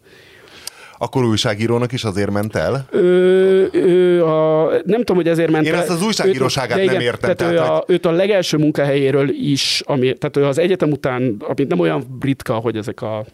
Akkor 0.98 1.26
újságírónak 1.26 1.92
is 1.92 2.04
azért 2.04 2.32
ment 2.32 2.56
el? 2.56 2.88
Ő, 2.92 3.70
ő 3.74 4.26
a, 4.26 4.70
nem 4.86 4.98
tudom, 4.98 5.16
hogy 5.16 5.28
ezért 5.28 5.52
ment 5.52 5.66
Én 5.66 5.74
el. 5.74 5.80
ezt 5.80 5.90
az 5.90 6.04
újságíróságát 6.04 6.78
őt, 6.78 6.86
nem 6.86 7.00
értem. 7.00 7.20
Tehát, 7.20 7.38
tehát 7.38 7.54
ő 7.54 7.58
a, 7.58 7.76
hogy... 7.76 7.84
őt 7.88 8.06
a 8.06 8.12
legelső 8.12 8.58
munkahelyéről 8.58 9.30
is, 9.30 9.82
ami, 9.86 10.14
tehát 10.14 10.38
ő 10.38 10.46
az 10.46 10.58
egyetem 10.58 10.92
után, 10.92 11.36
amit 11.40 11.68
nem 11.68 11.80
olyan 11.80 12.18
ritka, 12.22 12.54
hogy 12.54 12.78
ezek 12.78 13.02
a 13.02 13.26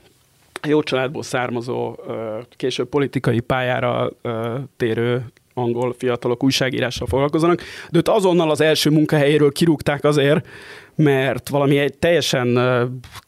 jó 0.67 0.83
családból 0.83 1.23
származó, 1.23 1.95
később 2.49 2.89
politikai 2.89 3.39
pályára 3.39 4.11
térő 4.77 5.25
angol 5.53 5.95
fiatalok 5.97 6.43
újságírással 6.43 7.07
foglalkozanak, 7.07 7.61
de 7.89 7.97
őt 7.97 8.07
azonnal 8.07 8.49
az 8.49 8.61
első 8.61 8.89
munkahelyéről 8.89 9.51
kirúgták 9.51 10.03
azért, 10.03 10.47
mert 10.95 11.49
valami 11.49 11.77
egy 11.77 11.97
teljesen 11.97 12.59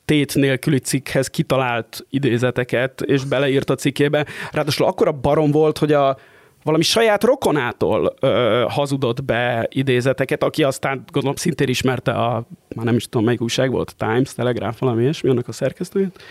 tét 0.05 0.35
nélküli 0.35 0.79
cikkhez 0.79 1.27
kitalált 1.27 2.05
idézeteket, 2.09 3.01
és 3.01 3.23
beleírt 3.23 3.69
a 3.69 3.75
cikkébe. 3.75 4.25
Ráadásul 4.51 4.85
akkora 4.85 5.11
barom 5.11 5.51
volt, 5.51 5.77
hogy 5.77 5.91
a, 5.91 6.17
valami 6.63 6.83
saját 6.83 7.23
rokonától 7.23 8.13
ö, 8.19 8.65
hazudott 8.69 9.23
be 9.23 9.67
idézeteket, 9.69 10.43
aki 10.43 10.63
aztán 10.63 11.03
gondolom 11.11 11.35
szintén 11.35 11.67
ismerte 11.67 12.11
a, 12.11 12.45
már 12.75 12.85
nem 12.85 12.95
is 12.95 13.09
tudom 13.09 13.25
melyik 13.25 13.41
újság 13.41 13.71
volt, 13.71 13.95
Times, 13.97 14.33
Telegraph, 14.33 14.79
valami 14.79 15.01
ilyesmi, 15.01 15.29
annak 15.29 15.47
a 15.47 15.51
szerkesztőjét 15.51 16.23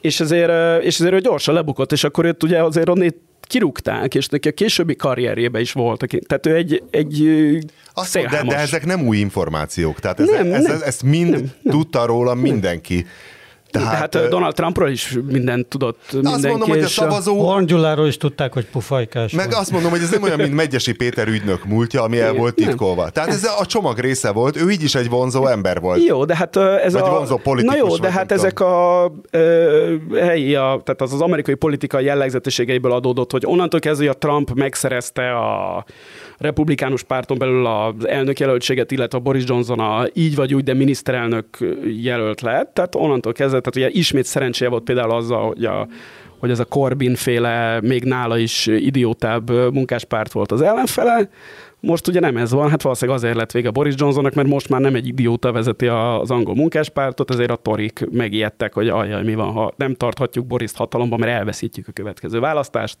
és 0.00 0.20
ezért, 0.20 0.82
és 0.82 0.98
ezért 0.98 1.14
ő 1.14 1.18
gyorsan 1.18 1.54
lebukott, 1.54 1.92
és 1.92 2.04
akkor 2.04 2.24
őt 2.24 2.42
ugye 2.42 2.62
azért 2.62 2.88
onnét 2.88 3.16
kirúgták, 3.40 4.14
és 4.14 4.26
neki 4.26 4.48
a 4.48 4.52
későbbi 4.52 4.96
karrierjébe 4.96 5.60
is 5.60 5.72
volt. 5.72 6.06
Tehát 6.26 6.46
ő 6.46 6.54
egy, 6.54 6.82
egy 6.90 7.28
Azt, 7.94 8.12
de, 8.12 8.42
de 8.46 8.56
ezek 8.56 8.86
nem 8.86 9.06
új 9.06 9.16
információk, 9.16 10.00
tehát 10.00 10.20
ez, 10.20 10.28
nem, 10.28 10.52
ez, 10.52 10.64
ez, 10.64 10.80
ezt 10.80 11.02
mind 11.02 11.30
nem, 11.30 11.40
nem, 11.62 11.72
tudta 11.72 12.06
róla 12.06 12.34
mindenki. 12.34 13.06
Tehát, 13.70 14.10
Tehát 14.10 14.28
Donald 14.28 14.54
Trumpról 14.54 14.88
is 14.88 15.18
mindent 15.26 15.66
tudott 15.66 15.98
mindenki. 16.12 16.36
Azt 16.36 16.46
mondom, 16.48 16.68
hogy 16.68 16.82
a 16.82 16.86
szavazó... 16.86 17.48
Horn 17.50 17.64
Gyuláról 17.64 18.06
is 18.06 18.16
tudták, 18.16 18.52
hogy 18.52 18.66
pufajkás 18.66 19.32
Meg 19.32 19.46
volt. 19.46 19.60
azt 19.60 19.70
mondom, 19.70 19.90
hogy 19.90 20.00
ez 20.00 20.10
nem 20.10 20.22
olyan, 20.22 20.36
mint 20.36 20.54
Megyesi 20.54 20.92
Péter 20.92 21.28
ügynök 21.28 21.64
múltja, 21.64 22.02
ami 22.02 22.20
el 22.20 22.32
volt 22.32 22.54
titkolva. 22.54 23.02
Nem. 23.02 23.10
Tehát 23.10 23.28
ez 23.28 23.44
a 23.58 23.66
csomag 23.66 23.98
része 23.98 24.30
volt, 24.30 24.56
ő 24.56 24.70
így 24.70 24.82
is 24.82 24.94
egy 24.94 25.08
vonzó 25.08 25.46
ember 25.46 25.80
volt. 25.80 26.04
Jó, 26.04 26.24
de 26.24 26.36
hát 26.36 26.56
ez 26.56 26.92
Vagy 26.92 27.02
a... 27.02 27.10
vonzó 27.10 27.36
politikus. 27.36 27.80
Na 27.80 27.86
jó, 27.86 27.96
de 27.96 28.10
hát 28.10 28.32
ezek 28.32 28.60
a 28.60 29.12
ö, 29.30 29.94
helyi, 30.14 30.54
a, 30.54 30.80
tehát 30.84 31.00
az, 31.00 31.12
az 31.12 31.20
amerikai 31.20 31.54
politika 31.54 32.00
jellegzetességeiből 32.00 32.92
adódott, 32.92 33.30
hogy 33.30 33.42
onnantól 33.46 33.80
kezdve, 33.80 34.06
hogy 34.06 34.14
a 34.14 34.18
Trump 34.18 34.50
megszerezte 34.54 35.30
a 35.30 35.84
republikánus 36.40 37.02
párton 37.02 37.38
belül 37.38 37.66
az 37.66 38.08
elnök 38.08 38.40
jelöltséget, 38.40 38.90
illetve 38.90 39.18
Boris 39.18 39.44
Johnson 39.46 39.78
a 39.78 40.04
így 40.12 40.34
vagy 40.34 40.54
úgy, 40.54 40.64
de 40.64 40.74
miniszterelnök 40.74 41.46
jelölt 42.02 42.40
lett. 42.40 42.74
Tehát 42.74 42.94
onnantól 42.94 43.32
kezdve, 43.32 43.60
tehát 43.60 43.76
ugye 43.76 43.98
ismét 44.00 44.24
szerencséje 44.24 44.70
volt 44.70 44.82
például 44.82 45.10
azzal, 45.10 45.46
hogy 45.46 45.64
a 45.64 45.88
hogy 46.38 46.50
ez 46.50 46.58
a 46.58 46.64
Corbyn 46.64 47.14
féle, 47.14 47.80
még 47.80 48.04
nála 48.04 48.38
is 48.38 48.66
idiótább 48.66 49.50
munkáspárt 49.72 50.32
volt 50.32 50.52
az 50.52 50.60
ellenfele. 50.62 51.28
Most 51.80 52.08
ugye 52.08 52.20
nem 52.20 52.36
ez 52.36 52.52
van, 52.52 52.70
hát 52.70 52.82
valószínűleg 52.82 53.20
azért 53.20 53.36
lett 53.36 53.50
vége 53.50 53.70
Boris 53.70 53.94
Johnsonnak, 53.96 54.34
mert 54.34 54.48
most 54.48 54.68
már 54.68 54.80
nem 54.80 54.94
egy 54.94 55.06
idióta 55.06 55.52
vezeti 55.52 55.86
az 55.86 56.30
angol 56.30 56.54
munkáspártot, 56.54 57.30
ezért 57.30 57.50
a 57.50 57.56
torik 57.56 58.06
megijedtek, 58.10 58.74
hogy 58.74 58.88
ajaj, 58.88 59.24
mi 59.24 59.34
van, 59.34 59.52
ha 59.52 59.72
nem 59.76 59.94
tarthatjuk 59.94 60.46
Boris 60.46 60.72
hatalomban, 60.74 61.18
mert 61.18 61.32
elveszítjük 61.32 61.88
a 61.88 61.92
következő 61.92 62.40
választást 62.40 62.96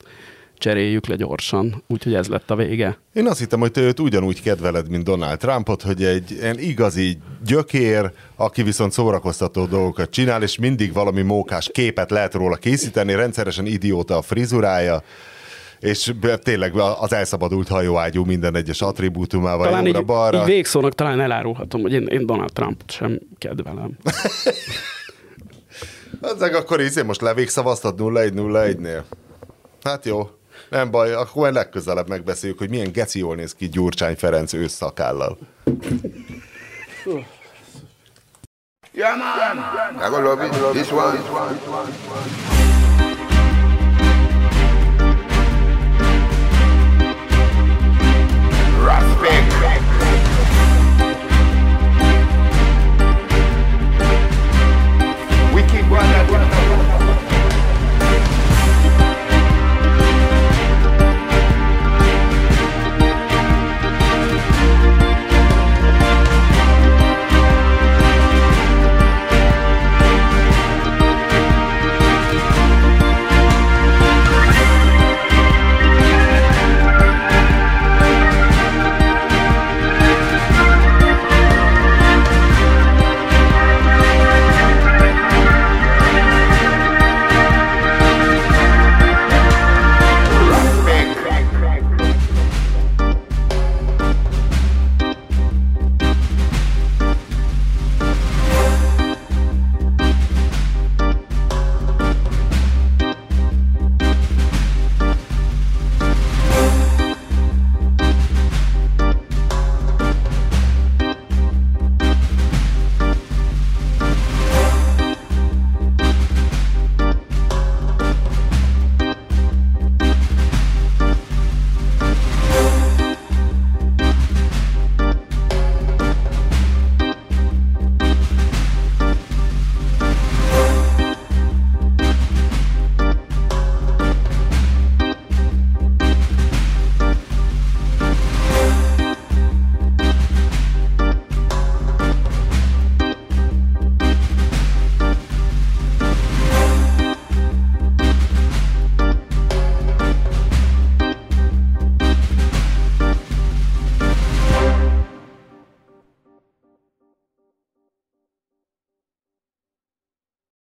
cseréljük 0.60 1.06
le 1.06 1.16
gyorsan. 1.16 1.82
Úgyhogy 1.86 2.14
ez 2.14 2.28
lett 2.28 2.50
a 2.50 2.56
vége. 2.56 2.98
Én 3.12 3.26
azt 3.26 3.38
hittem, 3.38 3.60
hogy 3.60 3.70
te 3.70 3.80
őt 3.80 4.00
ugyanúgy 4.00 4.42
kedveled, 4.42 4.88
mint 4.88 5.04
Donald 5.04 5.38
Trumpot, 5.38 5.82
hogy 5.82 6.04
egy 6.04 6.30
ilyen 6.30 6.58
igazi 6.58 7.18
gyökér, 7.46 8.12
aki 8.36 8.62
viszont 8.62 8.92
szórakoztató 8.92 9.66
dolgokat 9.66 10.10
csinál, 10.10 10.42
és 10.42 10.58
mindig 10.58 10.92
valami 10.92 11.22
mókás 11.22 11.70
képet 11.72 12.10
lehet 12.10 12.34
róla 12.34 12.56
készíteni, 12.56 13.14
rendszeresen 13.14 13.66
idióta 13.66 14.16
a 14.16 14.22
frizurája, 14.22 15.02
és 15.80 16.12
tényleg 16.42 16.76
az 16.76 17.12
elszabadult 17.12 17.68
hajóágyú 17.68 18.24
minden 18.24 18.56
egyes 18.56 18.82
attribútumával 18.82 19.66
talán 19.66 19.84
jobbra, 19.84 20.00
így, 20.00 20.06
balra. 20.06 20.40
Így 20.40 20.44
végszónak 20.44 20.94
talán 20.94 21.20
elárulhatom, 21.20 21.80
hogy 21.80 21.92
én, 21.92 22.06
én 22.06 22.26
Donald 22.26 22.52
Trump 22.52 22.82
sem 22.86 23.20
kedvelem. 23.38 23.96
Ezek 26.34 26.56
akkor 26.56 26.80
így 26.80 27.04
most 27.04 27.20
levégszavaztad 27.20 27.94
0-1-0-1-nél. 27.98 29.02
Hát 29.82 30.04
jó. 30.04 30.28
Nem 30.70 30.90
baj, 30.90 31.12
akkor 31.12 31.42
majd 31.42 31.54
legközelebb 31.54 32.08
megbeszéljük, 32.08 32.58
hogy 32.58 32.68
milyen 32.68 32.92
geci 32.92 33.18
jól 33.18 33.34
néz 33.34 33.54
ki 33.54 33.68
Gyurcsány 33.68 34.16
Ferenc 34.16 34.52
ősszakállal. 34.52 35.38
Yeah, 38.92 39.16
man. 39.16 39.58
I 39.94 40.08
gonna 40.10 40.28
love 40.28 40.44
it. 40.44 40.52
This 40.72 40.90
one. 40.90 41.16
Respect. 41.16 43.29